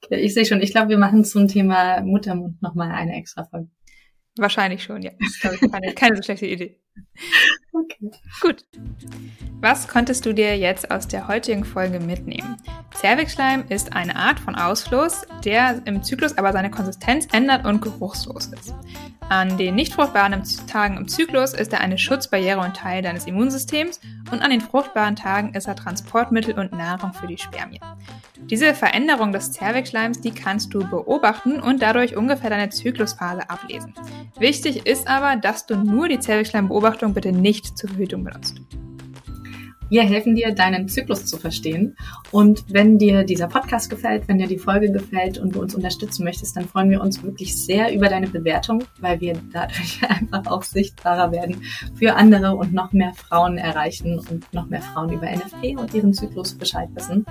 okay, 0.03 0.21
ich 0.21 0.35
sehe 0.35 0.45
schon, 0.45 0.61
ich 0.61 0.73
glaube, 0.73 0.91
wir 0.91 0.99
machen 0.99 1.25
zum 1.25 1.49
Thema 1.49 2.01
Muttermund 2.03 2.61
nochmal 2.61 2.91
eine 2.91 3.17
extra 3.17 3.45
Folge. 3.45 3.71
Wahrscheinlich 4.39 4.83
schon, 4.83 5.03
ja. 5.03 5.11
Das 5.19 5.53
ist, 5.53 5.73
keine, 5.73 5.95
keine 5.95 6.17
so 6.17 6.23
schlechte 6.23 6.47
Idee. 6.47 6.79
Okay. 7.73 8.11
Gut. 8.41 8.65
Was 9.61 9.89
konntest 9.89 10.25
du 10.27 10.33
dir 10.33 10.57
jetzt 10.57 10.91
aus 10.91 11.09
der 11.09 11.29
heutigen 11.29 11.65
Folge 11.65 12.01
mitnehmen? 12.01 12.57
Zervixschleim 12.95 13.65
ist 13.69 13.93
eine 13.93 14.17
Art 14.17 14.41
von 14.41 14.55
Ausfluss, 14.55 15.23
der 15.45 15.83
im 15.85 16.03
Zyklus 16.03 16.39
aber 16.39 16.53
seine 16.53 16.71
Konsistenz 16.71 17.27
ändert 17.33 17.67
und 17.67 17.81
geruchslos 17.81 18.47
ist. 18.47 18.75
An 19.29 19.59
den 19.59 19.75
nicht 19.75 19.93
fruchtbaren 19.93 20.43
Tagen 20.67 20.97
im 20.97 21.09
Zyklus 21.09 21.53
ist 21.53 21.73
er 21.73 21.81
eine 21.81 21.99
Schutzbarriere 21.99 22.61
und 22.61 22.77
Teil 22.77 23.03
deines 23.03 23.27
Immunsystems 23.27 24.01
und 24.31 24.43
an 24.43 24.51
den 24.51 24.61
fruchtbaren 24.61 25.17
Tagen 25.17 25.55
ist 25.55 25.69
er 25.69 25.77
Transportmittel 25.77 26.59
und 26.59 26.73
Nahrung 26.73 27.13
für 27.13 27.27
die 27.27 27.39
Spermien. 27.39 27.83
Diese 28.51 28.75
Veränderung 28.75 29.33
des 29.33 29.53
Zervixschleims, 29.53 30.21
die 30.21 30.31
kannst 30.31 30.73
du 30.73 30.81
beobachten 30.89 31.61
und 31.61 31.83
dadurch 31.83 32.17
ungefähr 32.17 32.51
deine 32.51 32.71
Zyklusphase 32.71 33.49
ablesen. 33.51 33.93
Wichtig 34.39 34.87
ist 34.87 35.09
aber, 35.09 35.37
dass 35.37 35.67
du 35.67 35.77
nur 35.77 36.09
die 36.09 36.21
Zervixschleimbeobachtung 36.21 37.15
bitte 37.15 37.33
nicht 37.33 37.77
zur 37.77 37.91
Verhütung 37.91 38.25
benutzt. 38.25 38.61
Wir 39.89 40.03
helfen 40.03 40.35
dir, 40.35 40.53
deinen 40.53 40.89
Zyklus 40.89 41.27
zu 41.27 41.37
verstehen. 41.37 41.97
Und 42.31 42.65
wenn 42.69 42.99
dir 42.99 43.25
dieser 43.25 43.49
Podcast 43.49 43.89
gefällt, 43.89 44.29
wenn 44.29 44.39
dir 44.39 44.47
die 44.47 44.59
Folge 44.59 44.93
gefällt 44.93 45.39
und 45.39 45.55
du 45.55 45.61
uns 45.61 45.75
unterstützen 45.75 46.25
möchtest, 46.25 46.57
dann 46.57 46.67
freuen 46.67 46.91
wir 46.91 47.01
uns 47.01 47.23
wirklich 47.23 47.57
sehr 47.57 47.95
über 47.95 48.09
deine 48.09 48.29
Bewertung, 48.29 48.85
weil 49.01 49.21
wir 49.21 49.41
dadurch 49.53 50.01
einfach 50.09 50.51
auch 50.51 50.63
sichtbarer 50.63 51.33
werden 51.33 51.63
für 51.95 52.17
andere 52.17 52.55
und 52.57 52.73
noch 52.73 52.93
mehr 52.93 53.13
Frauen 53.15 53.59
erreichen 53.59 54.19
und 54.19 54.53
noch 54.53 54.67
mehr 54.67 54.83
Frauen 54.83 55.13
über 55.13 55.27
NFP 55.27 55.77
und 55.77 55.95
ihren 55.95 56.13
Zyklus 56.13 56.55
Bescheid 56.55 56.89
wissen. 56.95 57.25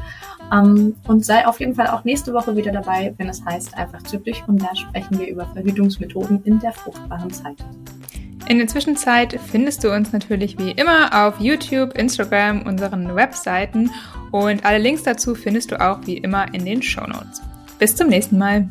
Ähm, 0.51 0.95
und 1.07 1.25
sei 1.25 1.45
auf 1.45 1.59
jeden 1.59 1.75
Fall 1.75 1.87
auch 1.87 2.03
nächste 2.03 2.33
Woche 2.33 2.55
wieder 2.55 2.71
dabei, 2.71 3.13
wenn 3.17 3.29
es 3.29 3.43
heißt 3.43 3.77
einfach 3.77 4.01
zyklisch 4.03 4.43
und 4.47 4.61
da 4.61 4.75
sprechen 4.75 5.19
wir 5.19 5.27
über 5.27 5.45
Verhütungsmethoden 5.47 6.43
in 6.43 6.59
der 6.59 6.71
fruchtbaren 6.71 7.31
Zeit. 7.31 7.57
In 8.49 8.59
der 8.59 8.67
Zwischenzeit 8.67 9.37
findest 9.51 9.83
du 9.83 9.93
uns 9.93 10.13
natürlich 10.13 10.57
wie 10.57 10.71
immer 10.71 11.27
auf 11.27 11.41
YouTube, 11.41 11.97
Instagram, 11.97 12.61
unseren 12.61 13.13
Webseiten 13.13 13.91
und 14.31 14.65
alle 14.65 14.77
Links 14.77 15.03
dazu 15.03 15.35
findest 15.35 15.71
du 15.71 15.81
auch 15.81 15.99
wie 16.05 16.17
immer 16.17 16.53
in 16.53 16.63
den 16.63 16.81
Show 16.81 17.05
Notes. 17.05 17.41
Bis 17.77 17.95
zum 17.95 18.07
nächsten 18.07 18.37
Mal. 18.37 18.69